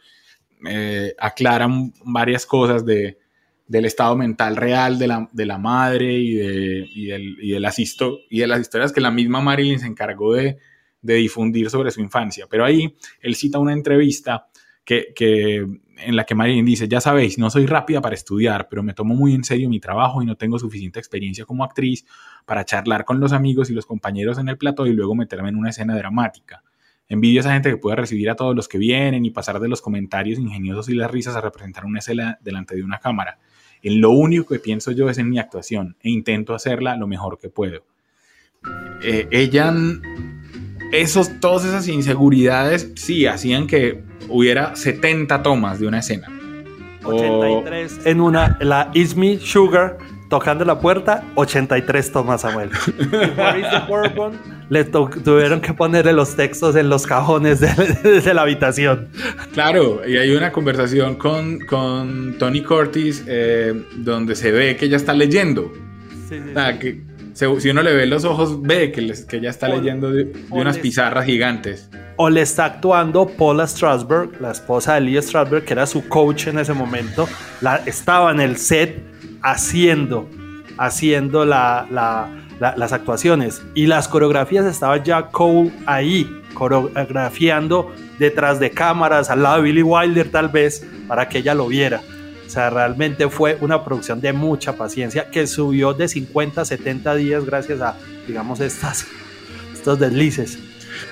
eh, 0.70 1.16
aclara 1.18 1.68
varias 2.04 2.46
cosas 2.46 2.86
de, 2.86 3.18
del 3.68 3.84
estado 3.84 4.16
mental 4.16 4.56
real 4.56 4.98
de 4.98 5.06
la, 5.08 5.28
de 5.32 5.46
la 5.46 5.58
madre 5.58 6.12
y 6.12 6.34
de, 6.34 6.88
y, 6.94 7.06
del, 7.06 7.36
y, 7.40 7.50
de 7.50 7.60
las 7.60 7.78
y 7.78 8.38
de 8.38 8.46
las 8.46 8.60
historias 8.60 8.92
que 8.92 9.00
la 9.00 9.10
misma 9.10 9.40
Marilyn 9.40 9.80
se 9.80 9.86
encargó 9.86 10.34
de, 10.34 10.58
de, 11.02 11.14
difundir 11.14 11.68
sobre 11.70 11.90
su 11.90 12.00
infancia. 12.00 12.46
Pero 12.48 12.64
ahí 12.64 12.96
él 13.20 13.34
cita 13.34 13.58
una 13.58 13.72
entrevista 13.72 14.46
que, 14.84 15.12
que, 15.14 15.66
en 15.98 16.16
la 16.16 16.24
que 16.24 16.34
Marilyn 16.34 16.64
dice, 16.64 16.88
ya 16.88 17.00
sabéis, 17.00 17.38
no 17.38 17.50
soy 17.50 17.66
rápida 17.66 18.00
para 18.00 18.14
estudiar, 18.14 18.68
pero 18.68 18.82
me 18.82 18.94
tomo 18.94 19.14
muy 19.14 19.34
en 19.34 19.44
serio 19.44 19.68
mi 19.68 19.80
trabajo 19.80 20.22
y 20.22 20.26
no 20.26 20.36
tengo 20.36 20.58
suficiente 20.58 20.98
experiencia 20.98 21.44
como 21.44 21.64
actriz 21.64 22.04
para 22.44 22.64
charlar 22.64 23.04
con 23.04 23.18
los 23.18 23.32
amigos 23.32 23.70
y 23.70 23.72
los 23.72 23.86
compañeros 23.86 24.38
en 24.38 24.48
el 24.48 24.58
plató 24.58 24.86
y 24.86 24.92
luego 24.92 25.14
meterme 25.14 25.48
en 25.48 25.56
una 25.56 25.70
escena 25.70 25.96
dramática. 25.96 26.62
Envidio 27.08 27.40
a 27.40 27.42
esa 27.42 27.52
gente 27.52 27.70
que 27.70 27.76
pueda 27.76 27.96
recibir 27.96 28.28
a 28.30 28.36
todos 28.36 28.54
los 28.54 28.68
que 28.68 28.78
vienen 28.78 29.24
y 29.24 29.30
pasar 29.30 29.60
de 29.60 29.68
los 29.68 29.80
comentarios 29.80 30.38
ingeniosos 30.38 30.88
y 30.88 30.94
las 30.94 31.10
risas 31.10 31.36
a 31.36 31.40
representar 31.40 31.84
una 31.84 32.00
escena 32.00 32.38
delante 32.42 32.74
de 32.74 32.82
una 32.82 32.98
cámara. 32.98 33.38
En 33.86 34.00
lo 34.00 34.10
único 34.10 34.46
que 34.52 34.58
pienso 34.58 34.90
yo 34.90 35.08
es 35.08 35.16
en 35.18 35.30
mi 35.30 35.38
actuación 35.38 35.94
e 36.02 36.10
intento 36.10 36.56
hacerla 36.56 36.96
lo 36.96 37.06
mejor 37.06 37.38
que 37.38 37.48
puedo. 37.48 37.84
Eh, 39.00 39.28
ella, 39.30 39.72
esos, 40.90 41.38
todas 41.38 41.66
esas 41.66 41.86
inseguridades, 41.86 42.90
sí, 42.96 43.26
hacían 43.26 43.68
que 43.68 44.02
hubiera 44.28 44.74
70 44.74 45.40
tomas 45.44 45.78
de 45.78 45.86
una 45.86 46.00
escena. 46.00 46.26
83 47.04 48.06
en 48.06 48.20
una, 48.20 48.58
la 48.60 48.90
Is 48.92 49.14
Me 49.14 49.38
Sugar 49.38 49.98
tocando 50.28 50.64
la 50.64 50.80
puerta, 50.80 51.24
83 51.34 52.12
tomas, 52.12 52.40
Samuel. 52.40 52.70
le 54.68 54.84
tuvieron 54.84 55.60
que 55.60 55.72
ponerle 55.72 56.12
los 56.12 56.34
textos 56.36 56.76
en 56.76 56.88
los 56.88 57.06
cajones 57.06 57.60
de, 57.60 58.34
la 58.34 58.42
habitación. 58.42 59.08
Claro, 59.52 60.02
y 60.06 60.16
hay 60.16 60.30
una 60.34 60.52
conversación 60.52 61.16
con, 61.16 61.60
con 61.60 62.36
Tony 62.38 62.62
Curtis 62.62 63.24
eh, 63.26 63.74
donde 63.96 64.34
se 64.34 64.50
ve 64.50 64.76
que 64.76 64.86
ella 64.86 64.96
está 64.96 65.12
leyendo. 65.12 65.72
Sí, 66.28 66.40
sí, 66.40 66.78
que 66.80 67.02
si 67.34 67.68
uno 67.68 67.82
le 67.82 67.94
ve 67.94 68.06
los 68.06 68.24
ojos, 68.24 68.62
ve 68.62 68.90
que, 68.90 69.12
que 69.28 69.36
ella 69.36 69.50
está 69.50 69.68
leyendo 69.68 70.10
de, 70.10 70.32
unas 70.50 70.78
pizarras 70.78 71.26
gigantes. 71.26 71.90
O 72.16 72.30
le 72.30 72.40
está 72.40 72.64
actuando 72.64 73.26
Paula 73.26 73.66
Strasberg, 73.66 74.40
la 74.40 74.52
esposa 74.52 74.94
de 74.94 75.02
Lee 75.02 75.20
Strasberg, 75.20 75.64
que 75.64 75.74
era 75.74 75.86
su 75.86 76.08
coach 76.08 76.46
en 76.46 76.58
ese 76.58 76.72
momento. 76.72 77.28
La, 77.60 77.76
estaba 77.84 78.30
en 78.30 78.40
el 78.40 78.56
set 78.56 79.15
haciendo, 79.46 80.28
haciendo 80.76 81.44
la, 81.44 81.86
las 82.58 82.92
actuaciones. 82.92 83.62
Y 83.74 83.86
las 83.86 84.08
coreografías 84.08 84.66
estaba 84.66 85.02
ya 85.02 85.28
Cole 85.28 85.72
ahí, 85.86 86.42
coreografiando 86.52 87.94
detrás 88.18 88.58
de 88.58 88.70
cámaras, 88.70 89.30
al 89.30 89.44
lado 89.44 89.56
de 89.56 89.62
Billy 89.62 89.82
Wilder 89.82 90.30
tal 90.30 90.48
vez, 90.48 90.84
para 91.06 91.28
que 91.28 91.38
ella 91.38 91.54
lo 91.54 91.68
viera. 91.68 92.02
O 92.44 92.50
sea, 92.50 92.70
realmente 92.70 93.28
fue 93.28 93.56
una 93.60 93.84
producción 93.84 94.20
de 94.20 94.32
mucha 94.32 94.76
paciencia 94.76 95.30
que 95.30 95.46
subió 95.46 95.94
de 95.94 96.08
50 96.08 96.60
a 96.60 96.64
70 96.64 97.14
días 97.14 97.44
gracias 97.44 97.80
a, 97.80 97.96
digamos, 98.26 98.58
estas, 98.60 99.06
estos 99.72 99.98
deslices. 99.98 100.58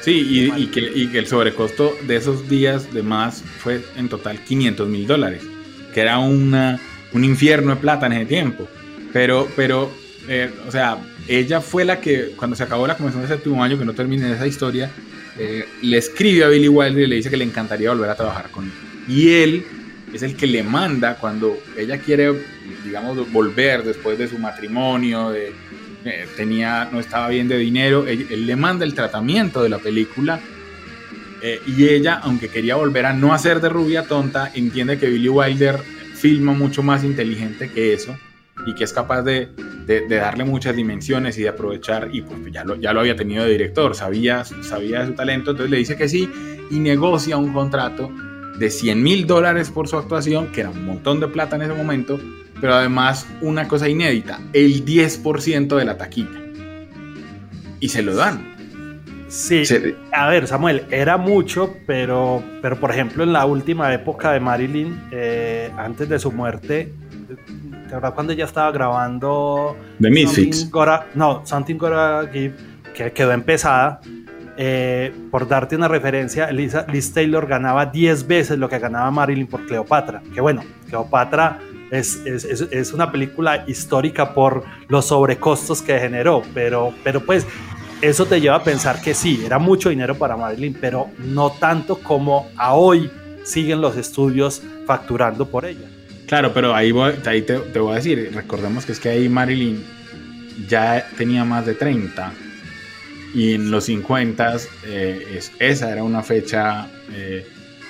Sí, 0.01 0.51
y, 0.57 0.67
que, 0.69 0.81
y 0.81 1.09
que 1.09 1.19
el 1.19 1.27
sobrecosto 1.27 1.93
de 2.07 2.17
esos 2.17 2.49
días 2.49 2.93
de 2.93 3.03
más 3.03 3.45
fue 3.59 3.85
en 3.97 4.09
total 4.09 4.41
500 4.41 4.89
mil 4.89 5.07
dólares, 5.07 5.43
que 5.93 6.01
era 6.01 6.19
una 6.19 6.81
un 7.15 7.25
infierno 7.25 7.75
de 7.75 7.81
plata 7.81 8.07
en 8.07 8.13
ese 8.13 8.27
tiempo. 8.27 8.69
Pero, 9.13 9.49
pero 9.57 9.91
eh, 10.29 10.51
o 10.67 10.71
sea, 10.71 10.99
ella 11.29 11.61
fue 11.61 11.85
la 11.85 12.01
que, 12.01 12.33
cuando 12.37 12.57
se 12.57 12.63
acabó 12.63 12.87
la 12.87 12.97
convención 12.97 13.23
del 13.23 13.37
séptimo 13.37 13.63
año, 13.63 13.79
que 13.79 13.85
no 13.85 13.95
termine 13.95 14.33
esa 14.33 14.47
historia, 14.47 14.91
eh, 15.39 15.65
le 15.83 15.99
escribe 15.99 16.45
a 16.45 16.49
Billy 16.49 16.69
Wilder 16.69 17.05
y 17.05 17.07
le 17.07 17.17
dice 17.17 17.31
que 17.31 17.37
le 17.37 17.45
encantaría 17.45 17.91
volver 17.91 18.11
a 18.11 18.15
trabajar 18.15 18.51
con 18.51 18.65
él. 18.65 18.71
Y 19.09 19.31
él 19.31 19.67
es 20.13 20.23
el 20.23 20.37
que 20.37 20.47
le 20.47 20.63
manda 20.63 21.17
cuando 21.17 21.59
ella 21.77 21.99
quiere, 21.99 22.33
digamos, 22.85 23.31
volver 23.33 23.83
después 23.83 24.19
de 24.19 24.29
su 24.29 24.39
matrimonio, 24.39 25.35
eh, 25.35 25.53
tenía, 26.37 26.89
no 26.91 27.01
estaba 27.01 27.29
bien 27.29 27.49
de 27.49 27.59
dinero, 27.59 28.07
él, 28.07 28.47
le 28.47 28.57
manda 28.57 28.85
el 28.85 28.95
tratamiento 28.95 29.63
de 29.63 29.69
la 29.69 29.79
película. 29.79 30.41
y 31.67 31.89
ella, 31.89 32.21
aunque 32.23 32.49
quería 32.49 32.77
volver 32.77 33.05
a 33.05 33.13
no 33.13 33.35
hacer 33.35 33.61
de 33.61 33.69
rubia 33.69 34.05
tonta, 34.05 34.51
entiende 34.55 34.99
que 34.99 35.11
Billy 35.11 35.29
Wilder 35.29 35.79
filma 36.15 36.53
mucho 36.53 36.83
más 36.83 37.05
inteligente 37.05 37.71
que 37.71 37.93
eso 37.93 38.17
y 38.67 38.75
que 38.75 38.85
es 38.85 38.93
capaz 38.93 39.23
de, 39.23 39.51
darle 40.09 40.45
muchas 40.45 40.77
dimensiones 40.77 41.37
y 41.39 41.43
de 41.43 41.49
aprovechar, 41.49 42.09
y 42.13 42.23
pues 42.23 42.41
ya 42.53 42.65
lo, 42.65 42.77
ya 42.77 42.93
lo 42.93 43.01
había 43.01 43.17
tenido 43.17 43.45
de 43.45 43.51
director, 43.51 43.95
sabía, 43.95 44.45
sabía 44.45 45.01
de 45.01 45.09
su 45.09 45.13
talento, 45.15 45.51
entonces 45.51 45.71
le 45.71 45.79
dice 45.79 45.97
que 45.97 46.09
sí 46.09 46.31
y 46.71 46.79
negocia 46.79 47.37
un 47.37 47.53
contrato 47.53 48.11
de 48.59 48.71
100 48.71 49.03
mil 49.03 49.27
dólares 49.27 49.71
por 49.71 49.89
su 49.89 49.97
actuación, 49.97 50.53
que 50.53 50.61
era 50.61 50.71
un 50.71 50.85
montón 50.85 51.21
de 51.21 51.29
plata 51.29 51.57
en 51.57 51.63
ese 51.63 51.75
momento, 51.75 52.19
pero 52.61 52.75
además 52.75 53.27
una 53.41 53.69
cosa 53.69 53.89
inédita, 53.89 54.41
el 54.53 54.85
10% 54.85 55.77
de 55.77 55.85
la 55.85 55.99
taquilla. 55.99 56.41
Y 57.81 57.89
se 57.89 58.03
lo 58.03 58.15
dan. 58.15 58.54
Sí, 59.35 59.65
a 60.13 60.29
ver, 60.29 60.47
Samuel, 60.47 60.85
era 60.93 61.17
mucho, 61.17 61.75
pero, 61.89 62.41
pero 62.63 62.79
por 62.79 62.93
ejemplo 62.93 63.25
en 63.25 63.33
la 63.33 63.47
última 63.47 63.93
época 63.93 64.31
de 64.31 64.39
Marilyn, 64.39 65.09
eh, 65.11 65.73
antes 65.77 66.09
de 66.09 66.21
su 66.21 66.31
muerte, 66.31 66.93
¿te 67.89 67.89
acuerdas 67.89 68.13
cuando 68.13 68.33
ella 68.33 68.45
estaba 68.45 68.71
grabando? 68.71 69.77
The 70.01 70.09
Misfits. 70.09 70.71
no, 71.17 71.45
Something 71.45 71.75
Gotta 71.77 72.29
Give, 72.33 72.55
que 72.95 73.11
quedó 73.11 73.33
empezada. 73.33 74.01
Eh, 74.57 75.13
por 75.33 75.49
darte 75.49 75.75
una 75.75 75.89
referencia, 75.89 76.53
Lisa, 76.53 76.87
Liz 76.89 77.13
Taylor 77.13 77.49
ganaba 77.49 77.87
10 77.87 78.29
veces 78.29 78.57
lo 78.57 78.69
que 78.69 78.79
ganaba 78.79 79.11
Marilyn 79.11 79.49
por 79.49 79.67
Cleopatra. 79.67 80.23
Que 80.33 80.41
bueno, 80.41 80.63
Cleopatra 80.87 81.59
es, 81.91 82.23
es, 82.25 82.45
es, 82.45 82.93
una 82.93 83.11
película 83.11 83.65
histórica 83.67 84.33
por 84.33 84.65
los 84.89 85.07
sobrecostos 85.07 85.83
que 85.83 85.99
generó, 85.99 86.43
pero, 86.55 86.93
pero 87.03 87.21
pues 87.21 87.47
eso 88.09 88.27
te 88.27 88.41
lleva 88.41 88.57
a 88.57 88.63
pensar 88.63 89.01
que 89.01 89.15
sí, 89.15 89.43
era 89.45 89.59
mucho 89.59 89.89
dinero 89.89 90.17
para 90.17 90.37
Marilyn, 90.37 90.77
pero 90.81 91.11
no 91.19 91.51
tanto 91.51 91.97
como 91.99 92.49
a 92.57 92.75
hoy 92.75 93.11
siguen 93.45 93.81
los 93.81 93.97
estudios 93.97 94.63
facturando 94.87 95.47
por 95.47 95.65
ella. 95.65 95.87
Claro, 96.27 96.53
pero 96.53 96.75
ahí, 96.75 96.93
ahí 97.27 97.43
te, 97.43 97.57
voy 97.79 97.93
a 97.93 97.97
decir, 97.97 98.31
recordemos 98.35 98.85
que 98.87 98.93
es 98.93 99.01
que 99.01 99.09
ahí 99.09 99.29
Marilyn 99.29 99.85
ya 100.69 101.07
tenía 101.17 101.45
más 101.45 101.67
de 101.67 101.75
30 101.75 102.33
y 103.35 103.55
en 103.55 103.71
los 103.71 103.85
50 103.85 104.57
eh, 104.87 105.41
esa 105.59 105.91
era 105.91 106.03
una 106.03 106.23
fecha 106.23 106.89
eh, 107.13 107.47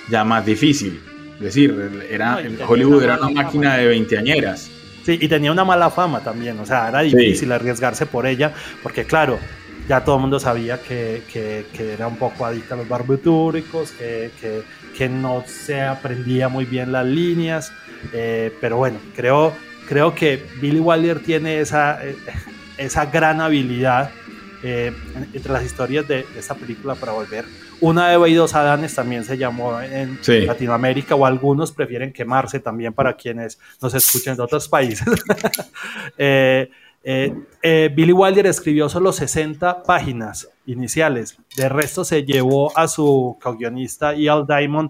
ya 0.09 0.23
más 0.23 0.45
difícil. 0.45 0.99
Es 1.35 1.41
decir, 1.41 2.07
era, 2.09 2.39
Hollywood 2.67 3.03
era 3.03 3.17
una 3.17 3.29
máquina 3.29 3.77
de 3.77 3.87
veinteañeras. 3.87 4.69
Sí, 5.05 5.19
y 5.21 5.27
tenía 5.27 5.51
una 5.51 5.63
mala 5.63 5.91
fama 5.91 6.21
también, 6.21 6.57
o 6.59 6.65
sea, 6.65 6.89
era 6.89 7.01
difícil 7.01 7.51
arriesgarse 7.51 8.07
por 8.07 8.25
ella, 8.25 8.53
porque 8.81 9.05
claro, 9.05 9.37
ya 9.87 10.03
todo 10.03 10.15
el 10.15 10.21
mundo 10.21 10.39
sabía 10.39 10.81
que, 10.81 11.23
que, 11.31 11.93
era 11.93 12.07
un 12.07 12.17
poco 12.17 12.45
adicta 12.45 12.75
a 12.75 12.77
los 12.77 12.87
barbitúricos, 12.87 13.91
que, 13.91 14.31
que, 14.97 15.09
no 15.09 15.43
se 15.45 15.81
aprendía 15.81 16.49
muy 16.49 16.65
bien 16.65 16.91
las 16.91 17.05
líneas, 17.05 17.71
eh, 18.13 18.51
pero 18.59 18.77
bueno, 18.77 18.99
creo, 19.15 19.53
creo 19.87 20.15
que 20.15 20.43
Billy 20.61 20.79
Wilder 20.79 21.19
tiene 21.19 21.59
esa, 21.59 22.03
eh, 22.03 22.15
esa 22.77 23.05
gran 23.05 23.41
habilidad 23.41 24.09
eh, 24.67 24.91
entre 25.31 25.53
las 25.53 25.63
historias 25.63 26.07
de, 26.07 26.25
esta 26.35 26.55
película 26.55 26.95
para 26.95 27.11
volver. 27.11 27.45
Una 27.81 28.09
de 28.09 28.29
y 28.29 28.33
dos 28.33 28.55
Adanes 28.55 28.95
también 28.95 29.23
se 29.23 29.37
llamó 29.37 29.79
en 29.79 30.17
Latinoamérica, 30.47 31.13
o 31.13 31.23
algunos 31.23 31.71
prefieren 31.71 32.11
quemarse 32.11 32.59
también 32.59 32.91
para 32.91 33.15
quienes 33.15 33.59
nos 33.79 33.93
escuchen 33.93 34.35
de 34.35 34.41
otros 34.41 34.67
países. 34.67 35.07
Eh, 36.17 36.69
eh, 37.07 37.91
Billy 37.95 38.11
Wilder 38.11 38.47
escribió 38.47 38.89
solo 38.89 39.11
60 39.11 39.83
páginas 39.83 40.49
iniciales. 40.65 41.37
De 41.55 41.69
resto 41.69 42.03
se 42.03 42.23
llevó 42.23 42.75
a 42.77 42.87
su 42.87 43.37
co-guionista 43.41 44.15
Ian 44.15 44.45
Diamond 44.47 44.89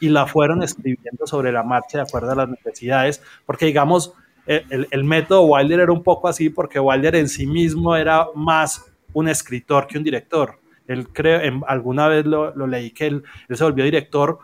y 0.00 0.08
la 0.08 0.26
fueron 0.26 0.62
escribiendo 0.62 1.26
sobre 1.26 1.52
la 1.52 1.62
marcha 1.62 1.98
de 1.98 2.04
acuerdo 2.04 2.32
a 2.32 2.34
las 2.34 2.48
necesidades, 2.48 3.22
porque 3.44 3.66
digamos, 3.66 4.14
eh, 4.46 4.64
el, 4.70 4.88
el, 4.90 5.04
método 5.04 5.42
Wilder 5.42 5.80
era 5.80 5.92
un 5.92 6.02
poco 6.02 6.26
así, 6.28 6.48
porque 6.48 6.80
Wilder 6.80 7.16
en 7.16 7.28
sí 7.28 7.46
mismo 7.46 7.94
era 7.94 8.26
más 8.34 8.86
un 9.12 9.28
escritor 9.28 9.86
que 9.86 9.98
un 9.98 10.04
director. 10.04 10.58
Él 10.86 11.08
creo, 11.12 11.40
en, 11.40 11.62
alguna 11.66 12.08
vez 12.08 12.24
lo, 12.24 12.54
lo 12.56 12.66
leí 12.66 12.90
que 12.90 13.06
él, 13.06 13.22
él, 13.48 13.56
se 13.56 13.64
volvió 13.64 13.84
director 13.84 14.38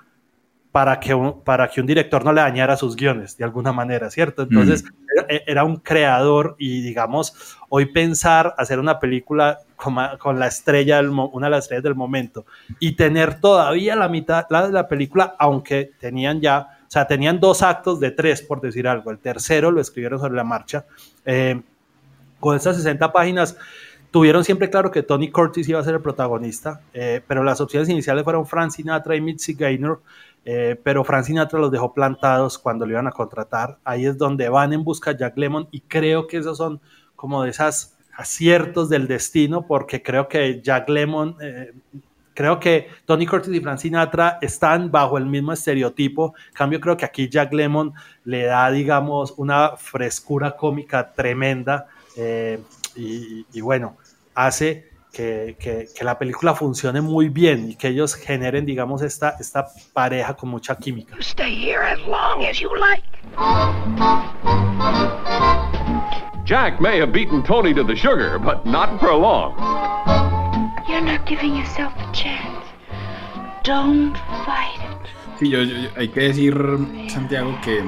para 0.77 1.01
que, 1.01 1.15
un, 1.15 1.41
para 1.41 1.71
que 1.71 1.81
un 1.81 1.87
director 1.87 2.23
no 2.23 2.35
le 2.35 2.43
dañara 2.43 2.77
sus 2.77 2.97
guiones 2.97 3.35
de 3.39 3.45
alguna 3.45 3.73
manera, 3.73 4.11
¿cierto? 4.11 4.43
Entonces 4.43 4.85
mm. 4.85 4.89
era, 5.31 5.43
era, 5.47 5.65
un 5.65 5.77
creador 5.77 6.55
y 6.59 6.83
digamos, 6.83 7.57
hoy 7.71 7.87
pensar 7.87 8.55
hacer 8.59 8.79
una 8.79 8.99
película 8.99 9.61
con, 9.75 9.97
con 10.19 10.39
la 10.39 10.49
estrella, 10.49 10.97
del, 10.97 11.09
una 11.09 11.47
de 11.47 11.51
las 11.51 11.65
estrellas 11.65 11.83
del 11.83 11.95
momento 11.95 12.45
y 12.79 12.93
tener 12.93 13.41
todavía 13.41 13.97
la 13.97 14.11
mitad 14.11 14.45
la 14.51 14.67
de 14.67 14.73
la 14.75 14.87
película, 14.87 15.35
aunque 15.39 15.93
tenían 15.99 16.43
ya, 16.43 16.69
o 16.83 16.91
sea, 16.91 17.07
tenían 17.07 17.41
dos 17.41 17.63
actos 17.63 17.99
de 17.99 18.11
tres, 18.11 18.43
por 18.43 18.61
decir 18.61 18.87
algo, 18.87 19.11
el 19.11 19.19
tercero 19.19 19.71
lo 19.71 19.81
escribieron 19.81 20.21
sobre 20.21 20.35
la 20.35 20.45
marcha, 20.45 20.85
eh, 21.25 21.59
con 22.39 22.55
estas 22.55 22.77
60 22.77 23.15
páginas 23.15 23.57
tuvieron 24.11 24.45
siempre 24.45 24.69
claro 24.69 24.91
que 24.91 25.03
Tony 25.03 25.31
Curtis 25.31 25.69
iba 25.69 25.81
a 25.81 25.85
ser 25.85 25.95
el 25.95 26.03
protagonista, 26.03 26.81
eh, 26.93 27.23
pero 27.27 27.43
las 27.43 27.63
opciones 27.63 27.89
iniciales 27.89 28.25
fueron 28.25 28.47
Frank 28.47 28.73
Sinatra 28.73 29.17
y 29.17 29.23
Mitzi 29.23 29.55
Gaynor, 29.55 30.03
eh, 30.49 30.81
pero 30.81 31.03
Frank 31.03 31.25
Sinatra 31.25 31.59
los 31.59 31.73
dejó 31.73 31.93
plantados 31.93 32.57
cuando 32.57 32.87
lo 32.87 32.93
iban 32.93 33.09
a 33.09 33.11
contratar. 33.11 33.79
Ahí 33.83 34.07
es 34.07 34.17
donde 34.17 34.49
van 34.49 34.73
en 34.73 34.85
busca 34.85 35.13
de 35.13 35.19
Jack 35.19 35.37
Lemon 35.37 35.67
y 35.73 35.81
creo 35.81 36.29
que 36.29 36.37
esos 36.37 36.57
son 36.57 36.81
como 37.17 37.43
de 37.43 37.51
esas 37.51 37.99
aciertos 38.17 38.89
del 38.89 39.09
destino, 39.09 39.67
porque 39.67 40.05
creo 40.05 40.29
que 40.29 40.63
Jack 40.63 40.89
Lemon, 40.89 41.37
eh, 41.41 41.73
creo 42.33 42.61
que 42.61 42.87
Tony 43.07 43.27
Curtis 43.27 43.53
y 43.53 43.61
Frank 43.61 43.79
Sinatra 43.79 44.39
están 44.41 44.93
bajo 44.93 45.19
el 45.19 45.27
mismo 45.27 45.53
estereotipo. 45.53 46.35
En 46.47 46.55
cambio, 46.55 46.81
creo 46.81 46.97
que 46.97 47.05
aquí 47.05 47.29
Jack 47.29 47.53
Lemon 47.53 47.93
le 48.23 48.45
da, 48.45 48.71
digamos, 48.71 49.35
una 49.39 49.77
frescura 49.77 50.57
cómica 50.57 51.13
tremenda. 51.13 51.89
Eh, 52.17 52.61
y, 52.95 53.45
y, 53.53 53.61
bueno, 53.63 53.97
hace 54.33 54.96
que, 55.17 55.57
que, 55.59 55.89
que, 55.97 56.05
la 56.05 56.19
película 56.19 56.55
funcione 56.55 57.01
muy 57.01 57.31
bien 57.31 57.71
y 57.71 57.77
que 57.77 57.89
ellos 57.89 58.15
generen, 58.15 58.67
digamos, 58.67 59.01
esta, 59.01 59.37
esta 59.41 59.67
pareja 59.95 60.35
con 60.35 60.51
mucha 60.51 60.77
química. 60.77 61.15
You 61.15 61.23
stay 61.23 61.55
here 61.55 61.81
as 61.81 61.99
long 62.01 62.45
as 62.45 62.61
you 62.61 62.69
like. 62.77 63.03
Jack 66.45 66.81
may 66.83 67.01
have 67.01 67.13
beaten 67.13 67.43
Tony 67.43 67.73
to 67.73 67.83
the 67.83 67.97
sugar, 67.97 68.39
but 68.39 68.67
not 68.67 69.01
for 69.01 69.15
long. 69.15 69.55
You're 70.87 71.01
not 71.01 71.27
giving 71.27 71.57
yourself 71.57 71.95
a 71.97 72.13
chance. 72.13 72.67
Don't 73.65 74.15
fight 74.45 74.79
it. 74.83 75.09
Sí, 75.39 75.49
yo, 75.49 75.63
yo, 75.63 75.89
hay 75.97 76.09
que 76.09 76.21
decir, 76.21 76.55
Santiago, 77.09 77.59
que, 77.65 77.83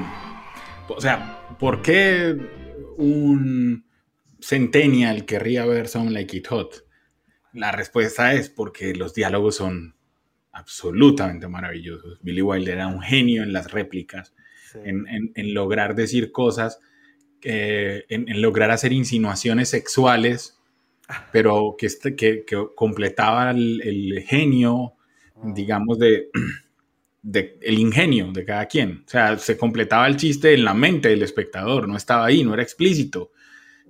o 0.87 0.99
sea, 0.99 1.39
¿por 1.59 1.83
qué 1.83 2.35
un 2.97 3.85
Centennial 4.41 5.25
querría 5.25 5.65
ver 5.65 5.87
Some 5.87 6.09
Like 6.09 6.35
It 6.35 6.47
Hot? 6.47 6.88
La 7.53 7.71
respuesta 7.71 8.33
es 8.33 8.49
porque 8.49 8.93
los 8.93 9.13
diálogos 9.13 9.55
son 9.55 9.95
absolutamente 10.51 11.47
maravillosos. 11.47 12.19
Billy 12.21 12.41
Wilder 12.41 12.75
era 12.75 12.87
un 12.87 13.01
genio 13.01 13.43
en 13.43 13.53
las 13.53 13.71
réplicas, 13.71 14.33
sí. 14.71 14.79
en, 14.83 15.07
en, 15.07 15.31
en, 15.35 15.53
lograr 15.53 15.95
decir 15.95 16.31
cosas, 16.31 16.79
eh, 17.41 18.05
en, 18.09 18.29
en, 18.29 18.41
lograr 18.41 18.71
hacer 18.71 18.91
insinuaciones 18.91 19.69
sexuales, 19.69 20.59
pero 21.31 21.75
que, 21.77 21.85
este, 21.85 22.15
que, 22.15 22.43
que 22.45 22.67
completaba 22.75 23.51
el, 23.51 23.81
el, 23.81 24.23
genio, 24.23 24.93
digamos, 25.43 25.97
de, 25.99 26.29
de, 27.21 27.57
el 27.61 27.79
ingenio 27.79 28.31
de 28.31 28.45
cada 28.45 28.65
quien. 28.65 29.03
O 29.05 29.09
sea, 29.09 29.37
se 29.37 29.57
completaba 29.57 30.07
el 30.07 30.17
chiste 30.17 30.53
en 30.53 30.65
la 30.65 30.73
mente 30.73 31.09
del 31.09 31.23
espectador, 31.23 31.87
no 31.87 31.97
estaba 31.97 32.25
ahí, 32.25 32.43
no 32.43 32.53
era 32.53 32.63
explícito. 32.63 33.31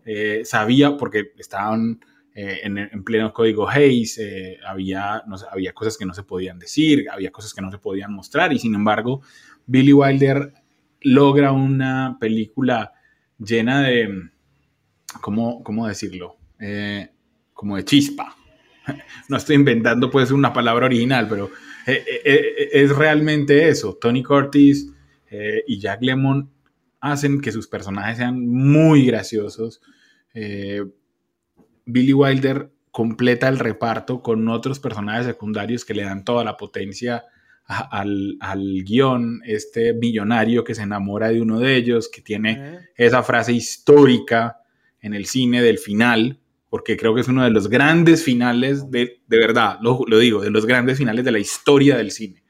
Eh, 0.05 0.41
sabía, 0.45 0.97
porque 0.97 1.33
estaban 1.37 1.99
eh, 2.35 2.59
en, 2.63 2.77
en, 2.77 3.03
pleno 3.03 3.33
código 3.33 3.67
Hayes, 3.67 4.17
eh, 4.17 4.57
había, 4.65 5.23
había 5.51 5.73
cosas 5.73 5.97
que 5.97 6.05
no 6.05 6.13
se 6.13 6.23
podían 6.23 6.59
decir, 6.59 7.05
había 7.11 7.31
cosas 7.31 7.53
que 7.53 7.61
no 7.61 7.71
se 7.71 7.77
podían 7.77 8.13
mostrar, 8.13 8.53
y 8.53 8.59
sin 8.59 8.75
embargo, 8.75 9.21
Billy 9.65 9.93
Wilder 9.93 10.53
logra 11.01 11.51
una 11.51 12.17
película 12.19 12.93
llena 13.37 13.81
de, 13.81 14.29
¿cómo, 15.21 15.63
cómo 15.63 15.87
decirlo? 15.87 16.37
Eh, 16.59 17.09
como 17.53 17.77
de 17.77 17.85
chispa. 17.85 18.35
No 19.27 19.37
estoy 19.37 19.55
inventando 19.55 20.09
pues 20.09 20.31
una 20.31 20.51
palabra 20.51 20.87
original, 20.87 21.27
pero 21.29 21.51
es 21.85 22.95
realmente 22.95 23.69
eso. 23.69 23.95
Tony 24.01 24.23
Curtis 24.23 24.91
y 25.67 25.79
Jack 25.79 26.01
Lemmon 26.01 26.49
hacen 26.99 27.41
que 27.41 27.51
sus 27.51 27.67
personajes 27.67 28.17
sean 28.17 28.45
muy 28.47 29.05
graciosos. 29.05 29.81
Eh, 30.33 30.83
Billy 31.85 32.13
Wilder 32.13 32.71
completa 32.91 33.47
el 33.47 33.59
reparto 33.59 34.21
con 34.21 34.47
otros 34.47 34.79
personajes 34.79 35.25
secundarios 35.25 35.85
que 35.85 35.93
le 35.93 36.03
dan 36.03 36.23
toda 36.23 36.43
la 36.43 36.57
potencia 36.57 37.23
a, 37.65 37.99
al, 37.99 38.37
al, 38.39 38.83
guion. 38.83 39.41
Este 39.45 39.93
millonario 39.93 40.63
que 40.63 40.75
se 40.75 40.83
enamora 40.83 41.29
de 41.29 41.41
uno 41.41 41.59
de 41.59 41.75
ellos, 41.75 42.09
que 42.09 42.21
tiene 42.21 42.79
esa 42.95 43.23
frase 43.23 43.53
histórica 43.53 44.57
en 45.01 45.13
el 45.13 45.25
cine 45.25 45.61
del 45.61 45.77
final, 45.77 46.39
porque 46.69 46.97
creo 46.97 47.15
que 47.15 47.21
es 47.21 47.27
uno 47.27 47.43
de 47.43 47.51
los 47.51 47.69
grandes 47.69 48.23
finales, 48.23 48.89
de, 48.91 49.21
de 49.27 49.37
verdad, 49.37 49.77
lo, 49.81 50.01
lo, 50.07 50.19
digo, 50.19 50.41
de 50.41 50.51
los 50.51 50.65
grandes 50.65 50.97
finales 50.97 51.25
de 51.25 51.31
la 51.31 51.39
historia 51.39 51.97
del 51.97 52.11
cine. 52.11 52.43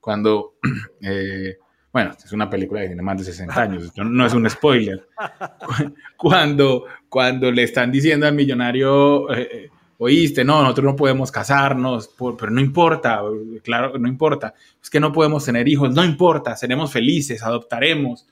Cuando 0.00 0.56
eh, 1.02 1.58
bueno, 1.94 2.10
es 2.10 2.32
una 2.32 2.50
película 2.50 2.80
de 2.80 2.88
tiene 2.88 3.02
más 3.02 3.16
de 3.18 3.22
60 3.22 3.62
años, 3.62 3.92
no 3.96 4.26
es 4.26 4.34
un 4.34 4.50
spoiler. 4.50 5.06
Cuando, 6.16 6.86
cuando 7.08 7.52
le 7.52 7.62
están 7.62 7.92
diciendo 7.92 8.26
al 8.26 8.34
millonario, 8.34 9.32
eh, 9.32 9.70
oíste, 9.98 10.44
no, 10.44 10.60
nosotros 10.60 10.86
no 10.86 10.96
podemos 10.96 11.30
casarnos, 11.30 12.08
por, 12.08 12.36
pero 12.36 12.50
no 12.50 12.60
importa, 12.60 13.20
claro, 13.62 13.96
no 13.96 14.08
importa, 14.08 14.54
es 14.82 14.90
que 14.90 14.98
no 14.98 15.12
podemos 15.12 15.44
tener 15.44 15.68
hijos, 15.68 15.94
no 15.94 16.02
importa, 16.02 16.56
seremos 16.56 16.92
felices, 16.92 17.44
adoptaremos. 17.44 18.26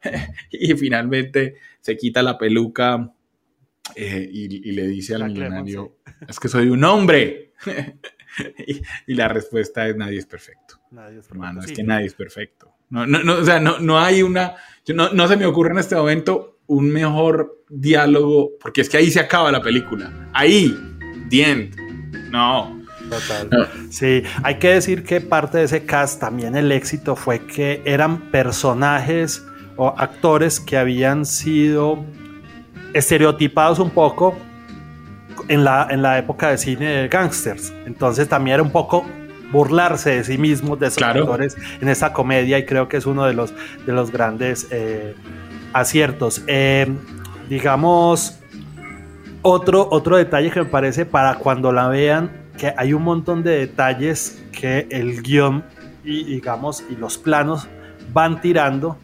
y 0.52 0.74
finalmente 0.74 1.56
se 1.80 1.96
quita 1.96 2.22
la 2.22 2.38
peluca 2.38 3.12
eh, 3.96 4.28
y, 4.30 4.68
y, 4.68 4.72
le 4.72 4.86
dice 4.86 5.16
al 5.16 5.24
millonario, 5.24 5.96
es 6.28 6.38
que 6.38 6.46
soy 6.46 6.68
un 6.68 6.84
hombre. 6.84 7.52
y, 8.64 8.80
y, 9.08 9.14
la 9.16 9.26
respuesta 9.26 9.88
es 9.88 9.96
nadie 9.96 10.18
es 10.18 10.26
perfecto. 10.26 10.80
Nadie 10.92 11.18
es 11.18 11.26
perfecto. 11.26 11.34
Hermano, 11.34 11.62
sí. 11.62 11.72
es 11.72 11.76
que 11.76 11.82
nadie 11.82 12.06
es 12.06 12.14
perfecto. 12.14 12.77
No, 12.90 13.06
no, 13.06 13.22
no, 13.22 13.34
o 13.34 13.44
sea, 13.44 13.60
no, 13.60 13.78
no 13.78 13.98
hay 13.98 14.22
una, 14.22 14.54
no, 14.94 15.10
no 15.12 15.28
se 15.28 15.36
me 15.36 15.46
ocurre 15.46 15.72
en 15.72 15.78
este 15.78 15.94
momento 15.94 16.58
un 16.66 16.90
mejor 16.90 17.64
diálogo, 17.68 18.50
porque 18.60 18.82
es 18.82 18.88
que 18.88 18.98
ahí 18.98 19.10
se 19.10 19.20
acaba 19.20 19.50
la 19.52 19.60
película. 19.60 20.12
Ahí, 20.32 20.76
the 21.30 21.42
end. 21.42 21.76
No. 22.30 22.78
Total. 23.08 23.68
Sí, 23.90 24.22
hay 24.42 24.58
que 24.58 24.68
decir 24.68 25.02
que 25.02 25.22
parte 25.22 25.58
de 25.58 25.64
ese 25.64 25.86
cast 25.86 26.20
también 26.20 26.54
el 26.56 26.70
éxito 26.70 27.16
fue 27.16 27.46
que 27.46 27.80
eran 27.86 28.30
personajes 28.30 29.46
o 29.76 29.94
actores 29.96 30.60
que 30.60 30.76
habían 30.76 31.24
sido 31.24 32.04
estereotipados 32.92 33.78
un 33.78 33.90
poco 33.90 34.36
en 35.48 35.64
la, 35.64 35.86
en 35.90 36.02
la 36.02 36.18
época 36.18 36.50
de 36.50 36.58
cine 36.58 36.86
de 36.86 37.08
gangsters. 37.08 37.72
Entonces 37.86 38.28
también 38.28 38.54
era 38.54 38.62
un 38.62 38.72
poco 38.72 39.06
burlarse 39.50 40.10
de 40.10 40.24
sí 40.24 40.38
mismos, 40.38 40.78
de 40.78 40.90
sus 40.90 40.98
claro. 40.98 41.20
actores 41.20 41.56
en 41.80 41.88
esta 41.88 42.12
comedia 42.12 42.58
y 42.58 42.66
creo 42.66 42.88
que 42.88 42.98
es 42.98 43.06
uno 43.06 43.24
de 43.24 43.34
los, 43.34 43.54
de 43.86 43.92
los 43.92 44.10
grandes 44.10 44.68
eh, 44.70 45.14
aciertos. 45.72 46.42
Eh, 46.46 46.86
digamos, 47.48 48.38
otro, 49.42 49.88
otro 49.90 50.16
detalle 50.16 50.50
que 50.50 50.60
me 50.60 50.66
parece 50.66 51.06
para 51.06 51.36
cuando 51.36 51.72
la 51.72 51.88
vean, 51.88 52.30
que 52.56 52.72
hay 52.76 52.92
un 52.92 53.02
montón 53.02 53.42
de 53.42 53.58
detalles 53.58 54.42
que 54.52 54.86
el 54.90 55.22
guion 55.22 55.64
y 56.04 56.24
digamos 56.24 56.84
y 56.90 56.96
los 56.96 57.18
planos 57.18 57.68
van 58.12 58.40
tirando 58.40 58.96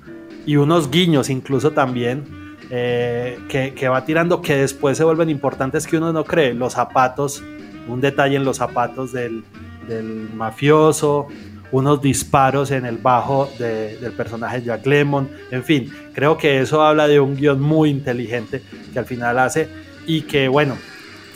y 0.47 0.57
unos 0.57 0.91
guiños 0.91 1.31
incluso 1.31 1.71
también 1.71 2.25
eh, 2.71 3.39
que, 3.49 3.75
que 3.75 3.89
va 3.89 4.05
tirando 4.05 4.43
que 4.43 4.57
después 4.57 4.97
se 4.99 5.05
vuelven 5.05 5.31
importantes 5.31 5.87
que 5.87 5.97
uno 5.97 6.13
no 6.13 6.25
cree. 6.25 6.55
Los 6.55 6.75
zapatos, 6.75 7.43
un 7.89 8.01
detalle 8.01 8.37
en 8.37 8.45
los 8.45 8.57
zapatos 8.57 9.13
del, 9.13 9.45
del 9.89 10.31
mafioso, 10.35 11.29
unos 11.73 12.01
disparos 12.01 12.71
en 12.71 12.87
el 12.87 12.99
bajo 12.99 13.51
de, 13.59 13.97
del 13.99 14.13
personaje 14.13 14.63
Jack 14.63 14.87
Lemmon, 14.87 15.29
en 15.51 15.65
fin, 15.65 15.93
creo 16.13 16.39
que 16.39 16.61
eso 16.61 16.83
habla 16.83 17.09
de 17.09 17.19
un 17.19 17.35
guion 17.35 17.61
muy 17.61 17.91
inteligente 17.91 18.63
que 18.93 18.99
al 18.99 19.07
final 19.07 19.39
hace 19.39 19.69
y 20.07 20.23
que 20.23 20.47
bueno, 20.49 20.77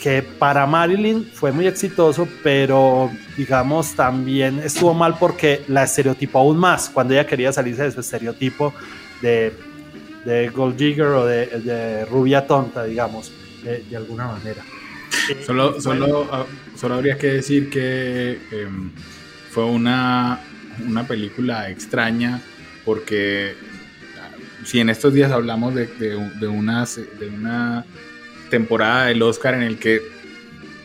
que 0.01 0.23
para 0.23 0.65
Marilyn 0.67 1.25
fue 1.25 1.51
muy 1.51 1.67
exitoso, 1.67 2.29
pero 2.43 3.11
digamos 3.37 3.95
también 3.95 4.61
estuvo 4.61 4.95
mal 4.95 5.17
porque 5.19 5.65
la 5.67 5.83
estereotipó 5.83 6.39
aún 6.39 6.57
más 6.57 6.89
cuando 6.89 7.15
ella 7.15 7.27
quería 7.27 7.53
salirse 7.53 7.83
de 7.83 7.91
su 7.91 8.01
estereotipo 8.01 8.73
de, 9.21 9.53
Gold 10.55 10.77
Digger 10.77 11.07
o 11.07 11.27
de, 11.27 12.05
Rubia 12.05 12.47
Tonta, 12.47 12.85
digamos, 12.85 13.33
de 13.63 13.97
alguna 13.97 14.29
manera. 14.29 14.63
Solo, 15.45 15.81
solo, 15.81 16.25
bueno, 16.25 16.47
solo 16.77 16.95
habría 16.95 17.19
que 17.19 17.29
decir 17.29 17.71
que 17.71 18.39
em, 18.51 18.91
fue 19.51 19.65
una, 19.65 20.41
una 20.87 21.07
película 21.07 21.71
extraña 21.71 22.41
porque 22.85 23.55
si 24.65 24.81
en 24.81 24.89
estos 24.89 25.13
días 25.13 25.31
hablamos 25.31 25.75
de, 25.75 25.87
de, 25.87 26.31
de 26.41 26.49
una 26.49 27.85
temporada 28.51 29.07
del 29.07 29.23
Oscar 29.23 29.55
en 29.55 29.63
el 29.63 29.79
que 29.79 30.01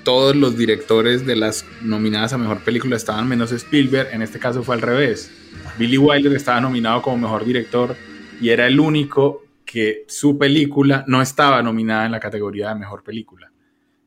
todos 0.04 0.36
los 0.36 0.58
directores 0.58 1.26
de 1.26 1.38
las 1.38 1.66
nominadas 1.82 2.34
a 2.34 2.38
Mejor 2.38 2.60
Película 2.60 2.98
estaban 2.98 3.28
menos 3.28 3.54
Spielberg, 3.54 4.10
en 4.12 4.22
este 4.22 4.38
caso 4.38 4.64
fue 4.64 4.76
al 4.76 4.82
revés. 4.82 5.32
Billy 5.78 5.98
Wilder 5.98 6.34
estaba 6.34 6.60
nominado 6.60 7.02
como 7.02 7.18
Mejor 7.18 7.46
Director 7.46 7.96
y 8.42 8.50
era 8.50 8.68
el 8.68 8.80
único 8.80 9.44
que 9.66 10.04
su 10.08 10.38
película 10.38 11.06
no 11.08 11.22
estaba 11.22 11.64
nominada 11.64 12.06
en 12.06 12.12
la 12.12 12.20
categoría 12.20 12.70
de 12.70 12.76
Mejor 12.76 13.02
Película 13.02 13.53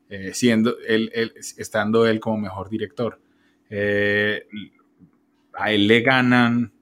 eh, 0.09 0.31
siendo 0.35 0.77
él, 0.87 1.11
él- 1.15 1.33
estando 1.57 2.07
él 2.07 2.21
como 2.21 2.39
mejor 2.39 2.69
director. 2.69 3.21
Eh, 3.71 4.47
a 5.55 5.73
él 5.73 5.87
le 5.87 6.01
ganan, 6.03 6.73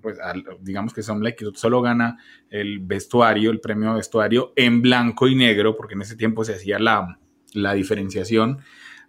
pues 0.00 0.18
digamos 0.60 0.92
que 0.92 1.02
Some 1.02 1.22
Like 1.22 1.44
solo 1.54 1.80
gana 1.80 2.18
el 2.50 2.80
vestuario, 2.80 3.50
el 3.50 3.60
premio 3.60 3.94
vestuario 3.94 4.52
en 4.56 4.82
blanco 4.82 5.28
y 5.28 5.34
negro, 5.34 5.76
porque 5.76 5.94
en 5.94 6.02
ese 6.02 6.16
tiempo 6.16 6.44
se 6.44 6.54
hacía 6.54 6.78
la, 6.78 7.18
la 7.54 7.74
diferenciación. 7.74 8.58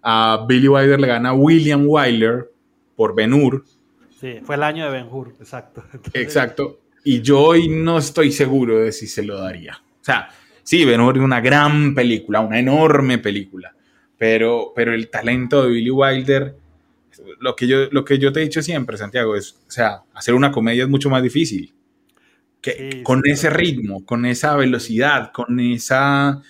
A 0.02 0.46
Billy 0.48 0.68
Wilder 0.68 1.00
le 1.00 1.08
gana 1.08 1.34
William 1.34 1.84
Wyler 1.88 2.52
por 2.96 3.16
Ben 3.16 3.34
Hur, 3.34 3.66
sí, 4.20 4.40
fue 4.44 4.56
el 4.56 4.64
año 4.64 4.86
de 4.86 4.92
Ben 4.92 5.08
Hur, 5.10 5.34
exacto. 5.40 5.84
Entonces, 5.94 6.22
Exacto. 6.22 6.80
Y 7.04 7.22
yo 7.22 7.40
hoy 7.42 7.68
no 7.70 7.98
estoy 7.98 8.32
seguro 8.32 8.80
de 8.80 8.92
si 8.92 9.08
se 9.08 9.24
lo 9.24 9.40
daría. 9.40 9.82
O 10.02 10.04
sea, 10.04 10.30
sí, 10.68 10.84
Ben 10.84 11.00
Hur 11.00 11.16
es 11.18 11.24
una 11.24 11.40
gran 11.40 11.96
película, 11.96 12.42
una 12.42 12.60
enorme 12.60 13.18
película. 13.20 13.74
Pero, 14.18 14.74
pero 14.76 14.94
el 14.94 15.10
talento 15.10 15.64
de 15.64 15.70
Billy 15.72 15.92
Wilder, 15.92 16.56
lo 17.40 17.56
que, 17.56 17.68
yo, 17.68 17.86
lo 17.92 18.04
que 18.04 18.18
yo 18.20 18.34
te 18.34 18.42
he 18.42 18.44
dicho 18.44 18.62
siempre, 18.62 18.98
Santiago, 18.98 19.36
es, 19.36 19.54
o 19.68 19.72
sea, 19.72 20.02
hacer 20.14 20.34
una 20.34 20.52
comedia 20.52 20.84
es 20.84 20.90
mucho 20.90 21.10
más 21.10 21.24
difícil. 21.24 21.74
Que, 22.60 22.90
Sí, 22.92 23.04
con 23.04 23.22
sí, 23.24 23.32
ese 23.32 23.48
claro. 23.48 23.58
ritmo, 23.62 24.06
con 24.06 24.26
esa 24.26 24.56
velocidad, 24.58 25.32
con 25.32 25.60
esa, 25.60 26.42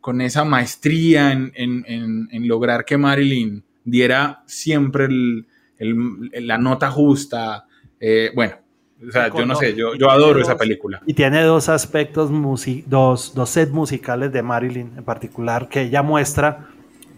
con 0.00 0.20
esa 0.20 0.44
maestría 0.44 1.30
en, 1.32 1.52
en- 1.54 1.84
en- 1.86 2.28
en 2.32 2.48
lograr 2.48 2.84
que 2.84 2.96
Marilyn 2.98 3.62
diera 3.84 4.42
siempre 4.46 5.04
el- 5.04 5.46
el- 5.78 6.46
la 6.46 6.58
nota 6.58 6.90
justa. 6.90 7.66
eh, 8.00 8.30
bueno, 8.34 8.56
o 9.08 9.12
sea, 9.12 9.28
yo 9.32 9.46
no 9.46 9.54
sé, 9.54 9.74
yo, 9.74 9.94
yo 9.94 10.10
adoro 10.10 10.40
esa 10.40 10.52
dos- 10.52 10.58
película. 10.60 11.00
Y 11.06 11.14
tiene 11.14 11.42
dos 11.42 11.68
aspectos, 11.68 12.30
dos, 12.86 13.34
dos 13.34 13.50
sets 13.50 13.72
musicales 13.72 14.32
de 14.32 14.42
Marilyn 14.42 14.92
en 14.96 15.04
particular 15.04 15.68
que 15.68 15.82
ella 15.82 16.02
muestra, 16.02 16.66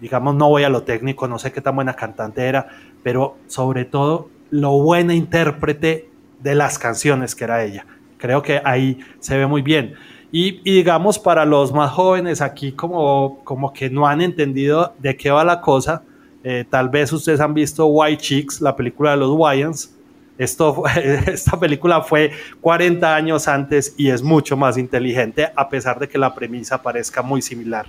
digamos, 0.01 0.35
no 0.35 0.49
voy 0.49 0.63
a 0.65 0.69
lo 0.69 0.83
técnico, 0.83 1.27
no 1.29 1.39
sé 1.39 1.53
qué 1.53 1.61
tan 1.61 1.75
buena 1.75 1.95
cantante 1.95 2.43
era, 2.45 2.69
pero 3.03 3.37
sobre 3.47 3.85
todo 3.85 4.29
lo 4.51 4.73
buena 4.83 5.15
intérprete 5.15 6.09
de 6.41 6.55
las 6.55 6.79
canciones 6.79 7.35
que 7.35 7.45
era 7.45 7.65
ella. 7.65 7.87
Creo 8.19 8.43
que 8.43 8.61
ahí 8.65 8.99
se 9.19 9.37
ve 9.37 9.47
muy 9.47 9.63
bien. 9.63 9.95
Y, 10.31 10.61
y 10.65 10.77
digamos, 10.77 11.19
para 11.19 11.45
los 11.45 11.73
más 11.73 11.91
jóvenes 11.91 12.41
aquí 12.41 12.73
como, 12.73 13.41
como 13.45 13.73
que 13.73 13.91
no 13.91 14.07
han 14.07 14.21
entendido 14.21 14.95
de 14.99 15.17
qué 15.17 15.31
va 15.31 15.45
la 15.45 15.61
cosa, 15.61 16.03
eh, 16.45 16.65
tal 16.69 16.89
vez 16.89 17.13
ustedes 17.13 17.41
han 17.41 17.55
visto 17.55 17.87
White 17.87 18.23
Chicks, 18.23 18.61
la 18.61 18.75
película 18.75 19.11
de 19.13 19.17
los 19.19 19.31
Wyans. 19.37 19.95
Esto, 20.43 20.83
esta 21.27 21.59
película 21.59 22.03
fue 22.03 22.33
40 22.61 23.15
años 23.15 23.49
antes 23.49 23.95
y 23.97 24.11
es 24.11 24.23
mucho 24.23 24.57
más 24.57 24.77
inteligente, 24.77 25.49
a 25.55 25.69
pesar 25.69 25.99
de 25.99 26.09
que 26.09 26.19
la 26.19 26.35
premisa 26.35 26.83
parezca 26.83 27.23
muy 27.23 27.43
similar. 27.43 27.87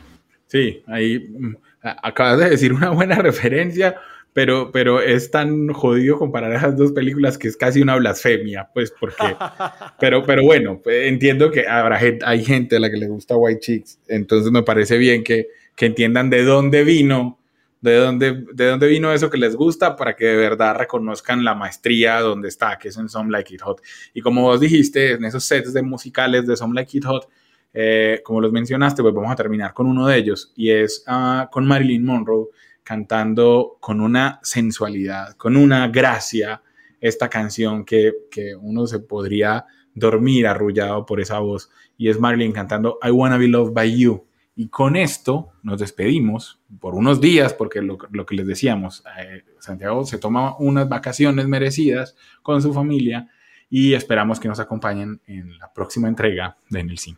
Sí, 0.48 0.84
ahí 0.88 1.20
mm, 1.20 1.56
acabas 1.82 2.40
de 2.40 2.50
decir 2.52 2.74
una 2.74 2.92
buena 2.92 3.16
referencia, 3.16 3.96
pero, 4.34 4.72
pero 4.72 5.02
es 5.02 5.32
tan 5.32 5.70
jodido 5.70 6.18
comparar 6.18 6.54
esas 6.54 6.78
dos 6.78 6.92
películas 6.92 7.38
que 7.38 7.48
es 7.48 7.58
casi 7.58 7.82
una 7.82 7.96
blasfemia, 7.96 8.70
pues 8.74 8.94
porque, 9.00 9.36
pero, 10.00 10.24
pero 10.24 10.44
bueno, 10.44 10.82
entiendo 10.86 11.50
que 11.50 11.68
habrá 11.68 11.98
gente, 11.98 12.26
hay 12.26 12.44
gente 12.44 12.76
a 12.76 12.80
la 12.80 12.90
que 12.90 12.98
le 12.98 13.08
gusta 13.08 13.36
White 13.36 13.60
Chicks, 13.60 14.00
entonces 14.08 14.52
me 14.52 14.64
parece 14.64 14.98
bien 14.98 15.24
que, 15.24 15.48
que 15.76 15.88
entiendan 15.88 16.30
de 16.30 16.44
dónde 16.44 16.84
vino, 16.84 17.40
de 17.84 17.98
dónde, 17.98 18.46
de 18.54 18.68
dónde 18.68 18.88
vino 18.88 19.12
eso 19.12 19.30
que 19.30 19.38
les 19.38 19.58
gusta 19.58 19.98
para 19.98 20.16
que 20.16 20.26
de 20.26 20.38
verdad 20.38 20.78
reconozcan 20.78 21.44
la 21.44 21.54
maestría 21.54 22.22
donde 22.22 22.48
está, 22.48 22.80
que 22.80 22.88
es 22.88 22.98
en 22.98 23.10
Some 23.10 23.30
Like 23.30 23.56
It 23.56 23.62
Hot. 23.62 23.82
Y 24.14 24.22
como 24.22 24.44
vos 24.44 24.62
dijiste, 24.62 25.12
en 25.12 25.26
esos 25.26 25.44
sets 25.44 25.74
de 25.74 25.82
musicales 25.82 26.48
de 26.48 26.56
Some 26.56 26.76
Like 26.76 26.98
It 26.98 27.04
Hot, 27.04 27.28
eh, 27.74 28.22
como 28.24 28.40
los 28.40 28.54
mencionaste, 28.54 29.02
pues 29.02 29.14
vamos 29.14 29.34
a 29.34 29.36
terminar 29.36 29.74
con 29.74 29.88
uno 29.88 30.08
de 30.08 30.18
ellos 30.18 30.54
y 30.56 30.72
es 30.72 31.04
ah, 31.08 31.50
con 31.52 31.66
Marilyn 31.66 32.06
Monroe 32.06 32.48
cantando 32.84 33.76
con 33.82 34.00
una 34.00 34.40
sensualidad, 34.44 35.36
con 35.36 35.58
una 35.58 35.90
gracia 35.90 36.62
esta 37.02 37.30
canción 37.30 37.84
que, 37.84 38.14
que 38.32 38.56
uno 38.56 38.88
se 38.88 39.00
podría 39.00 39.66
dormir 39.94 40.48
arrullado 40.48 41.06
por 41.06 41.20
esa 41.20 41.40
voz 41.40 41.70
y 41.98 42.08
es 42.08 42.18
Marilyn 42.18 42.54
cantando 42.54 42.98
I 43.04 43.12
Wanna 43.12 43.38
Be 43.38 43.50
Loved 43.50 43.74
by 43.74 43.94
You. 43.94 44.24
Y 44.56 44.68
con 44.68 44.96
esto 44.96 45.52
nos 45.64 45.80
despedimos 45.80 46.60
por 46.80 46.94
unos 46.94 47.20
días, 47.20 47.54
porque 47.54 47.82
lo, 47.82 47.98
lo 48.12 48.26
que 48.26 48.36
les 48.36 48.46
decíamos, 48.46 49.04
eh, 49.20 49.44
Santiago 49.60 50.06
se 50.06 50.20
toma 50.20 50.56
unas 50.58 50.88
vacaciones 50.88 51.48
merecidas 51.48 52.16
con 52.44 52.62
su 52.62 52.74
familia 52.74 53.30
y 53.70 53.94
esperamos 53.94 54.40
que 54.40 54.48
nos 54.48 54.60
acompañen 54.60 55.20
en 55.26 55.58
la 55.58 55.74
próxima 55.74 56.08
entrega 56.08 56.58
de 56.70 56.84
En. 56.84 57.18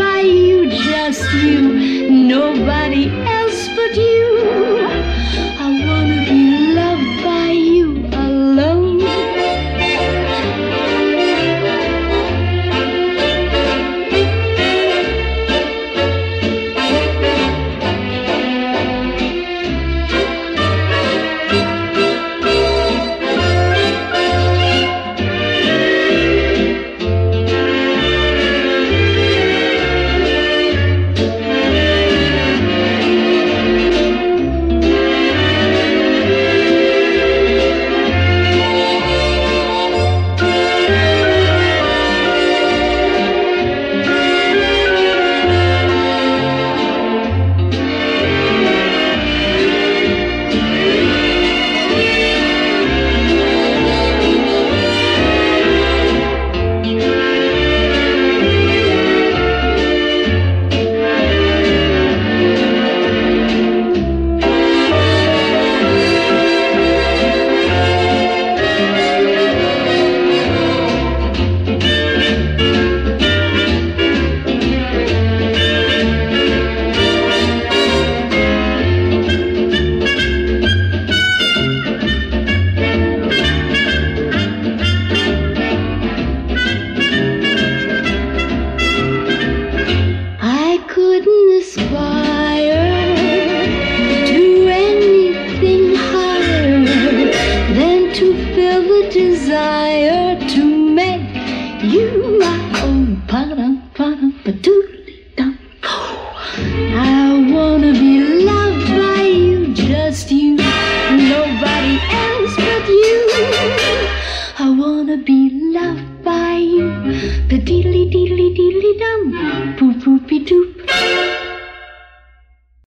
by 0.00 0.20
you, 0.20 0.70
just 0.70 1.30
you, 1.34 2.08
nobody 2.10 3.10
else 3.26 3.39